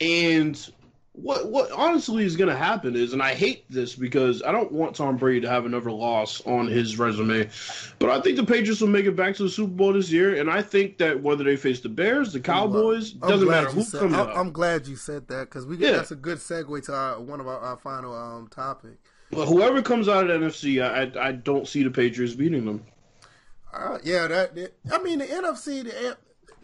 and 0.00 0.70
what 1.12 1.48
what 1.50 1.70
honestly 1.72 2.24
is 2.24 2.36
going 2.36 2.48
to 2.48 2.56
happen 2.56 2.96
is, 2.96 3.12
and 3.12 3.22
I 3.22 3.34
hate 3.34 3.64
this 3.68 3.94
because 3.94 4.42
I 4.42 4.52
don't 4.52 4.72
want 4.72 4.94
Tom 4.96 5.16
Brady 5.16 5.40
to 5.42 5.48
have 5.50 5.66
another 5.66 5.90
loss 5.90 6.40
on 6.46 6.66
his 6.68 6.98
resume, 6.98 7.50
but 7.98 8.10
I 8.10 8.20
think 8.20 8.36
the 8.36 8.44
Patriots 8.44 8.80
will 8.80 8.88
make 8.88 9.06
it 9.06 9.16
back 9.16 9.34
to 9.36 9.42
the 9.42 9.50
Super 9.50 9.72
Bowl 9.72 9.92
this 9.92 10.10
year, 10.10 10.36
and 10.40 10.48
I 10.50 10.62
think 10.62 10.98
that 10.98 11.20
whether 11.22 11.44
they 11.44 11.56
face 11.56 11.80
the 11.80 11.88
Bears, 11.88 12.32
the 12.32 12.40
Cowboys, 12.40 13.14
I'm 13.20 13.28
doesn't 13.28 13.48
matter 13.48 13.68
who 13.70 13.82
said- 13.82 14.00
comes 14.00 14.14
I'm, 14.14 14.20
out. 14.20 14.36
I'm 14.36 14.52
glad 14.52 14.86
you 14.86 14.96
said 14.96 15.26
that 15.28 15.48
because 15.50 15.66
we 15.66 15.76
Yeah. 15.76 15.92
that's 15.92 16.12
a 16.12 16.16
good 16.16 16.38
segue 16.38 16.84
to 16.86 16.94
our, 16.94 17.20
one 17.20 17.40
of 17.40 17.48
our, 17.48 17.58
our 17.58 17.76
final 17.76 18.14
um 18.16 18.48
topic. 18.48 18.92
But 19.32 19.46
whoever 19.46 19.82
comes 19.82 20.08
out 20.08 20.28
of 20.30 20.40
the 20.40 20.46
NFC, 20.46 20.82
I, 20.82 21.20
I 21.20 21.28
I 21.28 21.32
don't 21.32 21.68
see 21.68 21.82
the 21.82 21.90
Patriots 21.90 22.34
beating 22.34 22.64
them. 22.64 22.82
Uh, 23.74 23.98
yeah, 24.02 24.26
that, 24.28 24.54
that- 24.54 24.74
I 24.92 25.02
mean 25.02 25.18
the 25.18 25.26
NFC. 25.26 25.84
The, 25.84 26.16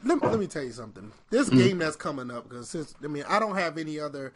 let, 0.06 0.22
me- 0.22 0.28
let 0.28 0.38
me 0.40 0.46
tell 0.46 0.62
you 0.62 0.72
something. 0.72 1.12
This 1.30 1.48
Mm-hmm. 1.48 1.58
game 1.58 1.78
that's 1.78 1.96
coming 1.96 2.30
up 2.30 2.48
because 2.48 2.68
since 2.68 2.94
I 3.02 3.06
mean 3.08 3.24
I 3.28 3.38
don't 3.38 3.56
have 3.56 3.78
any 3.78 3.98
other 4.00 4.32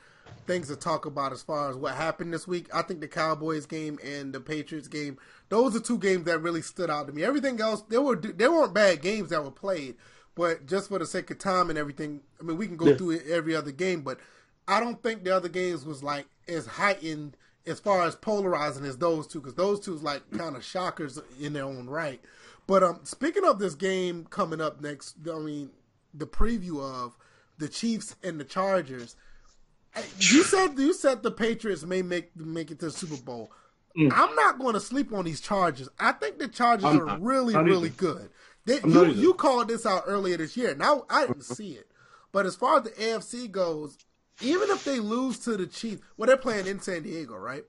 things 0.47 0.69
to 0.69 0.77
talk 0.77 1.07
about 1.07 1.33
as 1.33 1.43
far 1.43 1.71
as 1.71 1.77
what 1.77 1.95
happened 1.95 2.33
this 2.33 2.47
week. 2.47 2.67
I 2.75 2.83
think 2.83 3.01
the 3.01 3.09
Cowboys 3.09 3.67
game 3.67 3.99
and 4.05 4.33
the 4.33 4.41
Patriots 4.41 4.89
game. 4.89 5.19
Those 5.49 5.75
are 5.77 5.81
two 5.81 5.99
games 5.99 6.25
that 6.25 6.39
really 6.41 6.63
stood 6.63 6.89
out 6.91 7.07
to 7.09 7.13
me. 7.13 7.25
Everything 7.25 7.61
else, 7.61 7.83
there 7.89 8.01
were 8.01 8.17
there 8.17 8.51
weren't 8.53 8.75
bad 8.75 9.03
games 9.03 9.31
that 9.31 9.43
were 9.45 9.51
played, 9.51 9.97
but 10.35 10.67
just 10.67 10.89
for 10.89 10.99
the 10.99 11.07
sake 11.07 11.31
of 11.31 11.39
time 11.39 11.69
and 11.71 11.79
everything, 11.79 12.21
I 12.41 12.45
mean 12.45 12.57
we 12.57 12.67
can 12.67 12.77
go 12.77 12.87
Yeah. 12.87 12.97
through 12.97 13.21
every 13.29 13.55
other 13.57 13.73
game, 13.73 14.03
but 14.03 14.19
I 14.69 14.79
don't 14.81 15.03
think 15.03 15.25
the 15.25 15.35
other 15.35 15.49
games 15.49 15.85
was 15.85 16.03
like 16.03 16.27
as 16.49 16.67
heightened 16.67 17.37
as 17.67 17.79
far 17.81 18.03
as 18.07 18.17
polarizing 18.17 18.85
as 18.87 18.97
those 18.99 19.27
two 19.27 19.41
because 19.41 19.55
those 19.55 19.81
two 19.81 19.95
is 19.95 20.03
like 20.03 20.23
kind 20.37 20.57
of 20.57 20.65
shockers 20.65 21.19
in 21.41 21.53
their 21.53 21.65
own 21.65 21.89
right. 21.89 22.21
But 22.71 22.85
um, 22.85 23.01
speaking 23.03 23.45
of 23.45 23.59
this 23.59 23.75
game 23.75 24.29
coming 24.31 24.61
up 24.61 24.81
next, 24.81 25.17
I 25.29 25.41
mean 25.41 25.71
the 26.15 26.25
preview 26.25 26.81
of 26.81 27.17
the 27.59 27.69
Chiefs 27.69 28.15
and 28.23 28.39
the 28.39 28.45
Chargers. 28.45 29.17
You 30.21 30.45
said 30.45 30.79
you 30.79 30.95
said 30.95 31.25
the 31.25 31.33
Patriots 31.33 31.83
may 31.83 32.01
make 32.03 32.31
make 32.37 32.71
it 32.71 32.79
to 32.79 32.87
the 32.87 32.93
Super 32.93 33.21
Bowl. 33.21 33.51
I'm 33.99 34.37
not 34.37 34.61
going 34.61 34.75
to 34.75 34.81
sleep 34.81 35.13
on 35.13 35.25
these 35.25 35.41
Chargers. 35.41 35.89
I 35.99 36.13
think 36.13 36.39
the 36.39 36.47
Chargers 36.47 36.85
I'm 36.85 37.09
are 37.09 37.19
really 37.19 37.57
really 37.57 37.89
either. 37.89 37.97
good. 37.97 38.31
They, 38.67 38.79
you 38.89 39.07
you 39.07 39.35
called 39.35 39.67
this 39.67 39.85
out 39.85 40.05
earlier 40.07 40.37
this 40.37 40.57
year. 40.57 40.77
Now 40.77 41.07
I 41.11 41.27
didn't 41.27 41.43
see 41.43 41.73
it, 41.73 41.91
but 42.31 42.47
as 42.47 42.55
far 42.55 42.79
as 42.79 42.85
the 42.85 42.91
AFC 42.91 43.51
goes, 43.51 43.99
even 44.41 44.71
if 44.71 44.85
they 44.85 45.01
lose 45.01 45.41
to 45.41 45.57
the 45.57 45.67
Chiefs, 45.67 46.03
well, 46.17 46.29
they're 46.29 46.37
playing 46.37 46.69
in 46.69 46.79
San 46.79 47.03
Diego, 47.03 47.35
right? 47.35 47.65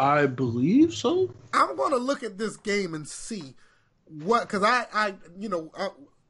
I 0.00 0.26
believe 0.26 0.94
so. 0.94 1.32
I'm 1.54 1.76
going 1.76 1.92
to 1.92 1.96
look 1.96 2.24
at 2.24 2.38
this 2.38 2.56
game 2.56 2.92
and 2.92 3.06
see 3.06 3.54
what 4.06 4.42
because 4.42 4.62
I 4.62 4.86
I 4.92 5.14
you 5.38 5.48
know 5.48 5.70
I, 5.76 5.88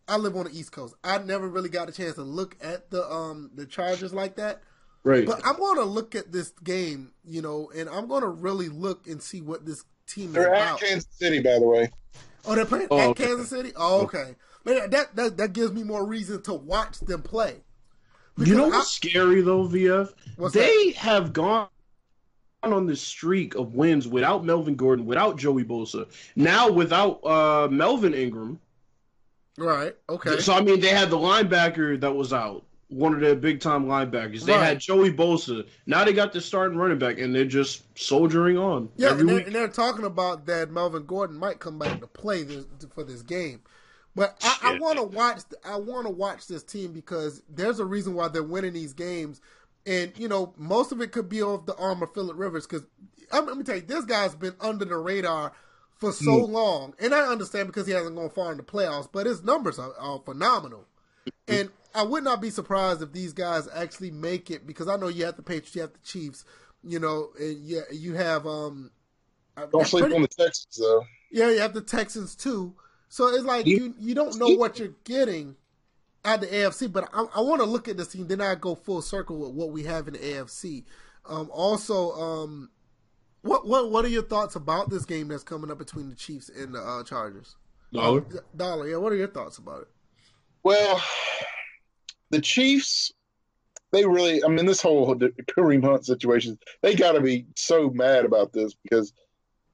I 0.08 0.16
live 0.16 0.36
on 0.36 0.44
the 0.44 0.58
East 0.58 0.72
Coast. 0.72 0.94
I 1.04 1.18
never 1.18 1.48
really 1.48 1.68
got 1.68 1.88
a 1.88 1.92
chance 1.92 2.14
to 2.14 2.22
look 2.22 2.56
at 2.62 2.90
the 2.90 3.04
um 3.10 3.50
the 3.54 3.66
Chargers 3.66 4.12
like 4.14 4.36
that. 4.36 4.62
Right. 5.04 5.24
But 5.24 5.40
I'm 5.46 5.56
going 5.56 5.76
to 5.76 5.84
look 5.84 6.16
at 6.16 6.32
this 6.32 6.50
game, 6.64 7.12
you 7.24 7.40
know, 7.40 7.70
and 7.76 7.88
I'm 7.88 8.08
going 8.08 8.22
to 8.22 8.28
really 8.28 8.68
look 8.68 9.06
and 9.06 9.22
see 9.22 9.40
what 9.40 9.64
this 9.64 9.84
team 10.08 10.30
is 10.30 10.34
They're 10.34 10.52
at 10.52 10.62
about. 10.62 10.80
Kansas 10.80 11.06
City, 11.12 11.38
by 11.38 11.58
the 11.60 11.66
way. 11.66 11.90
Oh, 12.44 12.56
they're 12.56 12.64
playing 12.66 12.88
Oh, 12.90 12.98
at 12.98 13.08
okay. 13.10 13.26
Kansas 13.26 13.48
City. 13.50 13.72
Oh, 13.76 14.02
okay. 14.02 14.34
Man, 14.64 14.90
that, 14.90 15.14
that 15.14 15.36
that 15.36 15.52
gives 15.52 15.72
me 15.72 15.84
more 15.84 16.04
reason 16.04 16.42
to 16.42 16.54
watch 16.54 16.98
them 17.00 17.22
play. 17.22 17.62
You 18.36 18.54
know 18.56 18.64
Because 18.66 18.78
what's 18.78 18.90
scary 18.90 19.42
though, 19.42 19.68
VF? 19.68 20.12
What's 20.36 20.54
they 20.54 20.90
have 20.92 21.32
gone 21.32 21.68
on 22.72 22.86
this 22.86 23.00
streak 23.00 23.54
of 23.54 23.74
wins 23.74 24.06
without 24.08 24.44
Melvin 24.44 24.76
Gordon, 24.76 25.06
without 25.06 25.38
Joey 25.38 25.64
Bosa, 25.64 26.06
now 26.36 26.70
without 26.70 27.24
uh, 27.24 27.68
Melvin 27.70 28.14
Ingram. 28.14 28.60
Right? 29.58 29.96
Okay. 30.08 30.38
So 30.40 30.52
I 30.52 30.60
mean, 30.60 30.80
they 30.80 30.88
had 30.90 31.10
the 31.10 31.16
linebacker 31.16 31.98
that 32.00 32.12
was 32.14 32.32
out, 32.32 32.64
one 32.88 33.14
of 33.14 33.20
their 33.20 33.34
big 33.34 33.60
time 33.60 33.86
linebackers. 33.86 34.44
They 34.44 34.52
Right. 34.52 34.64
had 34.64 34.80
Joey 34.80 35.12
Bosa. 35.12 35.66
Now 35.86 36.04
they 36.04 36.12
got 36.12 36.32
the 36.32 36.40
starting 36.42 36.76
running 36.76 36.98
back, 36.98 37.18
and 37.18 37.34
they're 37.34 37.46
just 37.46 37.82
soldiering 37.98 38.58
on 38.58 38.90
Yeah, 38.96 39.10
every 39.10 39.20
and 39.20 39.28
they're, 39.30 39.38
and 39.38 39.54
they're 39.54 39.68
talking 39.68 40.04
about 40.04 40.44
that 40.46 40.70
Melvin 40.70 41.06
Gordon 41.06 41.38
might 41.38 41.58
come 41.58 41.78
back 41.78 42.00
to 42.00 42.06
play 42.06 42.42
this, 42.42 42.66
for 42.94 43.02
this 43.02 43.22
game. 43.22 43.60
But 44.14 44.36
I, 44.42 44.58
I 44.62 44.78
want 44.78 44.96
to 44.98 45.04
watch. 45.04 45.40
I 45.64 45.76
want 45.76 46.06
to 46.06 46.12
watch 46.12 46.46
this 46.46 46.62
team 46.62 46.92
because 46.92 47.42
there's 47.48 47.80
a 47.80 47.84
reason 47.84 48.14
why 48.14 48.28
they're 48.28 48.42
winning 48.42 48.72
these 48.72 48.92
games, 48.94 49.40
and 49.86 50.12
you 50.16 50.28
know 50.28 50.52
most 50.56 50.92
of 50.92 51.00
it 51.00 51.12
could 51.12 51.28
be 51.28 51.42
off 51.42 51.66
the 51.66 51.76
arm 51.76 52.02
of 52.02 52.12
Philip 52.12 52.36
Rivers. 52.38 52.66
Because 52.66 52.86
let 53.32 53.56
me 53.56 53.64
tell 53.64 53.76
you, 53.76 53.82
this 53.82 54.04
guy's 54.04 54.34
been 54.34 54.54
under 54.60 54.84
the 54.84 54.96
radar 54.96 55.52
for 55.94 56.12
so 56.12 56.24
Mm. 56.46 56.48
long, 56.50 56.94
and 57.00 57.14
I 57.14 57.26
understand 57.26 57.68
because 57.68 57.86
he 57.86 57.92
hasn't 57.92 58.16
gone 58.16 58.30
far 58.30 58.50
in 58.52 58.58
the 58.58 58.62
playoffs, 58.62 59.08
but 59.10 59.26
his 59.26 59.42
numbers 59.42 59.78
are, 59.78 59.94
are 59.98 60.20
phenomenal. 60.24 60.84
And 61.48 61.70
I 61.94 62.02
would 62.02 62.22
not 62.22 62.40
be 62.42 62.50
surprised 62.50 63.00
if 63.02 63.12
these 63.12 63.32
guys 63.32 63.66
actually 63.74 64.10
make 64.10 64.50
it 64.50 64.66
because 64.66 64.88
I 64.88 64.96
know 64.96 65.08
you 65.08 65.24
have 65.24 65.36
the 65.36 65.42
Patriots, 65.42 65.74
you 65.74 65.80
have 65.82 65.92
the 65.94 65.98
Chiefs, 66.04 66.44
you 66.84 66.98
know, 66.98 67.30
and 67.38 67.58
yeah, 67.64 67.80
you 67.90 68.14
have 68.14 68.46
um. 68.46 68.90
Don't 69.72 69.86
sleep 69.86 70.02
pretty- 70.02 70.16
on 70.16 70.22
the 70.22 70.28
Texans, 70.28 70.76
though. 70.78 71.02
yeah, 71.30 71.48
you 71.50 71.58
have 71.60 71.72
the 71.72 71.80
Texans 71.80 72.34
too. 72.36 72.74
So 73.08 73.28
it's 73.28 73.44
like 73.44 73.66
You- 73.66 73.76
you 73.76 73.94
you 73.98 74.14
don't 74.14 74.36
know 74.38 74.48
what 74.56 74.78
you're 74.78 74.94
getting 75.04 75.56
at 76.26 76.40
the 76.40 76.46
AFC, 76.48 76.92
but 76.92 77.08
I, 77.12 77.26
I 77.36 77.40
want 77.40 77.60
to 77.60 77.66
look 77.66 77.88
at 77.88 77.96
this 77.96 78.08
team. 78.08 78.26
Then 78.26 78.40
I 78.40 78.54
go 78.56 78.74
full 78.74 79.00
circle 79.00 79.38
with 79.38 79.52
what 79.52 79.70
we 79.70 79.84
have 79.84 80.08
in 80.08 80.14
the 80.14 80.18
AFC. 80.18 80.84
Um, 81.24 81.48
also, 81.52 82.12
um, 82.12 82.70
what 83.42 83.66
what 83.66 83.90
what 83.90 84.04
are 84.04 84.08
your 84.08 84.22
thoughts 84.22 84.56
about 84.56 84.90
this 84.90 85.04
game 85.04 85.28
that's 85.28 85.42
coming 85.42 85.70
up 85.70 85.78
between 85.78 86.08
the 86.08 86.14
Chiefs 86.14 86.48
and 86.48 86.74
the 86.74 86.80
uh, 86.80 87.04
Chargers? 87.04 87.56
Dollar. 87.92 88.20
Uh, 88.20 88.38
Dollar, 88.56 88.88
yeah. 88.88 88.96
What 88.96 89.12
are 89.12 89.16
your 89.16 89.28
thoughts 89.28 89.58
about 89.58 89.82
it? 89.82 89.88
Well, 90.62 91.00
the 92.30 92.40
Chiefs, 92.40 93.12
they 93.92 94.04
really, 94.04 94.42
I 94.42 94.48
mean, 94.48 94.66
this 94.66 94.82
whole 94.82 95.14
Kareem 95.14 95.84
Hunt 95.84 96.04
situation, 96.04 96.58
they 96.82 96.94
got 96.94 97.12
to 97.12 97.20
be 97.20 97.46
so 97.54 97.90
mad 97.90 98.24
about 98.24 98.52
this 98.52 98.74
because, 98.74 99.12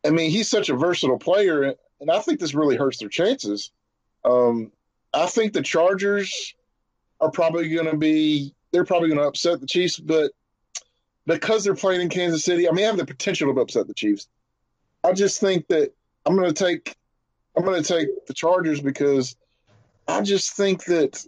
I 0.05 0.11
mean, 0.11 0.31
he's 0.31 0.51
such 0.51 0.69
a 0.69 0.77
versatile 0.77 1.19
player, 1.19 1.63
and 2.01 2.11
I 2.11 2.19
think 2.19 2.41
this 2.41 2.55
really 2.55 2.77
hurts 2.77 2.99
their 2.99 3.09
chances. 3.09 3.73
Um, 4.25 4.71
I 5.15 5.27
think 5.27 5.53
the 5.53 5.63
Chargers 5.63 6.55
are 7.21 7.31
probably 7.31 7.69
going 7.69 7.91
to 7.91 7.97
be, 7.97 8.55
they're 8.73 8.85
probably 8.85 9.09
going 9.09 9.21
to 9.21 9.27
upset 9.27 9.61
the 9.61 9.67
Chiefs, 9.67 9.99
but 9.99 10.33
because 11.27 11.65
they're 11.65 11.75
playing 11.75 12.01
in 12.01 12.09
Kansas 12.09 12.45
City, 12.45 12.69
I 12.69 12.73
mean, 12.73 12.85
I 12.85 12.89
have 12.89 12.97
the 12.97 13.07
potential 13.07 13.53
to 13.53 13.61
upset 13.61 13.87
the 13.87 13.95
Chiefs. 13.95 14.29
I 15.05 15.13
just 15.13 15.41
think 15.41 15.69
that 15.69 15.93
I'm 16.27 16.37
going 16.37 16.53
to 16.53 16.65
take, 16.65 16.97
I'm 17.57 17.65
going 17.65 17.83
to 17.83 17.87
take 17.87 18.27
the 18.27 18.35
Chargers 18.35 18.81
because 18.81 19.37
I 20.09 20.23
just 20.23 20.57
think 20.57 20.85
that 20.87 21.25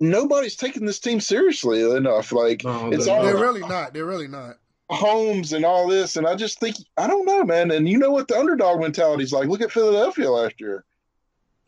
nobody's 0.00 0.56
taking 0.56 0.86
this 0.86 0.98
team 0.98 1.20
seriously 1.20 1.82
enough. 1.82 2.32
Like 2.32 2.64
No, 2.64 2.90
it's 2.90 3.08
all 3.08 3.22
They're 3.22 3.36
really 3.36 3.60
not. 3.60 3.94
They're 3.94 4.04
really 4.04 4.28
not. 4.28 4.56
Homes 4.90 5.52
and 5.52 5.66
all 5.66 5.86
this, 5.86 6.16
and 6.16 6.26
I 6.26 6.34
just 6.34 6.60
think 6.60 6.76
I 6.96 7.06
don't 7.06 7.26
know, 7.26 7.44
man. 7.44 7.70
And 7.70 7.86
you 7.86 7.98
know 7.98 8.10
what 8.10 8.26
the 8.26 8.38
underdog 8.38 8.80
mentality 8.80 9.22
is 9.22 9.32
like? 9.32 9.48
Look 9.48 9.60
at 9.60 9.70
Philadelphia 9.70 10.30
last 10.30 10.60
year. 10.60 10.84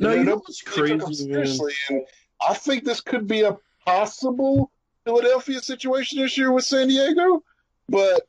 No, 0.01 0.12
you 0.12 0.24
know 0.24 0.36
what's 0.36 0.62
crazy, 0.62 0.96
man? 0.96 1.14
seriously, 1.14 1.72
and 1.90 2.03
I 2.46 2.55
think 2.55 2.84
this 2.84 3.01
could 3.01 3.26
be 3.26 3.42
a 3.42 3.57
possible 3.84 4.70
Philadelphia 5.05 5.61
situation 5.61 6.20
this 6.20 6.36
year 6.36 6.51
with 6.53 6.64
San 6.64 6.88
Diego. 6.88 7.42
But 7.88 8.26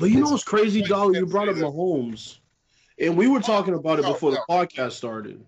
But 0.00 0.06
you 0.06 0.14
know 0.16 0.20
It's- 0.20 0.32
what's 0.32 0.44
crazy, 0.44 0.82
Dollar? 0.82 1.14
You 1.14 1.26
brought 1.26 1.48
up 1.48 1.56
Mahomes, 1.56 2.38
and 2.98 3.16
we 3.16 3.28
were 3.28 3.38
oh, 3.38 3.42
talking 3.42 3.74
about 3.74 3.98
it 3.98 4.04
oh, 4.04 4.12
before 4.14 4.30
the 4.32 4.42
podcast 4.48 4.92
started. 4.92 5.44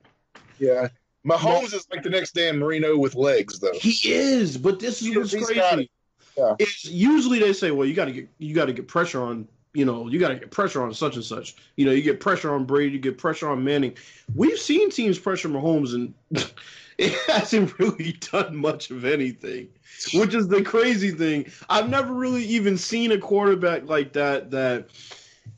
yeah, 0.59 0.89
Mahomes 1.27 1.75
is 1.75 1.87
like 1.91 2.03
the 2.03 2.11
next 2.11 2.35
Dan 2.35 2.59
Marino 2.59 2.97
with 2.97 3.15
legs, 3.15 3.59
though. 3.59 3.73
He 3.73 4.13
is, 4.13 4.57
but 4.57 4.79
this 4.79 5.03
is 5.03 5.17
what's 5.17 5.35
crazy. 5.35 5.91
Yeah. 6.37 6.55
It's 6.59 6.85
usually 6.85 7.39
they 7.39 7.55
say, 7.55 7.71
well, 7.71 7.87
you 7.87 7.95
got 7.95 8.05
to 8.05 8.13
get 8.13 8.29
you 8.39 8.55
got 8.55 8.67
to 8.67 8.73
get 8.73 8.87
pressure 8.87 9.23
on, 9.23 9.49
you 9.77 9.85
know, 9.85 10.09
you 10.09 10.19
got 10.19 10.29
to 10.29 10.37
get 10.37 10.51
pressure 10.51 10.83
on 10.83 10.95
such 10.95 11.17
and 11.17 11.25
such. 11.25 11.55
You 11.77 11.85
know, 11.85 11.93
you 11.93 12.03
get 12.03 12.19
pressure 12.19 12.55
on 12.55 12.65
Brady, 12.65 12.95
you 12.95 12.99
get 12.99 13.19
pressure 13.19 13.49
on 13.49 13.63
Manning. 13.63 13.95
We've 14.35 14.59
seen 14.59 14.91
teams 14.91 15.19
pressure 15.19 15.49
Mahomes, 15.49 15.95
and 15.95 16.15
it 16.99 17.13
hasn't 17.27 17.79
really 17.79 18.13
done 18.33 18.57
much 18.57 18.91
of 18.91 19.05
anything, 19.05 19.69
which 20.15 20.35
is 20.35 20.49
the 20.49 20.63
crazy 20.63 21.11
thing. 21.11 21.47
I've 21.69 21.91
never 21.91 22.13
really 22.13 22.45
even 22.45 22.79
seen 22.79 23.13
a 23.13 23.19
quarterback 23.19 23.89
like 23.89 24.13
that 24.15 24.51
that. 24.51 24.89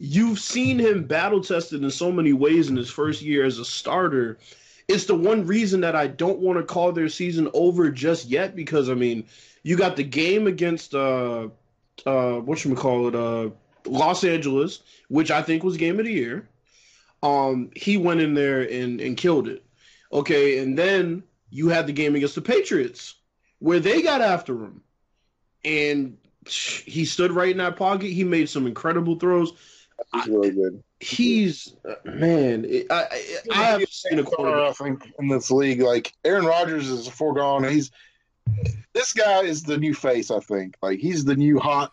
You've 0.00 0.38
seen 0.38 0.78
him 0.78 1.04
battle 1.04 1.42
tested 1.42 1.82
in 1.82 1.90
so 1.90 2.12
many 2.12 2.32
ways 2.32 2.68
in 2.68 2.76
his 2.76 2.90
first 2.90 3.20
year 3.20 3.44
as 3.44 3.58
a 3.58 3.64
starter, 3.64 4.38
it's 4.88 5.04
the 5.04 5.14
one 5.14 5.46
reason 5.46 5.80
that 5.82 5.94
I 5.94 6.06
don't 6.06 6.38
want 6.38 6.58
to 6.58 6.64
call 6.64 6.92
their 6.92 7.08
season 7.08 7.50
over 7.52 7.90
just 7.90 8.26
yet 8.26 8.56
because 8.56 8.88
I 8.88 8.94
mean, 8.94 9.26
you 9.62 9.76
got 9.76 9.96
the 9.96 10.04
game 10.04 10.46
against 10.46 10.94
uh 10.94 11.48
uh 12.06 12.36
what 12.36 12.58
should 12.58 12.70
we 12.70 12.76
call 12.76 13.08
it 13.08 13.14
uh 13.14 13.50
Los 13.86 14.24
Angeles, 14.24 14.80
which 15.08 15.30
I 15.30 15.42
think 15.42 15.62
was 15.62 15.76
game 15.76 15.98
of 15.98 16.06
the 16.06 16.12
year. 16.12 16.48
Um 17.22 17.70
he 17.74 17.96
went 17.96 18.20
in 18.20 18.34
there 18.34 18.62
and 18.62 19.00
and 19.00 19.16
killed 19.16 19.48
it. 19.48 19.64
Okay, 20.12 20.58
and 20.58 20.78
then 20.78 21.22
you 21.50 21.68
had 21.68 21.86
the 21.86 21.92
game 21.92 22.14
against 22.14 22.34
the 22.34 22.42
Patriots 22.42 23.14
where 23.58 23.80
they 23.80 24.02
got 24.02 24.20
after 24.20 24.54
him. 24.54 24.82
And 25.64 26.16
he 26.46 27.04
stood 27.04 27.32
right 27.32 27.50
in 27.50 27.58
that 27.58 27.76
pocket. 27.76 28.10
He 28.10 28.24
made 28.24 28.48
some 28.48 28.66
incredible 28.66 29.16
throws. 29.16 29.52
He's 30.14 30.26
really 30.28 30.50
good. 30.52 30.82
He's 31.00 31.74
uh, 31.88 31.94
man, 32.04 32.64
it, 32.64 32.86
I 32.90 33.02
I, 33.02 33.38
I 33.52 33.62
haven't 33.64 33.90
seen 33.90 34.18
a 34.18 34.24
quarterback. 34.24 34.70
I 34.70 34.72
think 34.72 35.12
in 35.18 35.28
this 35.28 35.50
league, 35.50 35.80
like 35.80 36.12
Aaron 36.24 36.44
Rodgers 36.44 36.88
is 36.88 37.06
a 37.06 37.10
foregone. 37.10 37.64
He's 37.64 37.90
this 38.94 39.12
guy 39.12 39.42
is 39.42 39.62
the 39.62 39.76
new 39.76 39.94
face. 39.94 40.30
I 40.30 40.40
think 40.40 40.76
like 40.82 40.98
he's 40.98 41.24
the 41.24 41.36
new 41.36 41.58
hot, 41.58 41.92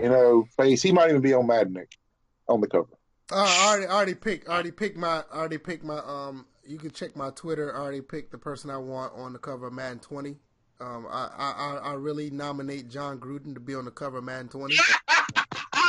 you 0.00 0.08
know, 0.08 0.46
face. 0.56 0.82
He 0.82 0.92
might 0.92 1.08
even 1.10 1.20
be 1.22 1.34
on 1.34 1.46
Madnick 1.46 1.88
on 2.48 2.60
the 2.60 2.66
cover. 2.68 2.88
Uh, 3.30 3.36
I 3.36 3.66
already, 3.68 3.86
I 3.86 3.90
already 3.94 4.14
picked. 4.14 4.48
I 4.48 4.52
already 4.52 4.70
picked 4.70 4.96
my. 4.96 5.22
I 5.32 5.36
already 5.38 5.58
picked 5.58 5.84
my. 5.84 5.98
Um, 5.98 6.46
you 6.66 6.78
can 6.78 6.90
check 6.90 7.16
my 7.16 7.30
Twitter. 7.30 7.74
I 7.74 7.80
already 7.80 8.00
picked 8.00 8.30
the 8.32 8.38
person 8.38 8.70
I 8.70 8.78
want 8.78 9.12
on 9.14 9.32
the 9.32 9.38
cover 9.38 9.66
of 9.68 9.72
Madden 9.72 9.98
20. 10.00 10.36
Um, 10.80 11.06
I, 11.10 11.28
I, 11.36 11.50
I- 11.82 11.90
I 11.90 11.94
really 11.94 12.30
nominate 12.30 12.88
Jon 12.88 13.18
Gruden 13.18 13.52
to 13.54 13.60
be 13.60 13.74
on 13.74 13.84
the 13.84 13.90
cover 13.90 14.18
of 14.18 14.24
Madden 14.24 14.48
20. 14.48 14.76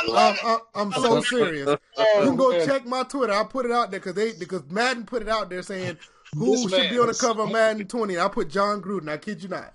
Um, 0.02 0.16
I, 0.16 0.58
I'm 0.76 0.92
so 0.92 1.20
serious. 1.20 1.68
You 1.68 1.76
can 2.22 2.34
go 2.36 2.64
check 2.64 2.86
my 2.86 3.02
Twitter. 3.02 3.34
I 3.34 3.44
put 3.44 3.66
it 3.66 3.70
out 3.70 3.90
there 3.90 4.00
because 4.00 4.14
they 4.14 4.32
because 4.32 4.62
Madden 4.70 5.04
put 5.04 5.20
it 5.20 5.28
out 5.28 5.50
there 5.50 5.62
saying 5.62 5.98
who 6.34 6.52
This 6.56 6.70
should 6.70 6.90
be 6.90 6.98
on 6.98 7.08
the 7.08 7.14
cover 7.14 7.42
of 7.42 7.52
Madden 7.52 7.86
20. 7.86 8.18
I 8.18 8.28
put 8.28 8.48
Jon 8.48 8.80
Gruden. 8.80 9.10
I 9.10 9.18
kid 9.18 9.42
you 9.42 9.50
not. 9.50 9.74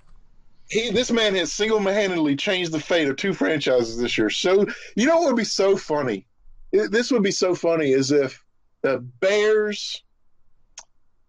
He, 0.69 0.89
this 0.89 1.11
man 1.11 1.35
has 1.35 1.53
single-handedly 1.53 2.35
changed 2.37 2.71
the 2.71 2.79
fate 2.79 3.07
of 3.07 3.17
two 3.17 3.33
franchises 3.33 3.97
this 3.99 4.17
year. 4.17 4.29
So 4.29 4.65
you 4.95 5.05
know 5.05 5.17
what 5.19 5.27
would 5.27 5.35
be 5.37 5.43
so 5.43 5.77
funny? 5.77 6.25
It- 6.71 6.91
this 6.91 7.11
would 7.11 7.23
be 7.23 7.31
so 7.31 7.53
funny 7.55 7.91
is 7.91 8.11
if 8.11 8.43
the 8.81 8.99
Bears 9.19 10.03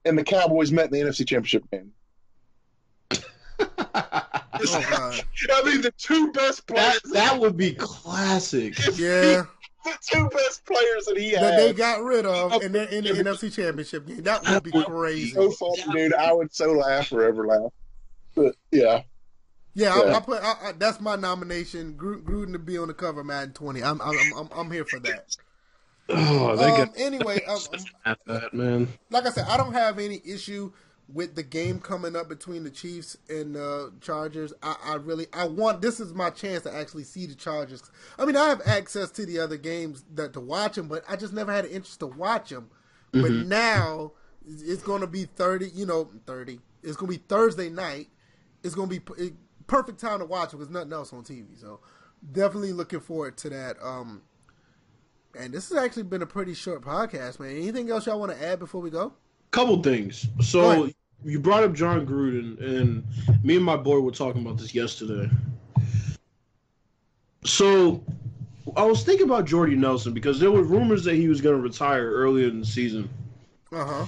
and 0.04 0.18
the 0.18 0.24
Cowboys 0.24 0.72
met 0.72 0.86
in 0.86 0.92
the 0.92 1.00
NFC 1.00 1.26
Championship 1.26 1.64
game. 1.70 1.92
Oh 4.58 4.86
God. 4.90 5.20
I 5.52 5.62
mean, 5.64 5.82
the 5.82 5.92
two 5.98 6.32
best 6.32 6.66
players. 6.66 7.00
That 7.04 7.12
that 7.12 7.38
would 7.40 7.58
be 7.58 7.74
classic. 7.74 8.78
Yeah, 8.96 9.44
the 9.84 9.94
two 10.00 10.28
best 10.30 10.64
players 10.64 11.04
that 11.04 11.18
he 11.18 11.30
had 11.32 11.42
that 11.42 11.52
had. 11.52 11.60
they 11.60 11.72
got 11.74 12.02
rid 12.02 12.24
of, 12.24 12.52
and 12.62 12.74
they're 12.74 12.88
in 12.88 13.04
the 13.04 13.10
NFC 13.10 13.54
Championship 13.54 14.06
game. 14.06 14.22
That 14.22 14.42
would 14.48 14.62
be 14.62 14.70
crazy. 14.70 15.32
so 15.32 15.50
funny, 15.50 15.82
dude. 15.92 16.14
I 16.14 16.32
would 16.32 16.54
so 16.54 16.72
laugh, 16.72 17.08
forever 17.08 17.46
laugh. 17.46 17.70
But 18.34 18.54
yeah, 18.72 19.02
Yeah, 19.76 19.94
I, 19.94 20.04
Yeah. 20.06 20.16
I 20.16 20.20
put 20.20 20.42
I, 20.42 20.54
I, 20.70 20.72
that's 20.78 21.00
my 21.00 21.16
nomination. 21.16 21.94
Gruden 21.96 22.52
to 22.54 22.58
be 22.58 22.78
on 22.78 22.88
the 22.88 22.94
cover 22.94 23.20
of 23.20 23.26
Madden 23.26 23.54
20. 23.54 23.82
I'm 23.84 24.00
I'm 24.00 24.32
I'm, 24.32 24.48
I'm 24.56 24.70
here 24.72 24.86
for 24.86 25.00
that. 25.00 25.26
Oh, 26.08 26.56
they 26.56 26.72
Um, 26.72 26.76
got 26.76 26.90
anyway, 26.96 27.42
um, 27.48 27.60
at 28.06 28.18
that 28.26 28.54
man. 28.54 28.88
like 29.10 29.26
I 29.26 29.30
said, 29.30 29.46
I 29.48 29.56
don't 29.58 29.74
have 29.74 29.98
any 29.98 30.22
issue 30.24 30.72
with 31.08 31.36
the 31.36 31.42
game 31.44 31.80
coming 31.80 32.16
up 32.16 32.28
between 32.28 32.64
the 32.64 32.70
Chiefs 32.70 33.16
and 33.28 33.54
the 33.54 33.92
Chargers. 34.00 34.52
I, 34.62 34.76
I 34.84 34.94
really 34.94 35.26
I 35.32 35.46
want 35.46 35.82
this 35.82 36.00
is 36.00 36.14
my 36.14 36.30
chance 36.30 36.62
to 36.64 36.74
actually 36.74 37.04
see 37.04 37.26
the 37.26 37.34
Chargers. 37.34 37.82
I 38.18 38.24
mean, 38.24 38.36
I 38.36 38.48
have 38.48 38.62
access 38.66 39.10
to 39.12 39.26
the 39.26 39.38
other 39.40 39.58
games 39.58 40.04
that 40.14 40.32
to 40.34 40.40
watch 40.40 40.76
them, 40.76 40.88
but 40.88 41.04
I 41.08 41.16
just 41.16 41.34
never 41.34 41.52
had 41.52 41.64
an 41.66 41.72
interest 41.72 42.00
to 42.00 42.06
watch 42.06 42.50
them. 42.50 42.70
But 43.12 43.32
now 43.32 44.12
it's 44.46 44.82
going 44.82 45.02
to 45.02 45.06
be 45.06 45.24
thirty. 45.26 45.70
You 45.74 45.86
know, 45.86 46.10
thirty. 46.26 46.60
It's 46.82 46.96
going 46.96 47.12
to 47.12 47.18
be 47.18 47.24
Thursday 47.28 47.68
night. 47.68 48.08
It's 48.62 48.74
going 48.74 48.88
to 48.88 48.94
be 48.94 49.00
p- 49.00 49.32
perfect 49.66 50.00
time 50.00 50.18
to 50.20 50.24
watch 50.24 50.52
it 50.52 50.56
because 50.56 50.70
nothing 50.70 50.92
else 50.92 51.12
on 51.12 51.22
TV. 51.22 51.58
So 51.60 51.80
definitely 52.32 52.72
looking 52.72 53.00
forward 53.00 53.36
to 53.38 53.50
that. 53.50 53.76
Um, 53.82 54.22
and 55.38 55.52
this 55.52 55.68
has 55.68 55.78
actually 55.78 56.04
been 56.04 56.22
a 56.22 56.26
pretty 56.26 56.54
short 56.54 56.82
podcast, 56.82 57.40
man. 57.40 57.50
Anything 57.50 57.90
else 57.90 58.06
y'all 58.06 58.18
want 58.18 58.32
to 58.32 58.44
add 58.44 58.58
before 58.58 58.80
we 58.80 58.90
go? 58.90 59.12
Couple 59.50 59.82
things. 59.82 60.26
So 60.40 60.90
you 61.24 61.40
brought 61.40 61.64
up 61.64 61.72
Jon 61.72 62.06
Gruden, 62.06 62.60
and 62.62 63.04
me 63.44 63.56
and 63.56 63.64
my 63.64 63.76
boy 63.76 64.00
were 64.00 64.10
talking 64.10 64.42
about 64.42 64.58
this 64.58 64.74
yesterday. 64.74 65.30
So 67.44 68.02
I 68.76 68.84
was 68.84 69.04
thinking 69.04 69.26
about 69.26 69.44
Jordy 69.44 69.76
Nelson 69.76 70.12
because 70.12 70.40
there 70.40 70.50
were 70.50 70.62
rumors 70.62 71.04
that 71.04 71.14
he 71.14 71.28
was 71.28 71.40
going 71.40 71.56
to 71.56 71.62
retire 71.62 72.10
earlier 72.10 72.48
in 72.48 72.60
the 72.60 72.66
season. 72.66 73.08
Uh 73.72 73.84
huh. 73.84 74.06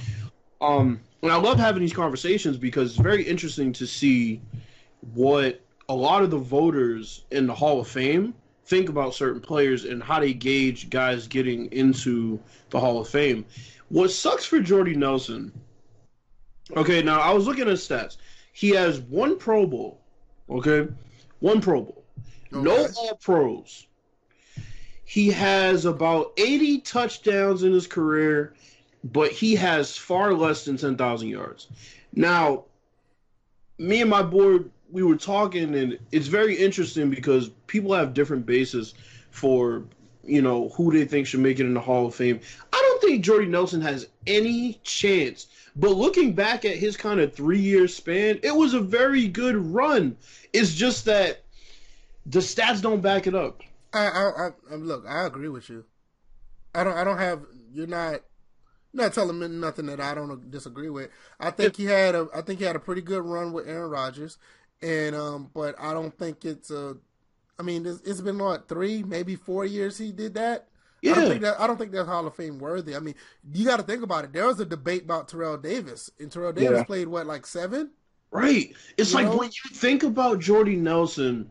Um, 0.61 1.01
and 1.23 1.33
I 1.33 1.37
love 1.37 1.59
having 1.59 1.81
these 1.81 1.93
conversations 1.93 2.57
because 2.57 2.91
it's 2.91 3.01
very 3.01 3.23
interesting 3.23 3.73
to 3.75 3.87
see 3.87 4.41
what 5.15 5.61
a 5.89 5.95
lot 5.95 6.23
of 6.23 6.31
the 6.31 6.39
voters 6.39 7.25
in 7.31 7.47
the 7.47 7.55
Hall 7.55 7.81
of 7.81 7.89
Fame 7.89 8.35
think 8.67 8.89
about 8.89 9.15
certain 9.15 9.41
players 9.41 9.85
and 9.85 10.03
how 10.03 10.21
they 10.21 10.35
gauge 10.35 10.91
guys 10.91 11.27
getting 11.27 11.67
into 11.73 12.39
the 12.71 12.79
Hall 12.79 13.01
of 13.01 13.09
Fame. 13.09 13.47
What 13.89 14.11
sucks 14.11 14.45
for 14.45 14.61
Jordy 14.61 14.95
Nelson? 14.95 15.53
Okay, 16.77 17.03
now 17.03 17.21
I 17.21 17.33
was 17.33 17.47
looking 17.47 17.69
at 17.69 17.77
stats. 17.77 18.19
He 18.53 18.71
has 18.71 19.01
one 19.01 19.39
Pro 19.39 19.67
Bowl. 19.67 20.01
Okay, 20.51 20.87
one 21.41 21.61
Pro 21.61 21.83
Bowl. 21.83 22.05
No 22.51 22.85
Okay. 22.85 22.93
All 22.97 23.17
Pros. 23.17 23.87
He 25.05 25.31
has 25.31 25.87
about 25.87 26.33
80 26.37 26.81
touchdowns 26.81 27.63
in 27.63 27.73
his 27.73 27.87
career, 27.87 28.55
but 29.05 29.31
he 29.33 29.55
has 29.55 29.97
far 29.97 30.35
less 30.35 30.65
than 30.65 30.77
10,000 30.77 31.29
yards. 31.29 31.69
Now, 32.13 32.65
me 33.79 34.03
and 34.03 34.11
my 34.11 34.23
board, 34.23 34.71
we 34.91 35.03
were 35.03 35.17
talking, 35.17 35.75
and 35.75 35.99
it's 36.13 36.27
very 36.29 36.55
interesting 36.57 37.11
because 37.11 37.51
people 37.67 37.95
have 37.95 38.15
different 38.15 38.47
bases 38.47 38.95
for, 39.31 39.85
you 40.25 40.43
know, 40.43 40.71
who 40.71 40.93
they 40.93 41.05
think 41.05 41.27
should 41.27 41.41
make 41.41 41.61
it 41.61 41.67
in 41.67 41.75
the 41.75 41.81
Hall 41.81 42.07
of 42.07 42.15
Fame. 42.15 42.41
I 42.73 42.77
don't 42.77 43.01
think 43.01 43.25
Jordy 43.25 43.47
Nelson 43.47 43.81
has 43.83 44.09
any 44.27 44.81
chance. 44.83 45.47
But 45.77 45.91
looking 45.91 46.33
back 46.33 46.65
at 46.65 46.77
his 46.77 46.97
kind 46.97 47.21
of 47.21 47.35
three 47.35 47.61
year 47.61 47.87
span, 47.87 48.41
it 48.43 48.55
was 48.55 48.75
a 48.75 48.81
very 48.81 49.29
good 49.29 49.57
run. 49.57 50.17
It's 50.53 50.75
just 50.75 51.05
that 51.05 51.45
the 52.27 52.41
stats 52.41 52.83
don't 52.83 53.01
back 53.01 53.27
it 53.27 53.35
up. 53.35 53.63
I, 53.93 54.07
I, 54.07 54.49
I 54.71 54.75
look. 54.75 55.05
I 55.07 55.25
agree 55.25 55.49
with 55.49 55.69
you. 55.69 55.85
I 56.75 56.85
don't. 56.85 56.97
I 56.97 57.05
don't 57.05 57.19
have. 57.19 57.43
You're 57.73 57.87
not. 57.87 58.21
Not 58.93 59.13
telling 59.13 59.39
me 59.39 59.49
nothing 59.49 59.87
that 59.87 60.01
I 60.01 60.15
don't 60.15 60.51
disagree 60.51 60.89
with. 60.89 61.11
I 61.39 61.51
think 61.51 61.77
he 61.77 61.85
had 61.85 62.15
a. 62.15 62.27
I 62.35 62.43
think 62.43 62.59
he 62.59 62.65
had 62.65 62.77
a 62.77 62.81
pretty 62.81 63.03
good 63.03 63.23
run 63.23 63.53
with 63.53 63.69
Aaron 63.69 63.91
Rodgers, 63.91 64.39
and 64.83 65.15
um. 65.17 65.51
But 65.55 65.75
I 65.79 65.93
don't 65.93 66.17
think 66.19 66.45
it's 66.45 66.71
a. 66.71 66.97
I 67.59 67.63
mean, 67.63 67.87
it's, 67.87 68.01
it's 68.03 68.21
been 68.21 68.39
what 68.39 68.69
three, 68.69 69.03
maybe 69.03 69.35
four 69.37 69.65
years 69.65 69.99
he 69.99 70.13
did 70.13 70.35
that. 70.35 70.69
Yeah. 71.03 71.13
I 71.13 71.15
don't 71.17 71.29
think 71.29 71.43
that 71.43 71.61
I 71.61 71.67
don't 71.67 71.77
think 71.79 71.93
that's 71.93 72.09
Hall 72.09 72.27
of 72.27 72.35
Fame 72.35 72.59
worthy. 72.59 72.97
I 72.97 72.99
mean, 73.01 73.15
you 73.53 73.65
got 73.65 73.79
to 73.79 73.83
think 73.83 74.03
about 74.03 74.25
it. 74.25 74.33
There 74.33 74.47
was 74.47 74.61
a 74.61 74.65
debate 74.65 75.05
about 75.05 75.29
Terrell 75.29 75.57
Davis, 75.57 76.11
and 76.19 76.31
Terrell 76.31 76.53
Davis 76.53 76.79
Yeah. 76.79 76.85
played 76.85 77.09
what 77.09 77.27
like 77.27 77.47
seven. 77.47 77.91
Right. 78.31 78.75
It's 78.97 79.11
You 79.13 79.17
like 79.17 79.27
know? 79.27 79.39
when 79.39 79.49
you 79.49 79.71
think 79.75 80.03
about 80.03 80.39
Jordy 80.41 80.77
Nelson 80.77 81.51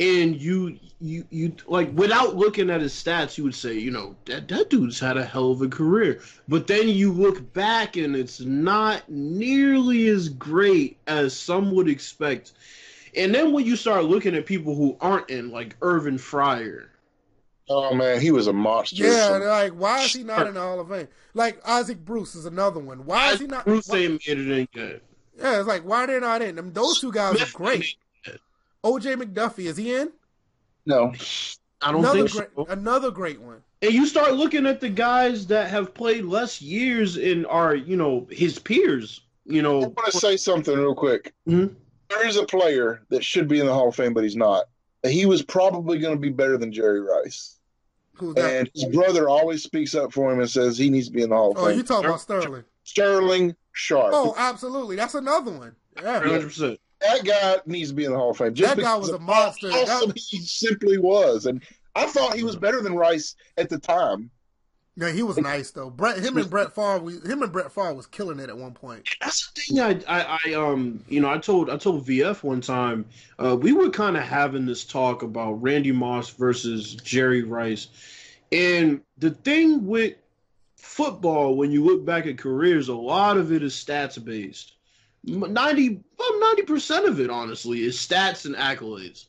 and 0.00 0.40
you 0.40 0.78
you 1.00 1.24
you 1.30 1.54
like 1.66 1.90
without 1.94 2.36
looking 2.36 2.70
at 2.70 2.80
his 2.80 2.92
stats, 2.92 3.36
you 3.36 3.44
would 3.44 3.54
say, 3.54 3.74
you 3.74 3.90
know, 3.90 4.14
that 4.26 4.48
that 4.48 4.70
dude's 4.70 5.00
had 5.00 5.16
a 5.16 5.24
hell 5.24 5.50
of 5.50 5.62
a 5.62 5.68
career. 5.68 6.20
But 6.46 6.66
then 6.66 6.88
you 6.88 7.12
look 7.12 7.52
back 7.52 7.96
and 7.96 8.14
it's 8.14 8.40
not 8.40 9.08
nearly 9.08 10.08
as 10.08 10.28
great 10.28 10.98
as 11.06 11.36
some 11.36 11.72
would 11.72 11.88
expect. 11.88 12.52
And 13.16 13.34
then 13.34 13.52
when 13.52 13.64
you 13.64 13.74
start 13.74 14.04
looking 14.04 14.34
at 14.34 14.46
people 14.46 14.74
who 14.74 14.96
aren't 15.00 15.30
in, 15.30 15.50
like 15.50 15.76
Irving 15.82 16.18
Fryar, 16.18 16.86
Oh 17.70 17.94
man, 17.94 18.20
he 18.20 18.30
was 18.30 18.46
a 18.46 18.52
monster. 18.52 19.04
Yeah, 19.04 19.28
Some- 19.28 19.42
like 19.42 19.72
why 19.72 20.04
is 20.04 20.12
he 20.12 20.22
not 20.22 20.46
in 20.46 20.54
the 20.54 20.60
Hall 20.60 20.80
of 20.80 20.88
Fame? 20.88 21.08
Like 21.34 21.60
Isaac 21.68 22.04
Bruce 22.04 22.34
is 22.34 22.46
another 22.46 22.80
one. 22.80 23.04
Why 23.04 23.32
is 23.32 23.40
he 23.40 23.46
not? 23.46 23.64
Bruce 23.64 23.88
why- 23.88 23.98
ain't 23.98 24.22
made 24.26 24.38
it 24.38 24.50
in 24.50 24.68
yet. 24.74 25.02
yeah, 25.38 25.58
it's 25.58 25.68
like 25.68 25.82
why 25.82 26.06
they're 26.06 26.20
not 26.20 26.40
in? 26.40 26.58
I 26.58 26.62
mean, 26.62 26.72
those 26.72 27.00
two 27.00 27.12
guys 27.12 27.40
are 27.42 27.56
great. 27.56 27.96
Ain't 28.94 29.04
yet. 29.04 29.18
OJ 29.18 29.22
McDuffie 29.34 29.66
is 29.66 29.76
he 29.76 29.94
in? 29.94 30.10
no, 30.86 31.12
I 31.82 31.92
don't 31.92 32.00
Another 32.00 32.28
think 32.28 32.32
great, 32.32 32.48
so. 32.56 32.66
another 32.72 33.10
great 33.10 33.40
one. 33.40 33.62
And 33.82 33.92
you 33.92 34.06
start 34.06 34.34
looking 34.34 34.66
at 34.66 34.80
the 34.80 34.88
guys 34.88 35.46
that 35.48 35.70
have 35.70 35.94
played 35.94 36.24
less 36.24 36.60
years 36.60 37.16
and 37.16 37.46
are, 37.46 37.74
you 37.74 37.96
know, 37.96 38.26
his 38.30 38.58
peers. 38.58 39.20
You 39.44 39.62
know, 39.62 39.82
I 39.82 39.86
want 39.86 40.06
to 40.06 40.18
say 40.18 40.36
something 40.36 40.76
real 40.76 40.94
quick. 40.94 41.32
Mhm. 41.46 41.74
There 42.08 42.26
is 42.26 42.36
a 42.36 42.44
player 42.44 43.02
that 43.10 43.24
should 43.24 43.48
be 43.48 43.60
in 43.60 43.66
the 43.66 43.72
Hall 43.72 43.88
of 43.88 43.94
Fame, 43.96 44.14
but 44.14 44.24
he's 44.24 44.36
not. 44.36 44.64
He 45.06 45.26
was 45.26 45.42
probably 45.42 45.98
going 45.98 46.16
to 46.16 46.20
be 46.20 46.30
better 46.30 46.58
than 46.58 46.72
Jerry 46.72 47.00
Rice, 47.00 47.58
and 48.20 48.68
his 48.74 48.86
brother 48.86 49.28
always 49.28 49.62
speaks 49.62 49.94
up 49.94 50.12
for 50.12 50.32
him 50.32 50.40
and 50.40 50.50
says 50.50 50.76
he 50.76 50.90
needs 50.90 51.06
to 51.06 51.12
be 51.12 51.22
in 51.22 51.30
the 51.30 51.36
Hall 51.36 51.52
of 51.52 51.58
oh, 51.58 51.66
Fame. 51.66 51.76
you 51.76 51.84
talking 51.84 52.06
about 52.06 52.20
Sterling? 52.20 52.64
Sterling 52.82 53.54
Sharpe. 53.72 54.10
Oh, 54.12 54.34
absolutely. 54.36 54.96
That's 54.96 55.14
another 55.14 55.52
one. 55.52 55.76
Yeah. 55.96 56.20
100%. 56.22 56.78
That 57.00 57.24
guy 57.24 57.56
needs 57.66 57.90
to 57.90 57.94
be 57.94 58.04
in 58.04 58.12
the 58.12 58.18
Hall 58.18 58.30
of 58.30 58.36
Fame. 58.36 58.54
Just 58.54 58.76
That 58.76 58.82
guy 58.82 58.96
was 58.96 59.10
a 59.10 59.18
monster. 59.18 59.70
How 59.70 59.84
That- 59.84 59.96
awesome 59.96 60.12
he 60.16 60.38
simply 60.38 60.98
was, 60.98 61.46
and 61.46 61.62
I 61.94 62.06
thought 62.06 62.34
he 62.34 62.44
was 62.44 62.56
better 62.56 62.80
than 62.80 62.94
Rice 62.94 63.34
at 63.56 63.68
the 63.68 63.78
time. 63.78 64.30
Yeah, 64.96 65.12
he 65.12 65.22
was 65.22 65.38
nice 65.38 65.70
though. 65.70 65.90
Brett, 65.90 66.18
him 66.18 66.36
and 66.38 66.50
Brett 66.50 66.74
Favre, 66.74 66.98
we, 66.98 67.12
him 67.20 67.42
and 67.42 67.52
Brett 67.52 67.70
Favre 67.70 67.94
was 67.94 68.06
killing 68.06 68.40
it 68.40 68.48
at 68.48 68.58
one 68.58 68.74
point. 68.74 69.08
That's 69.20 69.48
the 69.52 69.60
thing. 69.60 69.80
I, 69.80 70.02
I, 70.08 70.38
I, 70.44 70.54
um, 70.54 71.04
you 71.08 71.20
know, 71.20 71.30
I 71.30 71.38
told, 71.38 71.70
I 71.70 71.76
told 71.76 72.04
VF 72.04 72.42
one 72.42 72.60
time, 72.60 73.04
uh, 73.38 73.56
we 73.56 73.72
were 73.72 73.90
kind 73.90 74.16
of 74.16 74.24
having 74.24 74.66
this 74.66 74.84
talk 74.84 75.22
about 75.22 75.62
Randy 75.62 75.92
Moss 75.92 76.30
versus 76.30 76.96
Jerry 76.96 77.44
Rice, 77.44 77.86
and 78.50 79.00
the 79.18 79.30
thing 79.30 79.86
with 79.86 80.14
football, 80.74 81.56
when 81.56 81.70
you 81.70 81.84
look 81.84 82.04
back 82.04 82.26
at 82.26 82.38
careers, 82.38 82.88
a 82.88 82.94
lot 82.94 83.36
of 83.36 83.52
it 83.52 83.62
is 83.62 83.74
stats 83.74 84.22
based. 84.22 84.72
Ninety, 85.24 86.00
well, 86.18 86.40
ninety 86.40 86.62
percent 86.62 87.06
of 87.06 87.20
it, 87.20 87.30
honestly, 87.30 87.82
is 87.82 87.96
stats 87.96 88.46
and 88.46 88.54
accolades. 88.54 89.26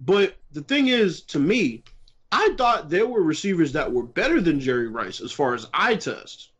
But 0.00 0.36
the 0.52 0.62
thing 0.62 0.88
is, 0.88 1.22
to 1.22 1.38
me, 1.38 1.84
I 2.32 2.54
thought 2.58 2.90
there 2.90 3.06
were 3.06 3.22
receivers 3.22 3.72
that 3.72 3.92
were 3.92 4.02
better 4.02 4.40
than 4.40 4.60
Jerry 4.60 4.88
Rice 4.88 5.20
as 5.20 5.32
far 5.32 5.54
as 5.54 5.68
eye 5.72 5.94
test. 5.96 6.50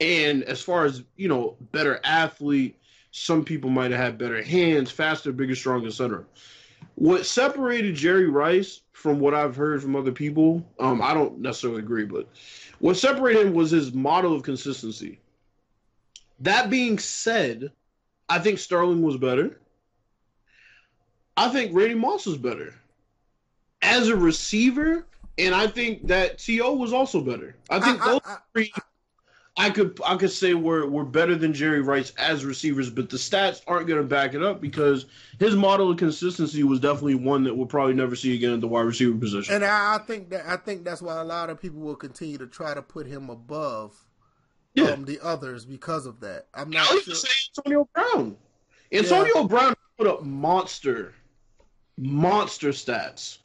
And 0.00 0.44
as 0.44 0.60
far 0.60 0.84
as, 0.84 1.02
you 1.16 1.28
know, 1.28 1.56
better 1.72 2.00
athlete, 2.04 2.78
some 3.10 3.44
people 3.44 3.70
might 3.70 3.90
have 3.90 4.00
had 4.00 4.18
better 4.18 4.42
hands, 4.42 4.90
faster, 4.90 5.32
bigger, 5.32 5.54
stronger, 5.54 5.88
etc. 5.88 6.24
What 6.94 7.26
separated 7.26 7.94
Jerry 7.94 8.28
Rice 8.28 8.82
from 8.92 9.18
what 9.18 9.34
I've 9.34 9.56
heard 9.56 9.82
from 9.82 9.96
other 9.96 10.12
people, 10.12 10.64
um, 10.78 11.02
I 11.02 11.14
don't 11.14 11.40
necessarily 11.40 11.80
agree, 11.80 12.04
but 12.04 12.28
what 12.78 12.96
separated 12.96 13.46
him 13.46 13.54
was 13.54 13.70
his 13.70 13.92
model 13.92 14.34
of 14.34 14.42
consistency. 14.42 15.18
That 16.40 16.70
being 16.70 16.98
said, 16.98 17.72
I 18.28 18.38
think 18.38 18.58
Sterling 18.58 19.02
was 19.02 19.16
better. 19.16 19.60
I 21.36 21.48
think 21.50 21.74
Randy 21.74 21.94
Moss 21.94 22.26
was 22.26 22.38
better 22.38 22.74
as 23.82 24.08
a 24.08 24.16
receiver, 24.16 25.06
and 25.38 25.54
I 25.54 25.66
think 25.66 26.06
that 26.08 26.38
To 26.38 26.74
was 26.76 26.92
also 26.92 27.20
better. 27.20 27.56
I 27.70 27.80
think 27.80 28.00
I- 28.02 28.10
those 28.12 28.20
I- 28.24 28.36
three, 28.52 28.72
I 29.58 29.70
could 29.70 29.98
I 30.04 30.16
could 30.16 30.30
say 30.30 30.52
were 30.54 30.86
were 30.86 31.04
better 31.04 31.34
than 31.34 31.54
Jerry 31.54 31.80
Rice 31.80 32.12
as 32.18 32.44
receivers, 32.44 32.90
but 32.90 33.08
the 33.08 33.16
stats 33.16 33.62
aren't 33.66 33.86
going 33.86 34.00
to 34.00 34.06
back 34.06 34.34
it 34.34 34.42
up 34.42 34.60
because 34.60 35.06
his 35.38 35.54
model 35.54 35.90
of 35.90 35.96
consistency 35.96 36.62
was 36.62 36.78
definitely 36.80 37.14
one 37.14 37.44
that 37.44 37.54
we'll 37.54 37.66
probably 37.66 37.94
never 37.94 38.14
see 38.16 38.34
again 38.34 38.52
at 38.52 38.60
the 38.60 38.68
wide 38.68 38.82
receiver 38.82 39.16
position. 39.16 39.54
And 39.54 39.64
I, 39.64 39.94
I 39.94 39.98
think 39.98 40.28
that 40.30 40.46
I 40.46 40.56
think 40.56 40.84
that's 40.84 41.00
why 41.00 41.20
a 41.20 41.24
lot 41.24 41.48
of 41.48 41.60
people 41.60 41.80
will 41.80 41.96
continue 41.96 42.36
to 42.38 42.46
try 42.46 42.74
to 42.74 42.82
put 42.82 43.06
him 43.06 43.30
above 43.30 44.05
Yeah. 44.76 44.90
um, 44.90 45.04
the 45.04 45.18
others 45.22 45.64
because 45.64 46.06
of 46.06 46.20
that. 46.20 46.46
I'm 46.54 46.70
not 46.70 46.92
would 46.92 47.02
sure. 47.02 47.14
say 47.14 47.28
Antonio 47.56 47.88
Brown. 47.94 48.36
Antonio 48.92 49.44
Brown 49.44 49.74
put 49.98 50.06
up 50.06 50.22
monster, 50.22 51.12
monster 51.98 52.68
stats. 52.68 53.38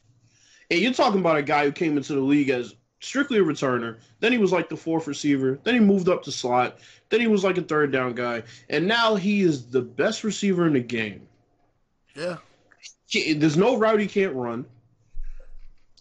And 0.70 0.80
you're 0.80 0.94
talking 0.94 1.20
about 1.22 1.38
a 1.38 1.42
guy 1.44 1.66
who 1.66 1.72
came 1.72 1.98
into 1.98 2.14
the 2.14 2.20
league 2.22 2.50
as 2.50 2.76
strictly 3.00 3.40
a 3.40 3.44
returner. 3.44 3.98
Then 4.20 4.32
he 4.32 4.38
was 4.38 4.52
like 4.52 4.70
the 4.70 4.78
fourth 4.78 5.08
receiver. 5.08 5.60
Then 5.64 5.74
he 5.74 5.80
moved 5.80 6.08
up 6.10 6.24
to 6.24 6.32
slot. 6.32 6.78
Then 7.10 7.20
he 7.22 7.28
was 7.28 7.44
like 7.44 7.58
a 7.58 7.62
third 7.64 7.92
down 7.92 8.14
guy. 8.14 8.44
And 8.70 8.88
now 8.88 9.16
he 9.16 9.42
is 9.42 9.66
the 9.72 9.82
best 9.82 10.24
receiver 10.24 10.68
in 10.68 10.74
the 10.74 10.80
game. 10.80 11.28
Yeah, 12.16 12.38
He- 13.08 13.34
There's 13.34 13.58
no 13.58 13.78
route 13.78 14.00
he 14.00 14.08
can't 14.08 14.34
run. 14.36 14.66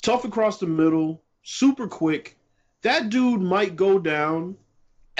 Tough 0.03 0.25
across 0.25 0.59
the 0.59 0.67
middle, 0.67 1.23
super 1.43 1.87
quick. 1.87 2.37
That 2.83 3.11
dude 3.11 3.41
might 3.41 3.77
go 3.77 3.99
down 3.99 4.57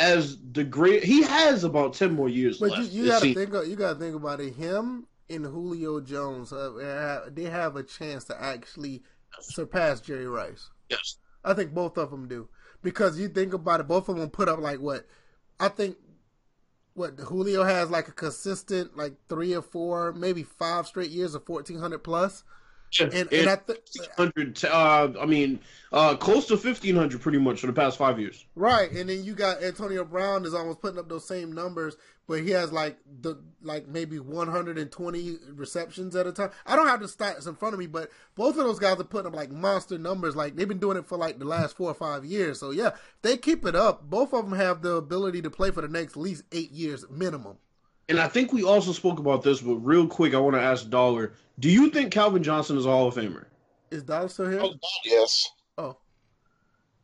as 0.01 0.39
the 0.53 0.65
great. 0.65 1.05
He 1.05 1.23
has 1.23 1.63
about 1.65 1.95
ten 1.95 2.15
more 2.15 2.29
years 2.29 2.59
but 2.59 2.71
you, 2.73 2.77
left. 2.77 2.93
you 2.93 3.05
it 3.05 3.09
got 3.09 3.15
to 3.15 3.21
seems. 3.21 3.37
think 3.37 3.69
you 3.69 3.77
got 3.77 3.93
to 3.95 3.99
think 3.99 4.17
about 4.17 4.41
it. 4.41 4.55
Him 4.55 5.07
and 5.29 5.45
Julio 5.45 6.01
Jones, 6.01 6.53
uh, 6.53 7.29
they 7.33 7.45
have 7.45 7.77
a 7.77 7.83
chance 7.83 8.25
to 8.25 8.43
actually 8.43 9.03
surpass 9.41 10.01
Jerry 10.01 10.27
Rice. 10.27 10.71
Yes. 10.89 11.17
I 11.45 11.55
think 11.55 11.73
both 11.73 11.97
of 11.99 12.11
them 12.11 12.29
do 12.29 12.49
because 12.83 13.19
you 13.19 13.29
think 13.29 13.53
about 13.53 13.81
it. 13.81 13.89
Both 13.89 14.09
of 14.09 14.17
them 14.17 14.31
put 14.31 14.49
up 14.49 14.59
like 14.59 14.81
what? 14.81 15.07
I 15.59 15.69
think 15.69 15.97
what 16.95 17.19
Julio 17.19 17.65
has 17.65 17.91
like 17.91 18.09
a 18.09 18.13
consistent 18.13 18.97
like 18.97 19.15
three 19.29 19.55
or 19.55 19.63
four, 19.63 20.13
maybe 20.13 20.43
five 20.43 20.87
straight 20.87 21.11
years 21.11 21.35
of 21.35 21.45
fourteen 21.45 21.79
hundred 21.79 22.01
plus. 22.01 22.43
Yeah, 22.99 23.09
And 23.13 23.33
and 23.33 23.49
I 23.49 23.57
think 23.57 23.81
hundred. 24.17 24.65
Uh, 24.65 25.13
I 25.21 25.27
mean, 25.27 25.61
uh, 25.93 26.17
close 26.17 26.47
to 26.47 26.57
fifteen 26.57 26.97
hundred, 26.97 27.21
pretty 27.21 27.39
much 27.39 27.61
for 27.61 27.67
the 27.69 27.73
past 27.73 27.99
five 27.99 28.19
years. 28.19 28.45
right, 28.57 28.91
and 28.91 29.09
then 29.09 29.25
you 29.25 29.35
got 29.35 29.63
Antonio 29.63 30.05
Brown 30.05 30.45
is 30.45 30.55
almost 30.55 30.81
putting 30.81 30.99
up 30.99 31.09
those 31.09 31.27
same 31.27 31.53
numbers, 31.53 31.97
but 32.27 32.41
he 32.41 32.51
has 32.51 32.73
like 32.73 32.99
the 33.21 33.37
like 33.63 33.87
maybe 33.87 34.19
one 34.19 34.49
hundred 34.49 34.77
and 34.79 34.91
twenty 34.91 35.37
receptions 35.53 36.17
at 36.17 36.27
a 36.27 36.33
time. 36.33 36.51
I 36.67 36.75
don't 36.75 36.89
have 36.89 37.01
the 37.01 37.07
stats 37.07 37.47
in 37.47 37.55
front 37.55 37.75
of 37.75 37.79
me, 37.79 37.87
but 37.87 38.11
both 38.35 38.57
of 38.57 38.65
those 38.65 38.81
guys 38.81 38.99
are 38.99 39.05
putting 39.05 39.29
up 39.29 39.37
like 39.37 39.53
monster 39.53 39.97
numbers. 39.97 40.35
Like 40.35 40.57
they've 40.57 40.67
been 40.67 40.79
doing 40.79 40.97
it 40.97 41.07
for 41.07 41.17
like 41.17 41.39
the 41.39 41.45
last 41.45 41.77
four 41.77 41.91
or 41.91 41.95
five 41.95 42.25
years. 42.25 42.59
So 42.59 42.73
yeah, 42.73 42.91
they 43.23 43.37
keep 43.37 43.65
it 43.67 43.77
up. 43.77 44.11
Both 44.11 44.33
of 44.35 44.49
them 44.49 44.59
have 44.59 44.83
the 44.83 44.95
ability 44.95 45.43
to 45.43 45.51
play 45.51 45.71
for 45.71 45.81
the 45.81 45.89
next 45.89 46.13
at 46.13 46.23
least 46.23 46.43
eight 46.51 46.73
years 46.73 47.05
minimum. 47.09 47.59
And 48.11 48.19
I 48.19 48.27
think 48.27 48.53
we 48.53 48.65
also 48.65 48.91
spoke 48.91 49.21
about 49.21 49.45
this, 49.45 49.61
but 49.61 49.77
real 49.77 50.05
quick, 50.05 50.35
I 50.35 50.39
want 50.39 50.57
to 50.57 50.61
ask 50.61 50.91
Dollar: 50.91 51.33
Do 51.61 51.71
you 51.71 51.91
think 51.91 52.13
Calvin 52.13 52.43
Johnson 52.43 52.77
is 52.77 52.85
a 52.85 52.91
Hall 52.91 53.07
of 53.07 53.15
Famer? 53.15 53.45
Is 53.93 54.03
Dollar 54.03 54.29
still 54.29 54.51
here? 54.51 54.61
Oh, 54.61 54.75
yes. 55.05 55.49
Oh, 55.79 55.97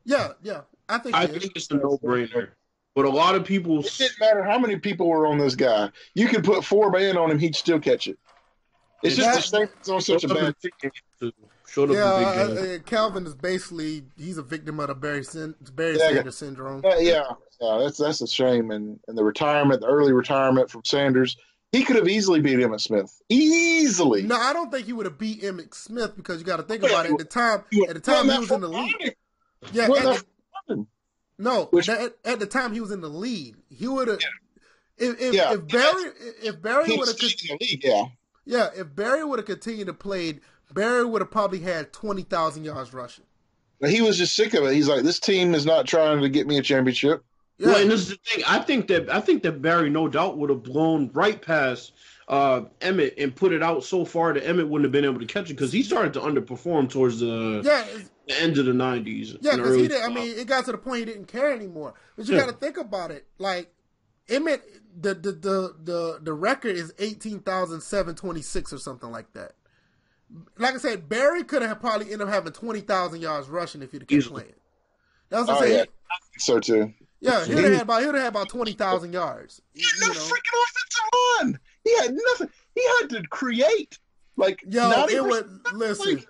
yeah, 0.04 0.32
yeah. 0.42 0.62
I 0.88 0.98
think. 0.98 1.14
I 1.14 1.26
he 1.26 1.32
is. 1.34 1.42
think 1.42 1.52
it's 1.54 1.70
a 1.70 1.74
no-brainer. 1.74 2.48
But 2.96 3.04
a 3.04 3.08
lot 3.08 3.36
of 3.36 3.44
people, 3.44 3.80
It 3.80 3.94
didn't 3.98 4.18
matter 4.18 4.42
how 4.42 4.58
many 4.58 4.76
people 4.76 5.06
were 5.06 5.26
on 5.28 5.38
this 5.38 5.54
guy. 5.54 5.90
You 6.14 6.26
could 6.28 6.42
put 6.42 6.64
four 6.64 6.90
men 6.90 7.16
on 7.16 7.30
him, 7.30 7.38
he'd 7.38 7.54
still 7.54 7.78
catch 7.78 8.08
it. 8.08 8.18
It's 9.02 9.14
just 9.16 9.52
That- 9.52 9.58
the 9.60 9.66
shame 9.66 9.76
it's 9.78 9.88
on 9.88 10.00
such 10.00 10.24
a 10.24 10.28
bad 10.28 10.54
team. 10.60 11.32
Showed 11.68 11.90
up 11.90 11.96
Yeah, 11.96 12.44
in 12.44 12.58
uh, 12.58 12.60
uh, 12.60 12.78
Calvin 12.80 13.26
is 13.26 13.34
basically 13.34 14.04
he's 14.16 14.38
a 14.38 14.42
victim 14.42 14.78
of 14.80 14.88
the 14.88 14.94
Barry, 14.94 15.24
Sin- 15.24 15.54
Barry 15.74 15.98
Yeah, 15.98 16.10
Sanders 16.10 16.36
syndrome. 16.36 16.82
Yeah, 16.84 16.98
yeah, 16.98 17.22
yeah, 17.60 17.78
that's 17.82 17.98
that's 17.98 18.20
a 18.20 18.26
shame. 18.26 18.70
And 18.70 19.00
and 19.08 19.18
the 19.18 19.24
retirement, 19.24 19.80
the 19.80 19.88
early 19.88 20.12
retirement 20.12 20.70
from 20.70 20.82
Sanders, 20.84 21.36
he 21.72 21.84
could 21.84 21.96
have 21.96 22.08
easily 22.08 22.40
beat 22.40 22.58
Emmitt 22.58 22.80
Smith. 22.80 23.20
Easily. 23.28 24.22
No, 24.22 24.36
I 24.36 24.52
don't 24.52 24.70
think 24.70 24.86
he 24.86 24.92
would 24.92 25.06
have 25.06 25.18
beat 25.18 25.42
Emmitt 25.42 25.74
Smith 25.74 26.16
because 26.16 26.38
you 26.38 26.46
got 26.46 26.58
to 26.58 26.62
think 26.62 26.82
about 26.84 27.06
it. 27.06 27.12
At 27.12 27.18
the 27.18 27.24
time, 27.24 27.64
at 27.88 27.94
the 27.94 28.00
time 28.00 28.28
he 28.28 28.38
was 28.38 28.50
in 28.50 28.60
the 28.60 28.68
for 28.68 28.74
league. 28.74 29.16
Yeah, 29.72 29.88
Won 29.88 30.06
at 30.06 30.24
the. 30.68 30.86
No, 31.38 31.64
Which- 31.66 31.88
at, 31.88 32.16
at 32.24 32.38
the 32.38 32.46
time 32.46 32.72
he 32.72 32.80
was 32.80 32.90
in 32.90 33.00
the 33.00 33.10
lead. 33.10 33.56
He 33.68 33.86
would 33.86 34.08
have. 34.08 34.20
If, 34.98 35.20
if, 35.20 35.34
Yeah. 35.34 35.52
if 35.52 35.68
Barry 35.68 36.10
if 36.42 36.62
Barry 36.62 36.96
would 36.96 37.08
have 37.08 37.18
in 37.20 37.58
the 37.58 37.58
league, 37.60 37.84
yeah. 37.84 38.04
yeah 38.46 38.68
if 38.74 38.94
Barry 38.94 39.22
would 39.24 39.38
have 39.38 39.46
continued 39.46 39.88
to 39.88 39.92
play, 39.92 40.40
Barry 40.72 41.04
would 41.04 41.22
have 41.22 41.30
probably 41.30 41.60
had 41.60 41.92
twenty 41.92 42.22
thousand 42.22 42.64
yards 42.64 42.92
rushing. 42.92 43.24
But 43.80 43.90
he 43.90 44.00
was 44.02 44.16
just 44.16 44.34
sick 44.34 44.54
of 44.54 44.64
it. 44.64 44.72
He's 44.72 44.88
like, 44.88 45.02
this 45.02 45.20
team 45.20 45.54
is 45.54 45.66
not 45.66 45.86
trying 45.86 46.22
to 46.22 46.28
get 46.30 46.46
me 46.46 46.56
a 46.58 46.62
championship. 46.62 47.22
Yeah, 47.58 47.68
Well, 47.68 47.82
and 47.82 47.90
this 47.90 48.00
is 48.00 48.08
the 48.10 48.16
thing. 48.24 48.44
I 48.46 48.58
think 48.60 48.88
that 48.88 49.10
I 49.14 49.20
think 49.20 49.42
that 49.42 49.60
Barry, 49.62 49.90
no 49.90 50.08
doubt, 50.08 50.38
would 50.38 50.50
have 50.50 50.62
blown 50.62 51.10
right 51.14 51.40
past 51.40 51.92
uh, 52.28 52.62
Emmitt 52.80 53.14
and 53.22 53.34
put 53.34 53.52
it 53.52 53.62
out 53.62 53.84
so 53.84 54.04
far 54.04 54.32
that 54.34 54.44
Emmitt 54.44 54.68
wouldn't 54.68 54.84
have 54.84 54.92
been 54.92 55.04
able 55.04 55.20
to 55.20 55.26
catch 55.26 55.50
it 55.50 55.54
because 55.54 55.72
he 55.72 55.82
started 55.82 56.12
to 56.14 56.20
underperform 56.20 56.90
towards 56.90 57.20
the, 57.20 57.62
yeah, 57.64 57.86
the 58.26 58.40
end 58.42 58.58
of 58.58 58.64
the 58.66 58.72
'90s. 58.72 59.36
yeah. 59.40 59.56
Because 59.56 59.76
he 59.76 59.88
did. 59.88 60.02
I 60.02 60.08
mean, 60.08 60.38
it 60.38 60.46
got 60.46 60.64
to 60.66 60.72
the 60.72 60.78
point 60.78 61.00
he 61.00 61.04
didn't 61.04 61.26
care 61.28 61.52
anymore. 61.52 61.94
But 62.16 62.26
you 62.28 62.34
Yeah. 62.34 62.40
got 62.40 62.50
to 62.52 62.56
think 62.56 62.76
about 62.78 63.10
it. 63.10 63.26
Like 63.38 63.72
Emmitt, 64.28 64.60
the 64.98 65.14
the 65.14 65.32
the 65.32 65.74
the, 65.82 66.18
the 66.22 66.32
record 66.32 66.76
is 66.76 66.92
eighteen 66.98 67.40
thousand 67.40 67.82
seven 67.82 68.14
twenty 68.14 68.42
six 68.42 68.72
or 68.72 68.78
something 68.78 69.10
like 69.10 69.32
that. 69.34 69.52
Like 70.58 70.74
I 70.74 70.78
said, 70.78 71.08
Barry 71.08 71.44
could 71.44 71.62
have 71.62 71.80
probably 71.80 72.06
ended 72.12 72.22
up 72.28 72.34
having 72.34 72.52
twenty 72.52 72.80
thousand 72.80 73.20
yards 73.20 73.48
rushing 73.48 73.82
if 73.82 73.92
he'd 73.92 74.02
have 74.02 74.08
kept 74.08 74.18
Easily. 74.18 74.42
playing. 74.42 74.54
That's 75.28 75.46
what 75.48 75.54
Oh, 75.54 75.58
I'm 75.58 75.62
saying. 75.64 75.74
yeah. 75.76 75.82
I 75.82 76.16
think 76.30 76.40
so 76.40 76.60
too. 76.60 76.92
Yeah, 77.20 77.44
he 77.44 77.54
would 77.54 77.64
have 77.64 77.72
had 77.72 77.82
about 77.82 78.00
he 78.00 78.06
would 78.06 78.14
have 78.16 78.24
had 78.24 78.32
about 78.32 78.48
twenty 78.48 78.72
thousand 78.72 79.12
yards. 79.12 79.62
He 79.74 79.82
had 79.82 79.90
no 80.00 80.06
know. 80.08 80.20
freaking 80.20 80.64
offensive 80.64 81.44
line. 81.54 81.60
He 81.84 81.96
had 81.96 82.14
nothing. 82.30 82.48
He 82.74 82.82
had 83.00 83.10
to 83.10 83.22
create. 83.28 83.98
Like, 84.36 84.62
Yo, 84.68 84.90
not 84.90 85.10
it 85.10 85.14
even- 85.14 85.28
was 85.28 85.44
listen, 85.72 86.24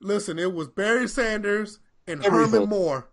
listen. 0.00 0.38
It 0.38 0.52
was 0.52 0.68
Barry 0.68 1.06
Sanders 1.08 1.78
and 2.08 2.24
Everything. 2.24 2.52
Herman 2.52 2.68
Moore. 2.70 3.08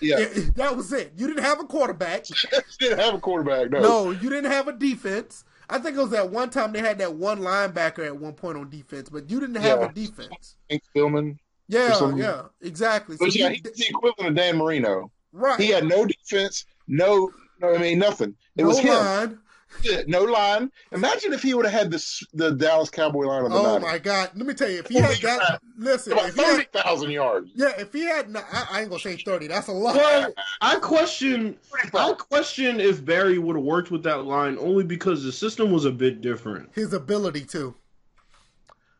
Yeah. 0.00 0.18
It- 0.18 0.56
that 0.56 0.76
was 0.76 0.92
it. 0.92 1.12
You 1.16 1.28
didn't 1.28 1.44
have 1.44 1.60
a 1.60 1.64
quarterback. 1.64 2.26
He 2.80 2.88
didn't 2.88 2.98
have 2.98 3.14
a 3.14 3.20
quarterback. 3.20 3.70
No. 3.70 3.80
No, 3.80 4.10
you 4.10 4.28
didn't 4.28 4.50
have 4.50 4.66
a 4.66 4.72
defense. 4.72 5.44
I 5.72 5.78
think 5.78 5.96
it 5.96 6.00
was 6.00 6.10
that 6.10 6.30
one 6.30 6.50
time 6.50 6.72
they 6.72 6.80
had 6.80 6.98
that 6.98 7.14
one 7.14 7.40
linebacker 7.40 8.04
at 8.04 8.16
one 8.16 8.34
point 8.34 8.58
on 8.58 8.68
defense, 8.68 9.08
but 9.08 9.30
you 9.30 9.40
didn't 9.40 9.56
have 9.56 9.80
Yeah. 9.80 9.86
a 9.86 9.92
defense. 9.92 10.56
Hank 10.68 10.82
Spielman. 10.94 11.38
Yeah, 11.68 12.12
yeah, 12.14 12.42
exactly. 12.60 13.16
So 13.16 13.24
But 13.24 13.34
yeah, 13.34 13.48
you- 13.48 13.60
he's 13.64 13.72
the 13.78 13.86
equivalent 13.88 14.28
of 14.30 14.34
Dan 14.36 14.58
Marino. 14.58 15.10
right. 15.32 15.58
He 15.58 15.68
had 15.70 15.84
no 15.86 16.04
defense, 16.04 16.66
no, 16.86 17.30
no 17.60 17.74
I 17.74 17.78
mean, 17.78 17.98
nothing. 17.98 18.36
It 18.56 18.62
no 18.62 18.68
was 18.68 18.78
him. 18.80 18.90
line. 18.94 19.38
Yeah, 19.82 20.02
No 20.06 20.22
line. 20.24 20.70
Imagine 20.92 21.32
if 21.32 21.42
he 21.42 21.54
would 21.54 21.64
have 21.66 21.74
had 21.74 21.90
this 21.90 22.22
the 22.34 22.50
Dallas 22.52 22.90
Cowboy 22.90 23.24
line 23.26 23.44
on 23.44 23.50
the 23.50 23.56
Oh 23.56 23.78
90s. 23.78 23.82
my 23.82 23.98
God! 23.98 24.30
Let 24.34 24.46
me 24.46 24.54
tell 24.54 24.70
you, 24.70 24.78
if 24.80 24.86
he 24.88 24.98
oh, 24.98 25.02
had 25.02 25.20
got 25.20 25.62
listen, 25.76 26.12
About 26.12 26.28
if 26.28 26.34
he 26.34 26.42
had, 26.42 26.72
30,000 26.72 27.10
yards. 27.10 27.50
yeah, 27.54 27.72
if 27.78 27.92
he 27.92 28.04
had, 28.04 28.30
no, 28.30 28.40
I, 28.52 28.66
I 28.70 28.80
ain't 28.82 28.90
gonna 28.90 29.00
say 29.00 29.16
thirty. 29.16 29.46
That's 29.48 29.68
a 29.68 29.72
lot. 29.72 29.96
Well, 29.96 30.32
I 30.60 30.76
question. 30.76 31.56
I 31.74 31.88
35. 31.88 32.18
question 32.18 32.80
if 32.80 33.04
Barry 33.04 33.38
would 33.38 33.56
have 33.56 33.64
worked 33.64 33.90
with 33.90 34.02
that 34.04 34.24
line 34.24 34.56
only 34.60 34.84
because 34.84 35.24
the 35.24 35.32
system 35.32 35.70
was 35.72 35.84
a 35.84 35.92
bit 35.92 36.20
different. 36.20 36.70
His 36.74 36.92
ability 36.92 37.44
to. 37.46 37.74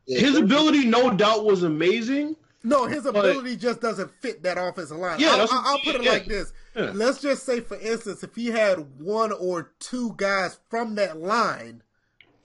His 0.07 0.37
ability, 0.37 0.85
no 0.87 1.11
doubt, 1.11 1.45
was 1.45 1.63
amazing. 1.63 2.35
No, 2.65 2.87
his 2.87 3.05
But- 3.05 3.17
ability 3.17 3.57
just 3.57 3.81
doesn't 3.81 4.11
fit 4.21 4.43
that 4.43 4.59
offensive 4.59 4.97
line. 4.97 5.21
Yeah, 5.21 5.31
I'll, 5.31 5.41
I'll- 5.43 5.63
I'll 5.67 5.79
put 5.79 5.95
it 5.97 6.03
yeah. 6.05 6.11
like 6.13 6.27
this. 6.27 6.53
Yeah. 6.75 6.93
Let's 6.95 7.21
just 7.21 7.45
say, 7.45 7.61
for 7.61 7.77
instance, 7.79 8.23
if 8.23 8.35
he 8.35 8.47
had 8.47 8.99
one 9.01 9.31
or 9.33 9.73
two 9.79 10.15
guys 10.17 10.59
from 10.71 10.95
that 10.97 11.19
line 11.21 11.83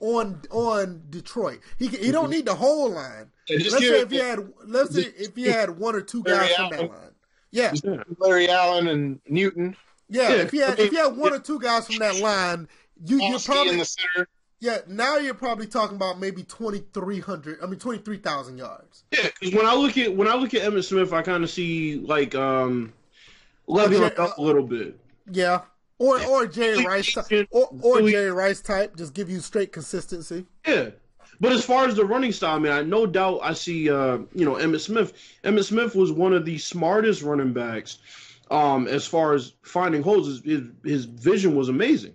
on 0.00 0.42
on 0.50 1.02
Detroit, 1.10 1.60
he 1.78 1.88
can- 1.88 2.00
he 2.00 2.12
don't 2.12 2.30
need 2.30 2.44
the 2.46 2.54
whole 2.54 2.90
line. 2.90 3.30
Yeah, 3.48 3.56
let's 3.58 3.70
give 3.78 3.88
say 3.88 3.98
it- 4.00 4.02
if 4.02 4.10
he 4.10 4.18
had 4.18 4.52
let's 4.66 4.94
say 4.94 5.12
if 5.16 5.34
he 5.34 5.44
had 5.44 5.70
one 5.78 5.94
or 5.94 6.00
two 6.02 6.22
Barry 6.22 6.46
guys 6.46 6.56
from 6.56 6.70
that 6.70 6.80
line. 6.90 7.10
Yeah, 7.50 7.72
Larry 8.18 8.48
Allen 8.50 8.88
and 8.88 9.20
Newton. 9.28 9.74
yeah. 10.08 10.28
Yeah, 10.28 10.34
if 10.42 10.52
you 10.52 10.62
had 10.62 10.78
if 10.78 10.90
he 10.90 10.96
had 10.96 11.16
one 11.16 11.32
or 11.32 11.38
two 11.40 11.58
guys 11.58 11.86
from 11.86 11.96
that 11.96 12.16
line, 12.20 12.68
you 13.04 13.20
you're 13.22 13.38
probably 13.40 13.72
in 13.72 13.78
the 13.78 13.84
center. 13.86 14.28
yeah. 14.60 14.78
Now 14.86 15.16
you're 15.16 15.32
probably 15.34 15.66
talking 15.66 15.96
about 15.96 16.20
maybe 16.20 16.42
twenty 16.44 16.82
three 16.92 17.20
hundred. 17.20 17.58
I 17.62 17.66
mean 17.66 17.78
twenty 17.80 18.00
three 18.02 18.18
thousand 18.18 18.58
yards. 18.58 19.04
Yeah, 19.10 19.28
because 19.40 19.54
when 19.54 19.64
I 19.66 19.74
look 19.74 19.96
at 19.96 20.14
when 20.14 20.28
I 20.28 20.34
look 20.34 20.52
at 20.52 20.60
Emmitt 20.62 20.84
Smith, 20.84 21.12
I 21.14 21.22
kind 21.22 21.42
of 21.42 21.48
see 21.50 21.96
like 21.96 22.34
um 22.34 22.92
Okay, 23.68 24.04
up 24.16 24.38
a 24.38 24.42
little 24.42 24.62
bit. 24.62 24.98
Yeah. 25.30 25.62
Or 25.98 26.24
or 26.26 26.46
Jerry 26.46 26.84
Rice 26.84 27.12
type, 27.12 27.48
or 27.50 27.68
or 27.82 28.08
Jerry 28.08 28.30
Rice 28.30 28.60
type, 28.60 28.96
just 28.96 29.14
give 29.14 29.28
you 29.28 29.40
straight 29.40 29.72
consistency. 29.72 30.46
Yeah. 30.66 30.90
But 31.40 31.52
as 31.52 31.64
far 31.64 31.86
as 31.86 31.94
the 31.94 32.04
running 32.04 32.32
style, 32.32 32.56
I 32.56 32.58
mean, 32.58 32.72
I 32.72 32.82
no 32.82 33.06
doubt 33.06 33.40
I 33.42 33.52
see, 33.52 33.90
uh, 33.90 34.18
you 34.34 34.44
know, 34.44 34.54
Emmitt 34.54 34.80
Smith. 34.80 35.12
Emmitt 35.44 35.64
Smith 35.64 35.94
was 35.94 36.10
one 36.10 36.32
of 36.32 36.44
the 36.44 36.58
smartest 36.58 37.22
running 37.22 37.52
backs, 37.52 37.98
um, 38.50 38.88
as 38.88 39.06
far 39.06 39.34
as 39.34 39.54
finding 39.62 40.02
holes. 40.02 40.26
His, 40.26 40.40
his, 40.42 40.62
his 40.84 41.04
vision 41.04 41.54
was 41.54 41.68
amazing. 41.68 42.14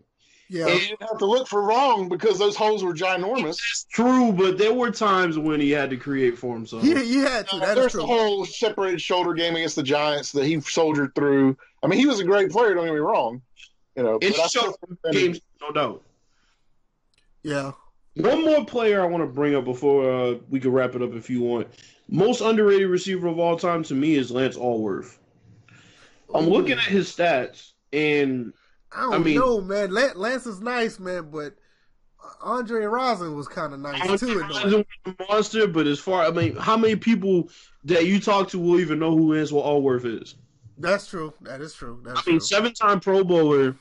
Yeah. 0.54 0.68
And 0.68 0.80
you 0.80 0.88
didn't 0.89 1.10
have 1.10 1.18
to 1.18 1.26
look 1.26 1.47
for 1.47 1.64
wrong 1.64 2.10
because 2.10 2.38
those 2.38 2.56
holes 2.56 2.84
were 2.84 2.93
ginormous. 2.93 3.58
It's 3.72 3.88
true, 3.91 4.32
but 4.32 4.60
there 4.60 4.72
were 4.72 4.91
times 4.91 5.36
when 5.36 5.60
he 5.60 5.72
had 5.72 5.89
to 5.89 5.97
create 5.97 6.38
for 6.38 6.54
himself. 6.54 6.84
Yeah, 6.84 6.99
he 7.01 7.18
had 7.18 7.49
to. 7.49 7.58
That 7.58 7.70
is 7.70 7.76
There's 7.76 7.91
true. 7.93 8.01
the 8.01 8.06
whole 8.06 8.45
separated 8.45 9.01
shoulder 9.01 9.34
game 9.34 9.56
against 9.56 9.76
the 9.76 9.82
Giants 9.82 10.32
that 10.34 10.45
he 10.45 10.62
soldiered 10.62 11.16
through. 11.16 11.58
I 11.82 11.88
mean, 11.88 11.97
he 11.97 12.06
was 12.06 12.20
a 12.20 12.24
great 12.24 12.51
player. 12.51 12.76
Don't 12.76 12.86
get 12.86 12.93
me 12.93 12.99
wrong. 12.99 13.41
You 13.95 14.04
know, 14.04 14.20
It 14.22 14.36
but 14.38 14.41
I 14.41 14.47
showed 14.47 14.76
games, 15.12 15.41
no 15.60 15.72
doubt. 15.72 16.04
Yeah. 17.41 17.72
One 18.16 18.45
more 18.45 18.64
player 18.64 19.01
I 19.01 19.08
want 19.08 19.24
to 19.24 19.28
bring 19.28 19.56
up 19.56 19.66
before 19.66 20.08
uh, 20.08 20.36
we 20.51 20.60
can 20.60 20.72
wrap 20.72 20.93
it 20.93 21.01
up 21.01 21.16
if 21.16 21.32
you 21.32 21.41
want. 21.41 21.68
Most 22.08 22.41
underrated 22.41 22.91
receiver 22.91 23.28
of 23.28 23.39
all 23.39 23.58
time 23.58 23.82
to 23.86 23.95
me 23.95 24.14
is 24.14 24.30
Lance 24.30 24.56
Alworth. 24.56 25.18
I'm 26.32 26.47
looking 26.47 26.74
at 26.74 26.84
his 26.84 27.12
stats, 27.12 27.72
and 27.91 28.54
I 28.96 29.02
don't 29.02 29.14
I 29.14 29.18
mean- 29.20 29.36
know, 29.36 29.62
man. 29.62 29.91
Lance 29.91 30.46
is 30.46 30.62
nice, 30.62 31.00
man, 31.00 31.30
but 31.32 31.56
Andre 32.41 32.84
Rison 32.84 33.36
was 33.36 33.48
kind 33.48 33.74
of 33.74 33.80
nice 33.80 34.20
too. 34.20 34.39
In 34.41 34.48
the 34.48 34.86
was 35.06 35.14
a 35.20 35.26
monster. 35.30 35.68
But 35.68 35.88
as 35.88 36.00
far, 36.00 36.24
I 36.26 36.32
mean, 36.32 36.56
how 36.56 36.78
many 36.78 36.96
people 36.96 37.50
that 37.86 38.06
you 38.06 38.20
talk 38.20 38.50
to 38.50 38.60
will 38.60 38.80
even 38.80 39.00
know 39.00 39.12
who 39.16 39.34
Lance 39.34 39.52
Alworth 39.52 40.06
is? 40.06 40.36
That's 40.78 41.08
true. 41.08 41.34
That 41.41 41.62
is 41.62 41.74
true. 41.74 42.02
That's 42.04 42.22
I 42.28 42.32
mean, 42.32 42.39
seven-time 42.39 43.00
Pro 43.00 43.24
Bowler. 43.24 43.76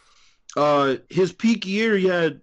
Uh, 0.57 0.97
his 1.09 1.33
peak 1.33 1.65
year, 1.67 1.97
he 1.97 2.07
had 2.07 2.41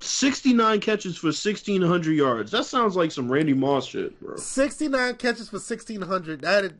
69 0.00 0.80
catches 0.80 1.16
for 1.16 1.28
1,600 1.28 2.12
yards. 2.12 2.50
That 2.50 2.64
sounds 2.64 2.96
like 2.96 3.12
some 3.12 3.30
Randy 3.30 3.54
Moss 3.54 3.86
shit, 3.86 4.18
bro. 4.20 4.36
Sixty-nine 4.36 5.16
catches 5.16 5.48
for 5.48 5.58
sixteen 5.58 6.02
hundred. 6.02 6.40
That 6.42 6.64
is, 6.64 6.72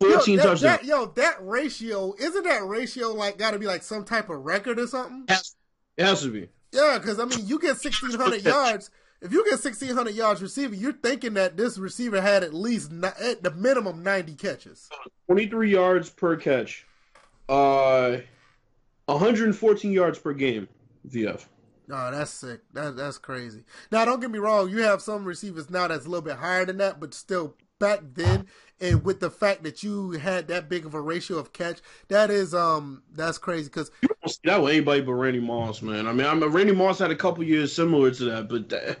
14 0.00 0.34
yo, 0.34 0.36
that, 0.36 0.42
touchdowns. 0.42 0.60
that- 0.62 0.84
yo, 0.84 1.06
that 1.06 1.36
ratio 1.40 2.14
isn't 2.18 2.44
that 2.44 2.64
ratio 2.66 3.08
like 3.12 3.38
got 3.38 3.52
to 3.52 3.58
be 3.58 3.66
like 3.66 3.82
some 3.82 4.04
type 4.04 4.28
of 4.30 4.44
record 4.44 4.78
or 4.78 4.86
something? 4.86 5.24
It 5.96 6.04
has 6.04 6.22
to 6.22 6.30
be. 6.30 6.48
Yeah, 6.72 6.98
because 6.98 7.20
I 7.20 7.24
mean, 7.24 7.46
you 7.46 7.58
get 7.58 7.76
sixteen 7.76 8.10
hundred 8.18 8.42
yards. 8.44 8.90
If 9.22 9.32
you 9.32 9.44
get 9.48 9.60
sixteen 9.60 9.94
hundred 9.94 10.14
yards 10.16 10.42
receiving, 10.42 10.78
you're 10.80 10.92
thinking 10.92 11.34
that 11.34 11.56
this 11.56 11.78
receiver 11.78 12.20
had 12.20 12.42
at 12.42 12.52
least 12.52 12.90
at 12.92 13.42
the 13.42 13.52
minimum 13.52 14.02
ninety 14.02 14.34
catches. 14.34 14.88
23 15.26 15.70
yards 15.70 16.10
per 16.10 16.36
catch. 16.36 16.86
Uh, 17.48 18.18
114 19.06 19.92
yards 19.92 20.18
per 20.18 20.32
game. 20.32 20.68
VF. 21.08 21.44
No, 21.86 22.10
that's 22.10 22.30
sick. 22.30 22.60
That 22.72 22.96
that's 22.96 23.18
crazy. 23.18 23.64
Now, 23.92 24.04
don't 24.06 24.20
get 24.20 24.30
me 24.30 24.38
wrong. 24.38 24.70
You 24.70 24.78
have 24.82 25.02
some 25.02 25.24
receivers 25.24 25.68
now 25.68 25.86
that's 25.88 26.06
a 26.06 26.08
little 26.08 26.24
bit 26.24 26.36
higher 26.36 26.64
than 26.64 26.78
that, 26.78 26.98
but 26.98 27.12
still 27.12 27.54
back 27.78 28.00
then, 28.14 28.46
and 28.80 29.04
with 29.04 29.20
the 29.20 29.30
fact 29.30 29.62
that 29.62 29.82
you 29.82 30.10
had 30.12 30.48
that 30.48 30.68
big 30.68 30.84
of 30.84 30.94
a 30.94 31.00
ratio 31.00 31.38
of 31.38 31.52
catch, 31.52 31.78
that 32.08 32.30
is 32.30 32.54
um 32.54 33.02
that's 33.12 33.38
crazy. 33.38 33.64
Because 33.68 33.90
You 34.02 34.08
don't 34.08 34.28
see 34.30 34.40
that 34.44 34.62
with 34.62 34.72
anybody 34.72 35.00
but 35.02 35.12
Randy 35.14 35.40
Moss, 35.40 35.80
man. 35.82 36.06
I 36.06 36.12
mean, 36.12 36.26
I 36.26 36.34
mean, 36.34 36.50
Randy 36.50 36.72
Moss 36.74 36.98
had 36.98 37.10
a 37.10 37.16
couple 37.16 37.44
years 37.44 37.72
similar 37.72 38.10
to 38.10 38.24
that, 38.26 38.48
but 38.48 38.68
that, 38.70 38.98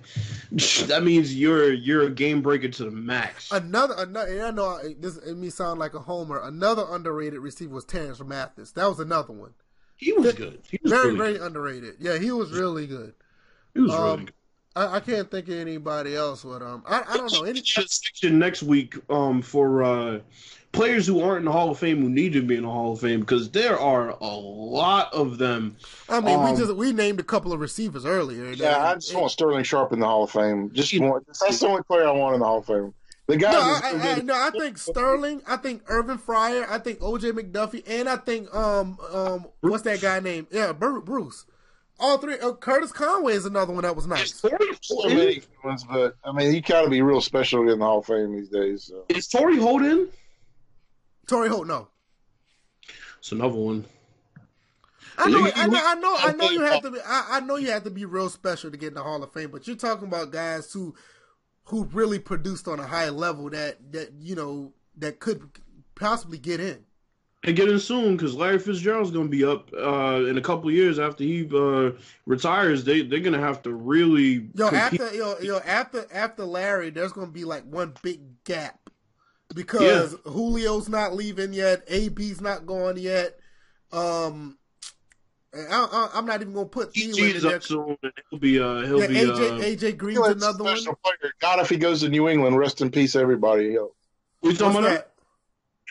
that 0.88 1.02
means 1.02 1.34
you're 1.34 1.72
you're 1.72 2.02
a 2.02 2.10
game 2.10 2.40
breaker 2.42 2.68
to 2.68 2.84
the 2.84 2.90
max. 2.90 3.50
another 3.52 3.94
another, 3.98 4.32
and 4.32 4.42
I 4.42 4.50
know 4.52 4.66
I- 4.66 4.94
this 4.98 5.16
it 5.18 5.36
may 5.36 5.50
sound 5.50 5.78
like 5.80 5.94
a 5.94 6.00
homer. 6.00 6.40
Another 6.40 6.86
underrated 6.88 7.40
receiver 7.40 7.74
was 7.74 7.84
Terance 7.84 8.20
Mathis. 8.22 8.72
That 8.72 8.86
was 8.88 9.00
another 9.00 9.32
one. 9.32 9.54
He 9.96 10.12
was 10.12 10.32
good. 10.34 10.60
He 10.70 10.78
was 10.82 10.90
Very 10.92 11.06
really 11.06 11.18
very 11.18 11.32
good. 11.34 11.42
underrated. 11.46 11.94
Yeah, 12.00 12.18
he 12.18 12.30
was 12.32 12.50
really 12.52 12.86
good. 12.86 13.14
He 13.74 13.80
was 13.80 13.92
um, 13.92 14.02
really 14.04 14.16
good. 14.24 14.34
I, 14.76 14.96
I 14.96 15.00
can't 15.00 15.30
think 15.30 15.48
of 15.48 15.54
anybody 15.54 16.16
else. 16.16 16.44
But 16.44 16.62
um, 16.62 16.82
I, 16.86 17.02
I 17.08 17.16
don't 17.16 17.32
know 17.32 17.42
any. 17.42 17.62
Section 17.64 18.38
next 18.38 18.62
week 18.62 18.96
um 19.10 19.42
for 19.42 19.82
uh 19.82 20.20
players 20.72 21.06
who 21.06 21.20
aren't 21.20 21.38
in 21.38 21.44
the 21.44 21.52
Hall 21.52 21.70
of 21.70 21.78
Fame 21.78 22.02
who 22.02 22.08
need 22.08 22.32
to 22.32 22.42
be 22.42 22.56
in 22.56 22.64
the 22.64 22.70
Hall 22.70 22.92
of 22.92 23.00
Fame 23.00 23.20
because 23.20 23.50
there 23.50 23.78
are 23.78 24.10
a 24.20 24.26
lot 24.36 25.12
of 25.14 25.38
them. 25.38 25.76
I 26.08 26.20
mean, 26.20 26.38
Um, 26.38 26.52
we 26.52 26.58
just 26.58 26.74
we 26.74 26.92
named 26.92 27.20
a 27.20 27.24
couple 27.24 27.52
of 27.52 27.60
receivers 27.60 28.04
earlier. 28.04 28.50
Yeah, 28.52 28.76
uh, 28.76 28.90
I 28.90 28.94
just 28.94 29.14
want 29.14 29.30
Sterling 29.30 29.64
Sharpe 29.64 29.92
in 29.92 30.00
the 30.00 30.06
Hall 30.06 30.24
of 30.24 30.30
Fame. 30.30 30.70
Just 30.72 30.98
want, 30.98 31.26
that's 31.26 31.60
the 31.60 31.68
only 31.68 31.82
player 31.84 32.06
I 32.06 32.10
want 32.10 32.34
in 32.34 32.40
the 32.40 32.46
Hall 32.46 32.58
of 32.58 32.66
Fame. 32.66 32.92
The 33.26 33.38
guy. 33.38 33.52
No, 33.52 33.60
I, 33.60 33.80
I, 33.82 34.12
I, 34.16 34.20
no, 34.20 34.34
I 34.34 34.50
think 34.50 34.76
Sterling, 34.76 35.40
I 35.46 35.56
think 35.56 35.82
Irving 35.86 36.18
Fryar, 36.18 36.68
I 36.68 36.78
think 36.78 36.98
OJ 37.00 37.32
McDuffie, 37.32 37.82
and 37.86 38.06
I 38.06 38.16
think 38.16 38.54
um 38.54 38.98
um 39.12 39.46
what's 39.60 39.84
that 39.84 40.00
guy 40.02 40.20
name? 40.20 40.46
Yeah, 40.50 40.72
Bruce. 40.72 41.46
All 42.00 42.18
three. 42.18 42.38
Uh, 42.38 42.52
Curtis 42.54 42.92
Conway 42.92 43.34
is 43.34 43.46
another 43.46 43.72
one 43.72 43.82
that 43.82 43.94
was 43.94 44.06
nice. 44.06 44.34
so 44.34 44.48
many 45.08 45.42
ones, 45.62 45.84
but 45.84 46.16
I 46.24 46.32
mean, 46.32 46.52
you 46.54 46.60
got 46.60 46.82
to 46.82 46.90
be 46.90 47.02
real 47.02 47.20
special 47.20 47.68
in 47.70 47.78
the 47.78 47.84
Hall 47.84 47.98
of 48.00 48.06
Fame 48.06 48.32
these 48.34 48.48
days. 48.48 48.84
So. 48.84 49.04
Is 49.08 49.28
Torrey 49.28 49.56
Holden? 49.58 50.08
Torry 51.28 51.48
Holt, 51.48 51.66
no. 51.66 51.88
It's 53.18 53.32
another 53.32 53.54
one. 53.56 53.84
I 55.16 55.30
know, 55.30 55.38
I 55.54 55.66
know, 55.68 55.80
I 55.82 55.94
know, 55.94 56.16
I 56.18 56.32
know 56.32 56.50
you- 56.50 56.58
you 56.58 56.64
have 56.64 56.82
to 56.82 56.90
be. 56.90 56.98
I, 57.06 57.26
I 57.32 57.40
know 57.40 57.56
you 57.56 57.70
have 57.70 57.84
to 57.84 57.90
be 57.90 58.04
real 58.04 58.28
special 58.28 58.70
to 58.72 58.76
get 58.76 58.88
in 58.88 58.94
the 58.94 59.02
Hall 59.02 59.22
of 59.22 59.32
Fame, 59.32 59.50
but 59.52 59.66
you're 59.66 59.76
talking 59.76 60.08
about 60.08 60.32
guys 60.32 60.72
who, 60.72 60.94
who 61.66 61.84
really 61.92 62.18
produced 62.18 62.66
on 62.66 62.80
a 62.80 62.86
high 62.86 63.08
level 63.10 63.48
that 63.50 63.92
that 63.92 64.12
you 64.18 64.34
know 64.34 64.72
that 64.98 65.20
could 65.20 65.48
possibly 65.94 66.36
get 66.38 66.58
in. 66.58 66.84
And 67.46 67.54
get 67.54 67.68
in 67.68 67.78
soon 67.78 68.16
because 68.16 68.34
Larry 68.34 68.58
Fitzgerald's 68.58 69.10
going 69.10 69.26
to 69.26 69.30
be 69.30 69.44
up 69.44 69.70
uh, 69.74 70.24
in 70.26 70.38
a 70.38 70.40
couple 70.40 70.70
years 70.70 70.98
after 70.98 71.24
he 71.24 71.46
uh, 71.54 71.90
retires. 72.24 72.84
They 72.84 73.02
they're 73.02 73.20
going 73.20 73.34
to 73.34 73.38
have 73.38 73.62
to 73.64 73.72
really 73.74 74.48
Yo, 74.54 74.68
compete. 74.70 75.00
after 75.00 75.14
yo, 75.14 75.38
yo, 75.40 75.58
after 75.58 76.06
after 76.10 76.44
Larry, 76.44 76.88
there's 76.88 77.12
gonna 77.12 77.26
be 77.30 77.44
like 77.44 77.64
one 77.64 77.92
big 78.02 78.42
gap 78.44 78.78
because 79.54 80.16
Julio's 80.24 80.88
not 80.88 81.14
leaving 81.14 81.52
yet, 81.52 81.84
AB's 81.88 82.40
not 82.40 82.64
going 82.64 82.96
yet. 82.96 83.38
Um, 83.92 84.56
I, 85.54 85.60
I, 85.70 86.10
I'm 86.14 86.26
not 86.26 86.40
even 86.40 86.54
gonna 86.54 86.66
put 86.66 86.94
Thielen 86.94 87.18
in 87.18 87.30
EG's 87.30 87.42
there. 87.42 87.56
up 87.56 87.62
soon. 87.62 87.96
And 88.02 88.12
he'll 88.30 88.38
be 88.38 88.58
uh, 88.58 88.80
he'll 88.86 89.00
Yeah, 89.00 89.06
be 89.06 89.14
AJ 89.16 89.28
uh, 89.50 89.64
AJ 89.64 89.96
Green's 89.98 90.18
Thielen's 90.18 90.42
a 90.42 90.48
another 90.48 90.64
one. 90.64 90.76
player. 91.04 91.32
God, 91.40 91.60
if 91.60 91.68
he 91.68 91.76
goes 91.76 92.00
to 92.00 92.08
New 92.08 92.28
England, 92.28 92.56
rest 92.58 92.80
in 92.80 92.90
peace, 92.90 93.14
everybody. 93.14 93.66
Yo. 93.66 93.92
we 94.40 94.48
What's 94.48 94.58
talking 94.58 94.78
about 94.78 94.88
that? 94.88 95.10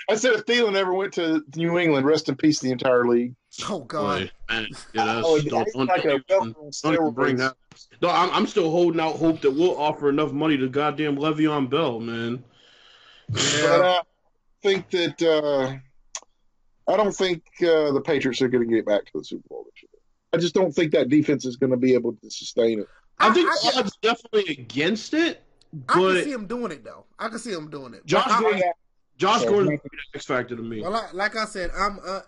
I 0.10 0.16
said 0.16 0.34
if 0.34 0.46
Thielen 0.46 0.76
ever 0.76 0.94
went 0.94 1.14
to 1.14 1.44
New 1.56 1.78
England, 1.80 2.06
rest 2.06 2.28
in 2.30 2.36
peace, 2.36 2.60
the 2.60 2.72
entire 2.72 3.08
league. 3.08 3.36
Oh 3.70 3.80
God. 3.82 4.20
Boy, 4.22 4.32
man, 4.54 4.68
yeah, 4.94 5.22
Oh, 5.24 5.40
don't, 5.40 5.68
don't, 5.74 5.88
like 5.88 6.04
a 6.06 6.20
don't 6.20 6.28
belt 6.28 6.48
even- 6.50 6.72
on 6.84 6.94
don't 6.96 7.16
bring 7.16 7.36
that. 7.38 7.56
No, 8.02 8.10
I'm, 8.10 8.30
I'm 8.32 8.48
still 8.48 8.70
holding 8.70 9.00
out 9.00 9.16
hope 9.16 9.42
that 9.42 9.52
we'll 9.52 9.78
offer 9.78 10.10
enough 10.10 10.32
money 10.32 10.58
to 10.58 10.68
goddamn 10.70 11.16
Le'Veon 11.18 11.70
Bell, 11.70 12.00
man. 12.00 12.44
But 13.30 13.42
I 13.82 14.02
think 14.62 14.90
that 14.92 15.22
uh, 15.22 16.92
I 16.92 16.98
don't 16.98 17.16
think 17.16 17.44
uh, 17.62 17.92
the 17.92 18.02
Patriots 18.04 18.42
are 18.42 18.48
going 18.50 18.68
to 18.68 18.76
get 18.76 18.86
back 18.86 19.06
to 19.06 19.12
the 19.16 19.24
Super 19.24 19.48
Bowl 19.50 19.66
this 19.66 19.82
year. 19.84 19.90
I 20.34 20.38
just 20.38 20.54
don't 20.54 20.72
think 20.74 20.92
that 20.92 21.10
defense 21.10 21.46
is 21.46 21.56
going 21.56 21.72
to 21.72 21.78
be 21.78 21.94
able 21.94 22.14
to 22.14 22.30
sustain 22.30 22.80
it. 22.82 22.88
I, 23.20 23.32
think 23.34 23.50
I, 23.50 23.72
the 23.72 23.80
odds 23.80 23.98
definitely 24.02 24.54
against 24.54 25.14
it, 25.14 25.42
I 25.90 25.94
can 25.94 26.24
see 26.24 26.32
him 26.32 26.46
doing 26.48 26.72
it 26.72 26.84
though. 26.84 27.06
I 27.18 27.30
can 27.30 27.40
see 27.40 27.52
him 27.54 27.70
doing 27.70 27.94
it. 27.94 28.06
Josh 28.06 28.26
But 28.26 28.32
I- 28.34 28.42
Gordon, 28.42 28.62
Josh 29.18 29.42
So, 29.42 29.50
Gordon's 29.50 29.70
man. 29.70 29.80
the 29.84 30.18
X 30.18 30.26
factor 30.26 30.56
to 30.56 30.62
me. 30.62 30.82
well, 30.82 30.96
I, 30.96 31.12
like 31.14 31.36
I 31.36 31.46
said, 31.46 31.72
I'm 31.78 32.00
uh, 32.06 32.18
At 32.18 32.26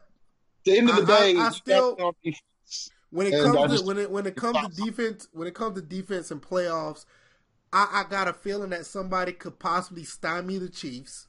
the 0.63 0.77
end 0.77 0.89
of 0.89 1.05
the 1.07 1.13
I- 1.13 1.15
I- 1.15 1.19
day, 1.19 1.25
I 1.25 1.27
you 1.29 1.35
got 1.37 1.53
still- 1.55 1.91
to 1.91 1.95
be 1.97 2.03
on 2.03 2.13
defense. 2.23 2.89
when 3.11 3.27
it 3.27 3.33
And 3.33 3.47
I 3.47 3.53
comes 3.53 3.79
to 3.81 3.85
when 3.87 3.97
it 3.97 4.11
when 4.11 4.25
it 4.27 4.35
comes 4.35 4.57
to 4.75 4.83
defense 4.85 5.27
when 5.31 5.47
it 5.47 5.53
comes 5.55 5.75
to 5.75 5.81
defense 5.81 6.31
and 6.31 6.41
playoffs, 6.41 7.05
I, 7.73 7.87
I 8.05 8.09
got 8.09 8.27
a 8.27 8.33
feeling 8.33 8.69
that 8.71 8.85
somebody 8.85 9.31
could 9.33 9.59
possibly 9.59 10.03
stymie 10.03 10.57
the 10.59 10.69
Chiefs, 10.69 11.27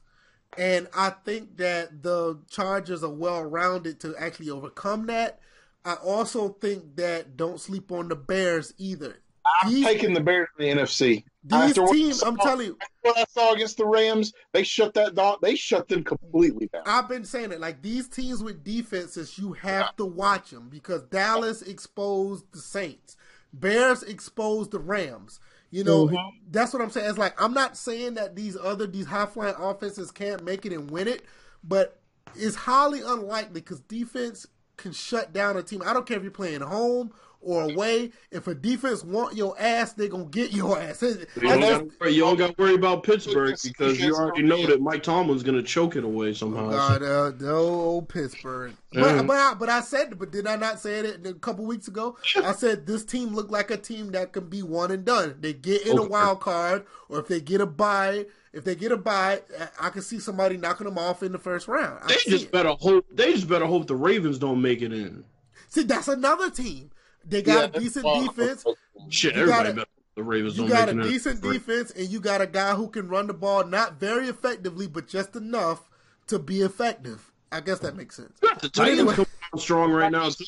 and 0.57 0.87
I 0.95 1.09
think 1.09 1.57
that 1.57 2.03
the 2.03 2.39
Chargers 2.49 3.03
are 3.03 3.09
well 3.09 3.43
rounded 3.43 3.99
to 4.01 4.15
actually 4.17 4.49
overcome 4.49 5.07
that. 5.07 5.39
I 5.85 5.93
also 5.95 6.49
think 6.49 6.97
that 6.97 7.37
don't 7.37 7.59
sleep 7.61 7.91
on 7.91 8.09
the 8.09 8.15
Bears 8.15 8.73
either. 8.77 9.17
I'm 9.63 9.71
These, 9.73 9.85
taking 9.85 10.13
the 10.13 10.21
Bears 10.21 10.47
in 10.59 10.65
the 10.77 10.81
NFC. 10.83 11.23
these 11.43 11.77
After 11.77 11.85
teams, 11.93 12.19
saw- 12.19 12.27
I'm 12.27 12.37
telling 12.37 12.67
you, 12.67 12.77
What 13.01 13.17
I 13.17 13.25
saw 13.29 13.53
against 13.53 13.77
the 13.77 13.85
Rams, 13.85 14.33
they 14.51 14.63
shut 14.63 14.93
that 14.95 15.15
dog. 15.15 15.39
They 15.41 15.55
shut 15.55 15.87
them 15.87 16.03
completely 16.03 16.67
down. 16.73 16.83
I've 16.85 17.07
been 17.07 17.23
saying 17.23 17.51
it. 17.53 17.59
Like 17.61 17.81
these 17.81 18.07
teams 18.07 18.43
with 18.43 18.63
defenses, 18.63 19.37
you 19.37 19.53
have 19.53 19.95
to 19.97 20.05
watch 20.05 20.49
them 20.51 20.67
because 20.69 21.03
Dallas 21.03 21.61
exposed 21.61 22.51
the 22.51 22.59
Saints, 22.59 23.15
Bears 23.53 24.03
exposed 24.03 24.71
the 24.71 24.79
Rams. 24.79 25.39
You 25.71 25.83
know, 25.83 26.07
Mhm. 26.07 26.31
that's 26.51 26.73
what 26.73 26.81
I'm 26.81 26.89
saying. 26.89 27.09
It's 27.09 27.17
like 27.17 27.41
I'm 27.41 27.53
not 27.53 27.77
saying 27.77 28.15
that 28.15 28.35
these 28.35 28.57
other 28.57 28.87
these 28.87 29.05
high 29.05 29.25
flying 29.25 29.55
offenses 29.57 30.11
can't 30.11 30.43
make 30.43 30.65
it 30.65 30.73
and 30.73 30.89
win 30.91 31.07
it, 31.07 31.23
but 31.63 31.99
it's 32.35 32.55
highly 32.55 33.01
unlikely 33.01 33.53
because 33.61 33.79
defense 33.81 34.47
can 34.75 34.91
shut 34.91 35.33
down 35.33 35.57
a 35.57 35.63
team. 35.63 35.81
I 35.85 35.93
don't 35.93 36.05
care 36.05 36.17
if 36.17 36.23
you're 36.23 36.31
playing 36.31 36.61
home 36.61 37.11
or 37.41 37.63
away. 37.71 38.11
If 38.31 38.47
a 38.47 38.55
defense 38.55 39.03
want 39.03 39.35
your 39.35 39.55
ass, 39.59 39.93
they're 39.93 40.07
gonna 40.07 40.25
get 40.25 40.51
your 40.51 40.79
ass. 40.81 41.01
You 41.01 41.13
That's 41.15 41.33
don't, 41.35 41.59
just- 41.61 41.71
gotta 41.71 41.89
worry, 41.99 42.11
you 42.13 42.21
don't 42.21 42.37
got 42.37 42.47
to 42.47 42.61
worry 42.61 42.75
about 42.75 43.03
Pittsburgh 43.03 43.55
because 43.63 43.99
you 43.99 44.13
already 44.15 44.43
know 44.43 44.65
that 44.67 44.81
Mike 44.81 45.03
Tomlin's 45.03 45.43
going 45.43 45.57
to 45.57 45.63
choke 45.63 45.95
it 45.95 46.03
away 46.03 46.33
somehow. 46.33 46.69
God, 46.71 47.03
uh, 47.03 47.31
the 47.31 47.51
old 47.53 48.09
Pittsburgh. 48.09 48.73
Yeah. 48.91 49.01
But, 49.01 49.27
but, 49.27 49.37
I, 49.37 49.53
but 49.53 49.69
I 49.69 49.81
said, 49.81 50.17
but 50.17 50.31
did 50.31 50.47
I 50.47 50.55
not 50.55 50.79
say 50.79 50.99
it 50.99 51.25
a 51.27 51.33
couple 51.33 51.65
weeks 51.65 51.87
ago? 51.87 52.17
I 52.41 52.53
said 52.53 52.85
this 52.87 53.03
team 53.05 53.35
looked 53.35 53.51
like 53.51 53.69
a 53.71 53.77
team 53.77 54.11
that 54.11 54.31
can 54.33 54.47
be 54.49 54.63
one 54.63 54.91
and 54.91 55.03
done. 55.05 55.35
They 55.39 55.53
get 55.53 55.85
in 55.85 55.97
a 55.97 56.03
wild 56.05 56.39
card, 56.39 56.85
or 57.09 57.19
if 57.19 57.27
they 57.27 57.41
get 57.41 57.61
a 57.61 57.65
bye, 57.65 58.25
if 58.53 58.63
they 58.63 58.75
get 58.75 58.91
a 58.91 58.97
bye, 58.97 59.41
I- 59.59 59.87
I 59.87 59.89
can 59.89 60.01
see 60.01 60.19
somebody 60.19 60.57
knocking 60.57 60.85
them 60.85 60.97
off 60.97 61.21
in 61.21 61.31
the 61.33 61.37
first 61.39 61.67
round. 61.67 61.99
I 62.03 62.07
They 62.07 62.13
see 62.15 62.31
just 62.31 62.45
it. 62.45 62.51
better 62.51 62.69
hope. 62.79 63.05
They 63.11 63.33
just 63.33 63.47
better 63.47 63.65
hope 63.65 63.87
the 63.87 63.95
Ravens 63.95 64.37
don't 64.39 64.61
make 64.61 64.81
it 64.81 64.93
in. 64.93 65.23
see 65.69 65.83
that's 65.83 66.07
another 66.07 66.49
team. 66.49 66.89
They 67.27 67.41
got 67.41 67.75
a 67.75 67.79
decent 67.79 68.05
defense. 68.05 68.63
Shit, 69.09 69.35
You 69.35 69.41
everybody 69.41 69.63
gotta- 69.63 69.73
better 69.75 69.79
hope 69.79 70.15
the 70.15 70.23
Ravens 70.23 70.57
You 70.57 70.63
don't 70.63 70.69
got 70.69 70.87
make 70.87 70.95
a 70.95 70.99
it 70.99 71.05
in. 71.05 71.11
decent 71.11 71.41
defense, 71.41 71.91
and 71.91 72.07
you 72.07 72.19
got 72.19 72.41
a 72.41 72.47
guy 72.47 72.73
who 72.75 72.87
can 72.89 73.07
run 73.07 73.27
the 73.27 73.33
ball 73.33 73.65
not 73.65 73.99
very 73.99 74.27
effectively, 74.27 74.87
but 74.87 75.07
just 75.07 75.35
enough 75.35 75.89
to 76.27 76.39
be 76.39 76.61
effective. 76.61 77.31
I 77.51 77.61
guess 77.61 77.79
that 77.79 77.95
makes 77.95 78.15
sense. 78.17 78.37
The 78.41 78.69
Titans 78.69 78.99
anyway- 78.99 79.13
coming 79.15 79.27
strong 79.57 79.91
right 79.91 80.11
now. 80.11 80.29
too. 80.29 80.43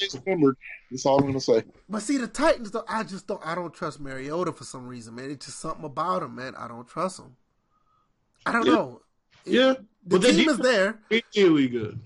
That's 0.91 1.05
all 1.05 1.17
I'm 1.17 1.21
going 1.23 1.33
to 1.35 1.39
say. 1.39 1.63
But 1.87 2.01
see, 2.01 2.17
the 2.17 2.27
Titans, 2.27 2.71
though, 2.71 2.83
I 2.89 3.03
just 3.03 3.27
don't. 3.27 3.41
I 3.45 3.55
don't 3.55 3.73
trust 3.73 3.99
Mariota 4.01 4.51
for 4.51 4.63
some 4.65 4.87
reason, 4.87 5.15
man. 5.15 5.31
It's 5.31 5.45
just 5.45 5.59
something 5.59 5.85
about 5.85 6.23
him, 6.23 6.35
man. 6.35 6.55
I 6.55 6.67
don't 6.67 6.87
trust 6.87 7.19
him. 7.19 7.35
I 8.45 8.51
don't 8.51 8.65
Yeah. 8.65 8.73
know. 8.73 9.01
It- 9.45 9.53
Yeah, 9.53 9.73
the 9.73 9.85
but 10.05 10.21
their 10.21 10.31
team 10.31 10.49
is 10.49 10.57
defense- 10.57 10.97
there. 11.09 11.21
Really 11.37 11.67
good. 11.69 11.99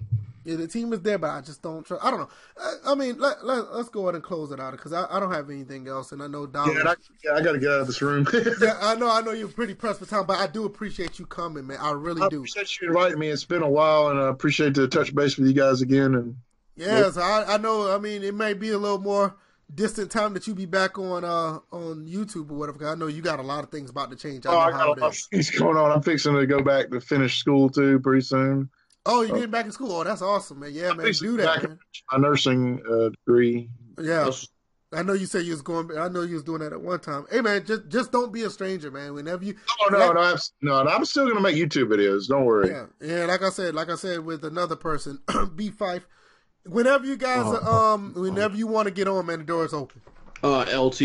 Yeah, 0.46 0.58
the 0.58 0.68
team 0.68 0.91
is 0.94 1.02
there, 1.02 1.18
but 1.18 1.30
I 1.30 1.41
just 1.41 1.62
don't 1.62 1.86
trust. 1.86 2.04
I 2.04 2.12
don't 2.12 2.20
know. 2.22 2.30
I, 2.58 2.91
I 2.91 2.96
mean, 2.96 3.18
let, 3.20 3.46
let 3.46 3.60
us 3.60 3.89
go 3.89 4.04
ahead 4.04 4.16
and 4.16 4.24
close 4.24 4.52
it 4.52 4.60
out 4.60 4.72
because 4.72 4.94
I, 4.94 5.06
I 5.10 5.20
don't 5.20 5.32
have 5.32 5.50
anything 5.50 5.88
else, 5.88 6.12
and 6.12 6.22
I 6.22 6.28
know 6.28 6.46
Dollar. 6.46 6.74
Yeah, 6.74 6.89
I, 6.89 6.96
yeah, 7.24 7.32
I 7.36 7.41
got 7.41 7.54
to 7.54 7.60
get 7.60 7.72
out 7.72 7.82
of 7.82 7.88
this 7.88 8.02
room. 8.02 8.28
yeah, 8.62 8.78
I 8.82 8.96
know. 8.96 9.10
I 9.10 9.22
know 9.22 9.32
you're 9.32 9.48
pretty 9.48 9.74
pressed 9.74 10.00
for 10.00 10.06
time, 10.06 10.26
but 10.26 10.39
I 10.39 10.48
do 10.48 10.66
appreciate 10.66 11.20
you 11.20 11.26
coming, 11.26 11.68
man. 11.68 11.78
I 11.80 11.91
really 11.91 12.22
I 12.22 12.30
do. 12.30 12.38
appreciate 12.38 12.82
you 12.82 12.89
inviting 12.89 13.20
me. 13.20 13.30
It's 13.30 13.46
been 13.46 13.64
a 13.64 13.70
while, 13.70 14.10
and 14.10 14.20
I 14.20 14.30
appreciate 14.30 14.74
the 14.74 14.88
touch 14.88 15.14
base 15.16 15.38
with 15.38 15.48
you 15.48 15.54
guys 15.54 15.82
again. 15.82 16.16
And 16.16 16.36
Yes, 16.76 17.18
I, 17.18 17.44
I 17.44 17.58
know. 17.58 17.94
I 17.94 18.00
mean, 18.00 18.24
it 18.24 18.34
may 18.34 18.54
be 18.54 18.70
a 18.70 18.78
little 18.78 19.00
more 19.00 19.36
distant 19.74 20.12
time 20.12 20.34
that 20.34 20.46
you 20.46 20.54
be 20.54 20.66
back 20.66 21.00
on 21.00 21.24
uh 21.24 21.60
on 21.72 22.06
YouTube 22.06 22.52
or 22.52 22.56
whatever. 22.56 22.78
'cause 22.80 22.88
I 22.89 22.96
know 22.96 23.08
you 23.08 23.22
got 23.22 23.39
a 23.39 23.44
lot 23.44 23.64
of 23.64 23.72
things 23.72 23.89
about 23.89 24.12
to 24.12 24.16
change. 24.16 24.46
I 24.46 24.50
oh, 24.50 24.54
know 24.54 24.60
I 24.60 24.72
how 24.72 24.78
got 24.94 24.98
a 24.98 25.02
lot 25.02 25.12
of 25.12 25.18
things 25.32 25.50
going 25.52 25.78
on. 25.78 25.91
I'm 25.91 26.02
fixing 26.02 26.36
to 26.36 26.46
go 26.46 26.62
back 26.62 26.89
to 26.91 27.00
finish 27.02 27.39
school 27.39 27.70
too 27.70 28.00
pretty 28.00 28.22
soon. 28.22 28.70
Oh, 29.06 29.22
you're 29.22 29.36
getting 29.36 29.51
back 29.51 29.66
in 29.66 29.72
school. 29.72 29.91
Oh, 29.91 30.04
that's 30.04 30.22
awesome, 30.22 30.60
man. 30.62 30.72
Yeah, 30.74 30.93
man, 30.93 31.12
do 31.12 31.38
that, 31.38 31.64
man. 31.64 31.80
My 32.12 32.18
nursing 32.20 32.82
uh, 32.89 33.10
degree. 33.10 33.70
Yeah, 33.97 34.24
That's- 34.26 34.47
I 34.95 35.01
know 35.01 35.14
you 35.14 35.26
said 35.26 35.43
you 35.45 35.51
was 35.54 35.64
going. 35.64 35.97
I 35.97 36.08
know 36.08 36.22
you 36.22 36.36
was 36.36 36.43
doing 36.43 36.60
that 36.60 36.72
at 36.72 36.80
one 36.80 36.99
time. 36.99 37.26
Hey, 37.32 37.41
man, 37.41 37.66
just 37.66 37.88
just 37.89 38.12
don't 38.12 38.32
be 38.32 38.43
a 38.43 38.49
stranger, 38.51 38.91
man. 38.91 39.16
Whenever 39.16 39.43
you, 39.43 39.56
Oh 39.82 39.89
no, 39.89 39.97
Yeah. 39.97 40.12
no, 40.14 40.22
I'm, 40.22 40.38
no, 40.62 40.76
I'm 40.88 41.04
still 41.06 41.24
going 41.24 41.36
to 41.36 41.41
make 41.41 41.56
YouTube 41.56 41.88
videos. 41.88 42.28
Don't 42.28 42.45
worry. 42.45 42.70
yeah, 42.70 42.86
yeah. 43.01 43.26
Like 43.26 43.41
I 43.41 43.49
said, 43.49 43.74
like 43.74 43.89
I 43.89 43.95
said 43.95 44.20
with 44.24 44.45
another 44.45 44.76
person, 44.76 45.20
B 45.56 45.72
Five. 45.72 46.06
Whenever 46.66 47.06
you 47.08 47.18
guys, 47.18 47.41
Oh, 47.45 47.58
are, 47.58 47.93
um, 47.95 48.14
whenever 48.16 48.56
you 48.56 48.68
want 48.68 48.88
to 48.88 48.93
get 48.93 49.08
on, 49.08 49.26
man, 49.26 49.39
the 49.39 49.45
door 49.45 49.66
is 49.66 49.74
open. 49.74 49.99
Uh, 50.43 50.66
LT, 50.80 51.01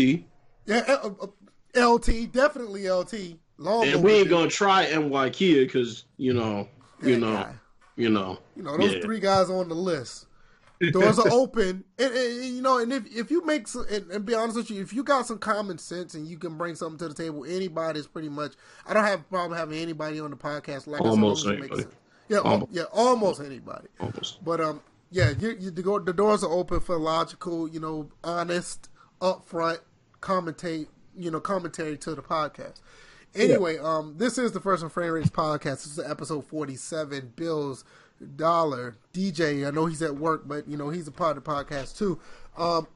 Yeah, 0.67 0.83
uh, 0.87 1.09
uh, 1.75 1.93
LT, 1.95 2.31
definitely 2.31 2.87
LT. 2.89 3.39
Long 3.57 3.85
and 3.87 4.03
we 4.03 4.13
ain't 4.13 4.29
gonna 4.29 4.49
try 4.49 4.85
NY 4.95 5.31
Kia 5.31 5.65
because 5.65 6.05
you 6.17 6.33
know, 6.33 6.67
you 7.01 7.15
That 7.15 7.19
know, 7.19 7.33
guy. 7.33 7.53
You 7.99 8.09
know. 8.09 8.39
You 8.55 8.63
know, 8.63 8.77
those 8.77 8.95
Yeah. 8.95 9.01
three 9.01 9.19
guys 9.19 9.49
on 9.49 9.69
the 9.69 9.75
list. 9.75 10.25
Doors 10.91 11.19
are 11.19 11.27
open, 11.31 11.83
and, 11.97 12.13
and, 12.13 12.41
and, 12.41 12.55
you 12.55 12.61
know, 12.61 12.77
and 12.77 12.93
if 12.93 13.03
if 13.13 13.29
you 13.29 13.45
make 13.45 13.67
some, 13.67 13.85
and, 13.91 14.09
and 14.11 14.25
be 14.25 14.33
honest 14.33 14.55
with 14.55 14.71
you, 14.71 14.81
if 14.81 14.93
you 14.93 15.03
got 15.03 15.27
some 15.27 15.37
common 15.37 15.77
sense 15.77 16.13
and 16.13 16.25
you 16.25 16.37
can 16.37 16.57
bring 16.57 16.73
something 16.75 16.97
to 16.99 17.09
the 17.09 17.13
table, 17.13 17.43
anybody's 17.45 18.07
pretty 18.07 18.29
much. 18.29 18.53
I 18.87 18.93
don't 18.93 19.03
have 19.03 19.19
a 19.19 19.23
problem 19.23 19.59
having 19.59 19.77
anybody 19.77 20.21
on 20.21 20.29
the 20.31 20.37
podcast 20.37 20.87
like 20.87 21.01
us, 21.01 21.07
as 21.07 21.07
long 21.07 21.09
Almost 21.09 21.47
anybody. 21.47 21.83
Yeah, 22.29 22.37
Almost. 22.39 22.71
yeah, 22.71 22.83
almost 22.93 23.41
anybody. 23.41 23.87
Almost. 23.99 24.41
But 24.45 24.61
um, 24.61 24.79
yeah, 25.11 25.33
you, 25.37 25.57
you, 25.59 25.71
the, 25.71 25.81
go- 25.81 25.99
the 25.99 26.13
doors 26.13 26.43
are 26.45 26.51
open 26.51 26.79
for 26.79 26.97
logical, 26.97 27.67
you 27.67 27.81
know, 27.81 28.09
honest, 28.23 28.87
upfront 29.19 29.79
commentate, 30.21 30.87
you 31.17 31.29
know, 31.31 31.39
commentary 31.41 31.97
to 31.97 32.15
the 32.15 32.21
podcast. 32.21 32.79
Anyway, 33.35 33.77
um, 33.77 34.15
this 34.17 34.37
is 34.37 34.51
the 34.51 34.59
First 34.59 34.83
and 34.83 34.91
Framerates 34.91 35.29
podcast. 35.29 35.83
This 35.83 35.97
is 35.97 35.99
episode 35.99 36.45
forty-seven. 36.45 37.33
Bill's 37.35 37.83
Dollar 38.35 38.97
DJ. 39.13 39.67
I 39.67 39.71
know 39.71 39.85
he's 39.85 40.01
at 40.01 40.15
work, 40.15 40.47
but 40.47 40.67
you 40.67 40.77
know 40.77 40.89
he's 40.89 41.07
a 41.07 41.11
part 41.11 41.37
of 41.37 41.43
the 41.43 41.49
podcast 41.49 41.97
too. 41.97 42.19
Um, 42.57 42.87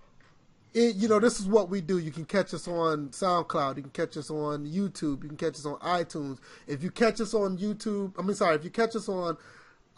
it, 0.74 0.96
you 0.96 1.08
know, 1.08 1.20
this 1.20 1.40
is 1.40 1.46
what 1.46 1.70
we 1.70 1.82
do. 1.82 2.00
You 2.00 2.12
can 2.12 2.26
catch 2.26 2.54
us 2.54 2.68
on 2.68 3.10
SoundCloud. 3.10 3.78
You 3.78 3.84
can 3.84 3.92
catch 3.92 4.18
us 4.18 4.32
on 4.32 4.66
YouTube. 4.66 5.22
You 5.22 5.30
can 5.30 5.38
catch 5.38 5.56
us 5.56 5.66
on 5.66 5.78
iTunes. 5.80 6.40
If 6.68 6.82
you 6.84 6.90
catch 6.90 7.22
us 7.22 7.34
on 7.34 7.58
YouTube, 7.58 8.14
I 8.18 8.24
mean, 8.24 8.36
sorry, 8.36 8.56
if 8.56 8.64
you 8.64 8.72
catch 8.72 8.96
us 8.96 9.08
on 9.08 9.38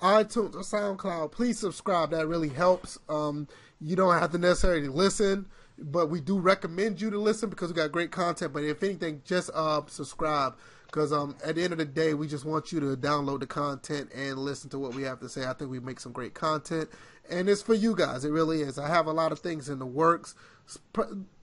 iTunes 0.01 0.53
or 0.55 0.59
SoundCloud, 0.59 1.31
please 1.31 1.57
subscribe. 1.59 2.11
That 2.11 2.27
really 2.27 2.49
helps. 2.49 2.99
Um, 3.07 3.47
you 3.79 3.95
don't 3.95 4.19
have 4.19 4.31
to 4.31 4.37
necessarily 4.37 4.89
listen, 4.89 5.45
but 5.77 6.09
we 6.09 6.21
do 6.21 6.39
recommend 6.39 7.01
you 7.01 7.09
to 7.09 7.19
listen 7.19 7.49
because 7.49 7.69
we 7.69 7.75
got 7.75 7.91
great 7.91 8.11
content. 8.11 8.53
But 8.53 8.63
if 8.63 8.81
anything, 8.83 9.21
just 9.25 9.49
uh, 9.53 9.81
subscribe 9.87 10.55
because 10.95 11.11
um, 11.11 11.35
at 11.43 11.55
the 11.55 11.63
end 11.63 11.73
of 11.73 11.79
the 11.79 11.85
day, 11.85 12.13
we 12.13 12.27
just 12.27 12.45
want 12.45 12.71
you 12.71 12.79
to 12.79 12.95
download 12.95 13.41
the 13.41 13.47
content 13.47 14.09
and 14.15 14.37
listen 14.37 14.69
to 14.69 14.79
what 14.79 14.95
we 14.95 15.03
have 15.03 15.19
to 15.19 15.27
say. 15.27 15.45
I 15.45 15.53
think 15.53 15.69
we 15.69 15.79
make 15.79 15.99
some 15.99 16.13
great 16.13 16.33
content, 16.33 16.89
and 17.29 17.49
it's 17.49 17.61
for 17.61 17.73
you 17.73 17.95
guys. 17.95 18.23
It 18.23 18.29
really 18.29 18.61
is. 18.61 18.79
I 18.79 18.87
have 18.87 19.07
a 19.07 19.11
lot 19.11 19.31
of 19.31 19.39
things 19.39 19.67
in 19.67 19.79
the 19.79 19.85
works. 19.85 20.35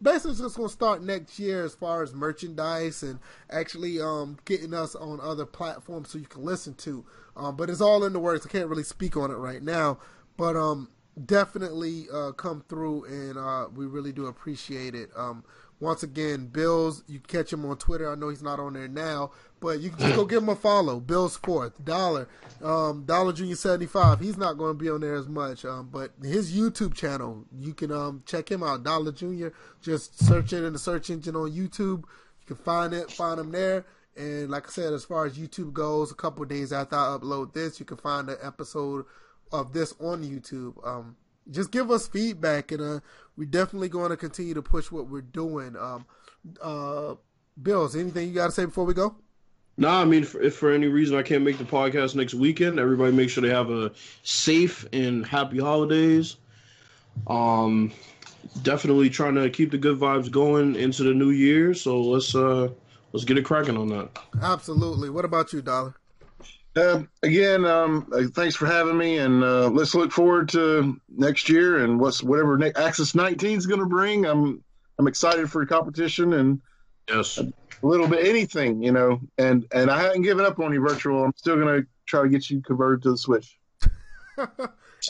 Basically, 0.01 0.31
it's 0.33 0.41
just 0.41 0.57
going 0.57 0.69
to 0.69 0.73
start 0.73 1.03
next 1.03 1.39
year 1.39 1.65
as 1.65 1.75
far 1.75 2.03
as 2.03 2.15
merchandise 2.15 3.03
and 3.03 3.21
actually 3.51 4.01
um, 4.01 4.39
getting 4.47 4.75
us 4.75 4.95
on 4.95 5.21
other 5.21 5.47
platforms 5.47 6.11
so 6.11 6.19
you 6.19 6.27
can 6.27 6.45
listen 6.45 6.75
to. 6.75 7.05
Um, 7.37 7.55
but 7.55 7.71
it's 7.71 7.81
all 7.81 8.05
in 8.05 8.15
the 8.15 8.19
works. 8.19 8.47
I 8.47 8.49
can't 8.49 8.69
really 8.69 8.83
speak 8.83 9.17
on 9.17 9.31
it 9.31 9.35
right 9.35 9.63
now, 9.63 9.99
but 10.37 10.57
um, 10.57 10.89
definitely 11.27 12.07
uh, 12.13 12.33
come 12.33 12.65
through, 12.69 13.05
and 13.05 13.39
uh, 13.39 13.69
we 13.75 13.87
really 13.87 14.13
do 14.13 14.27
appreciate 14.27 14.95
it. 14.95 15.11
Um, 15.17 15.45
once 15.81 16.05
again, 16.05 16.47
Bills, 16.47 17.03
you 17.09 17.19
catch 17.19 17.53
him 17.53 17.65
on 17.65 17.77
Twitter. 17.77 18.11
I 18.11 18.15
know 18.15 18.29
he's 18.29 18.43
not 18.43 18.61
on 18.61 18.75
there 18.75 18.87
now, 18.87 19.33
but 19.59 19.81
you 19.81 19.91
can 19.91 19.99
just 19.99 20.15
go 20.15 20.25
give 20.27 20.43
him 20.43 20.49
a 20.49 20.57
follow. 20.57 21.01
Bill's 21.01 21.37
fourth 21.37 21.85
dollar, 21.85 22.29
um, 22.63 23.03
Dollar 23.05 23.33
Junior 23.33 23.57
seventy 23.57 23.87
five. 23.87 24.21
He's 24.21 24.37
not 24.37 24.59
going 24.59 24.79
to 24.79 24.83
be 24.83 24.89
on 24.89 25.01
there 25.01 25.17
as 25.17 25.29
much, 25.29 25.65
um, 25.65 25.89
but 25.93 26.13
his 26.23 26.57
YouTube 26.57 26.95
channel, 26.95 27.45
you 27.59 27.75
can 27.75 27.91
um, 27.91 28.23
check 28.27 28.51
him 28.51 28.63
out. 28.63 28.85
Dollar 28.85 29.13
Junior. 29.13 29.53
Just 29.81 30.25
search 30.25 30.53
it 30.53 30.65
in 30.65 30.73
the 30.73 30.79
search 30.79 31.11
engine 31.11 31.35
on 31.35 31.51
YouTube. 31.51 32.05
You 32.05 32.47
can 32.47 32.57
find 32.57 32.95
it, 32.95 33.11
find 33.11 33.41
him 33.41 33.51
there. 33.51 33.85
And 34.17 34.51
like 34.51 34.69
I 34.69 34.71
said, 34.71 34.93
as 34.93 35.05
far 35.05 35.25
as 35.25 35.39
YouTube 35.39 35.73
goes, 35.73 36.13
a 36.13 36.15
couple 36.15 36.45
days 36.45 36.73
after 36.73 36.97
I 36.97 37.17
upload 37.19 37.55
this, 37.55 37.81
you 37.81 37.87
can 37.87 37.97
find 37.97 38.29
the 38.29 38.39
episode 38.45 39.07
of 39.53 39.73
this 39.73 39.95
on 40.01 40.23
YouTube. 40.25 40.75
Um, 40.87 41.17
just 41.51 41.73
give 41.73 41.91
us 41.91 42.07
feedback, 42.07 42.73
and 42.73 42.81
uh, 42.81 43.01
we're 43.37 43.45
definitely 43.45 43.89
going 43.89 44.11
to 44.11 44.17
continue 44.17 44.55
to 44.55 44.63
push 44.63 44.91
what 44.91 45.09
we're 45.09 45.21
doing. 45.21 45.77
Um, 45.77 46.07
uh, 46.61 47.15
Bills, 47.61 47.97
anything 47.97 48.29
you 48.29 48.35
got 48.35 48.47
to 48.47 48.53
say 48.53 48.65
before 48.65 48.85
we 48.85 48.95
go? 48.95 49.17
No, 49.77 49.89
nah, 49.89 50.03
I 50.03 50.05
mean, 50.05 50.23
if, 50.23 50.35
if, 50.35 50.57
for 50.57 50.71
any 50.71 50.87
reason 50.87 51.17
I 51.17 51.23
can't 51.23 51.43
make 51.43 51.59
the 51.59 51.65
podcast 51.65 52.15
next 52.15 52.35
weekend, 52.35 52.79
everybody 52.79 53.13
make 53.13 53.31
sure 53.31 53.43
they 53.43 53.49
have 53.49 53.71
a 53.71 53.93
safe 54.23 54.87
and 54.93 55.27
happy 55.27 55.59
holidays. 55.59 56.37
Um, 57.27 57.93
definitely 58.63 59.11
trying 59.11 59.35
to 59.37 59.49
keep 59.51 59.71
the 59.71 59.79
good 59.79 59.99
vibes 59.99 60.31
going 60.31 60.77
into 60.77 61.03
the 61.03 61.15
new 61.15 61.31
year. 61.31 61.75
So 61.75 62.01
let's 62.01 62.35
uh 62.35 62.69
let's 63.13 63.25
get 63.25 63.39
it 63.39 63.45
cracking 63.45 63.77
on 63.77 63.89
that. 63.89 64.11
Absolutely. 64.43 65.11
What 65.11 65.25
about 65.25 65.53
you, 65.53 65.63
Dollar? 65.63 65.95
Uh, 66.75 67.03
again, 67.23 67.67
um, 67.67 68.11
uh, 68.13 68.23
thanks 68.33 68.57
for 68.57 68.67
having 68.67 68.97
me, 68.97 69.19
and 69.19 69.45
uh, 69.45 69.69
let's 69.69 69.95
look 69.95 70.11
forward 70.11 70.49
to 70.51 70.99
next 71.09 71.49
year 71.49 71.85
and 71.85 72.01
what's 72.01 72.23
whatever 72.23 72.57
ne- 72.57 72.73
Axis 72.75 73.15
19 73.15 73.59
is 73.59 73.67
going 73.67 73.81
to 73.81 73.87
bring. 73.87 74.25
I'm 74.25 74.65
I'm 74.99 75.07
excited 75.07 75.51
for 75.51 75.63
the 75.65 75.69
competition 75.69 76.33
and 76.33 76.63
yes, 77.09 77.39
a 77.39 77.53
little 77.83 78.09
bit 78.09 78.27
anything, 78.27 78.83
you 78.83 78.93
know. 78.93 79.21
And 79.37 79.67
and 79.73 79.91
I 79.91 80.01
haven't 80.01 80.23
given 80.23 80.47
up 80.47 80.59
on 80.61 80.73
you, 80.73 80.81
virtual. 80.81 81.25
I'm 81.25 81.35
still 81.37 81.57
going 81.57 81.83
to 81.83 81.89
try 82.07 82.23
to 82.23 82.29
get 82.29 82.49
you 82.49 82.63
converted 82.63 83.03
to 83.03 83.11
the 83.11 83.19
Switch. 83.19 83.59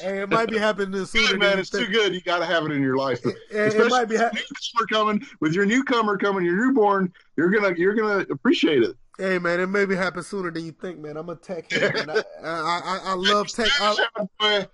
hey, 0.00 0.22
it 0.22 0.30
might 0.30 0.50
be 0.50 0.58
happening 0.58 1.04
sooner. 1.06 1.38
man, 1.38 1.60
it's 1.60 1.70
think. 1.70 1.86
too 1.86 1.92
good. 1.92 2.12
You 2.12 2.22
got 2.22 2.38
to 2.38 2.46
have 2.46 2.64
it 2.64 2.72
in 2.72 2.82
your 2.82 2.96
life. 2.96 3.24
It, 3.24 3.36
it 3.50 3.88
might 3.88 4.06
be 4.06 4.16
ha- 4.16 4.30
newcomer 4.32 4.86
coming 4.90 5.26
with 5.40 5.54
your 5.54 5.66
newcomer 5.66 6.18
coming, 6.18 6.44
your 6.44 6.56
newborn. 6.56 7.12
You're 7.36 7.50
gonna 7.50 7.74
you're 7.76 7.94
gonna 7.94 8.26
appreciate 8.30 8.82
it. 8.82 8.96
Hey 9.18 9.38
man, 9.38 9.60
it 9.60 9.66
maybe 9.66 9.94
happen 9.94 10.22
sooner 10.22 10.50
than 10.50 10.64
you 10.64 10.72
think, 10.72 10.98
man. 10.98 11.16
I'm 11.16 11.28
a 11.28 11.36
tech 11.36 11.70
head. 11.70 12.08
I, 12.08 12.22
I, 12.42 12.80
I, 12.84 13.00
I, 13.04 13.14
love 13.14 13.48
tech. 13.48 13.68
I, 13.80 14.66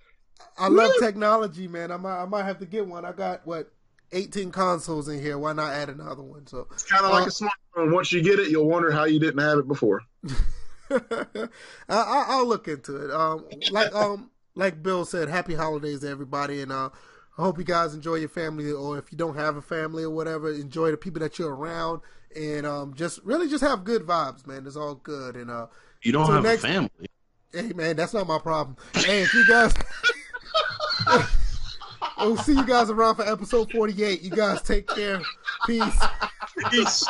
I 0.57 0.67
love 0.67 0.91
technology, 0.99 1.67
man. 1.67 1.91
I 1.91 1.97
might 1.97 2.21
I 2.21 2.25
might 2.25 2.43
have 2.43 2.59
to 2.59 2.65
get 2.65 2.87
one. 2.87 3.03
I 3.03 3.11
got 3.11 3.45
what 3.45 3.71
18 4.11 4.51
consoles 4.51 5.09
in 5.09 5.21
here. 5.21 5.37
Why 5.37 5.53
not 5.53 5.73
add 5.73 5.89
another 5.89 6.23
one? 6.23 6.47
So 6.47 6.67
it's 6.71 6.83
kind 6.83 7.05
of 7.05 7.11
uh, 7.11 7.15
like 7.15 7.27
a 7.27 7.31
smartphone. 7.31 7.93
Once 7.93 8.11
you 8.11 8.21
get 8.21 8.39
it, 8.39 8.49
you'll 8.49 8.67
wonder 8.67 8.91
how 8.91 9.05
you 9.05 9.19
didn't 9.19 9.41
have 9.41 9.59
it 9.59 9.67
before. 9.67 10.03
I, 10.89 11.47
will 12.39 12.47
look 12.47 12.67
into 12.67 12.95
it. 12.95 13.11
Um, 13.11 13.45
like 13.71 13.93
um, 13.95 14.31
like 14.55 14.81
Bill 14.81 15.05
said, 15.05 15.29
happy 15.29 15.53
holidays 15.53 15.99
to 16.01 16.09
everybody, 16.09 16.61
and 16.61 16.71
uh, 16.71 16.89
I 17.37 17.41
hope 17.41 17.57
you 17.57 17.63
guys 17.63 17.93
enjoy 17.93 18.15
your 18.15 18.29
family, 18.29 18.71
or 18.71 18.97
if 18.97 19.11
you 19.11 19.17
don't 19.17 19.35
have 19.35 19.57
a 19.57 19.61
family 19.61 20.03
or 20.03 20.09
whatever, 20.09 20.51
enjoy 20.51 20.91
the 20.91 20.97
people 20.97 21.19
that 21.19 21.37
you're 21.37 21.53
around 21.53 22.01
and 22.35 22.65
um, 22.65 22.93
just 22.93 23.23
really 23.23 23.47
just 23.47 23.63
have 23.63 23.83
good 23.83 24.03
vibes, 24.03 24.45
man. 24.45 24.65
It's 24.65 24.75
all 24.75 24.95
good. 24.95 25.35
And 25.35 25.49
uh, 25.49 25.67
you 26.01 26.11
don't 26.11 26.29
have 26.31 26.43
next, 26.43 26.63
a 26.63 26.67
family. 26.67 26.89
Hey, 27.51 27.73
man, 27.73 27.95
that's 27.95 28.13
not 28.13 28.27
my 28.27 28.39
problem. 28.39 28.77
hey, 28.93 29.21
if 29.21 29.33
you 29.33 29.47
guys. 29.47 29.73
we'll 32.19 32.37
see 32.37 32.53
you 32.53 32.65
guys 32.65 32.89
around 32.89 33.15
for 33.15 33.27
episode 33.27 33.71
48. 33.71 34.21
You 34.21 34.29
guys 34.29 34.61
take 34.61 34.87
care. 34.87 35.21
Peace. 35.65 35.99
Peace. 36.69 37.05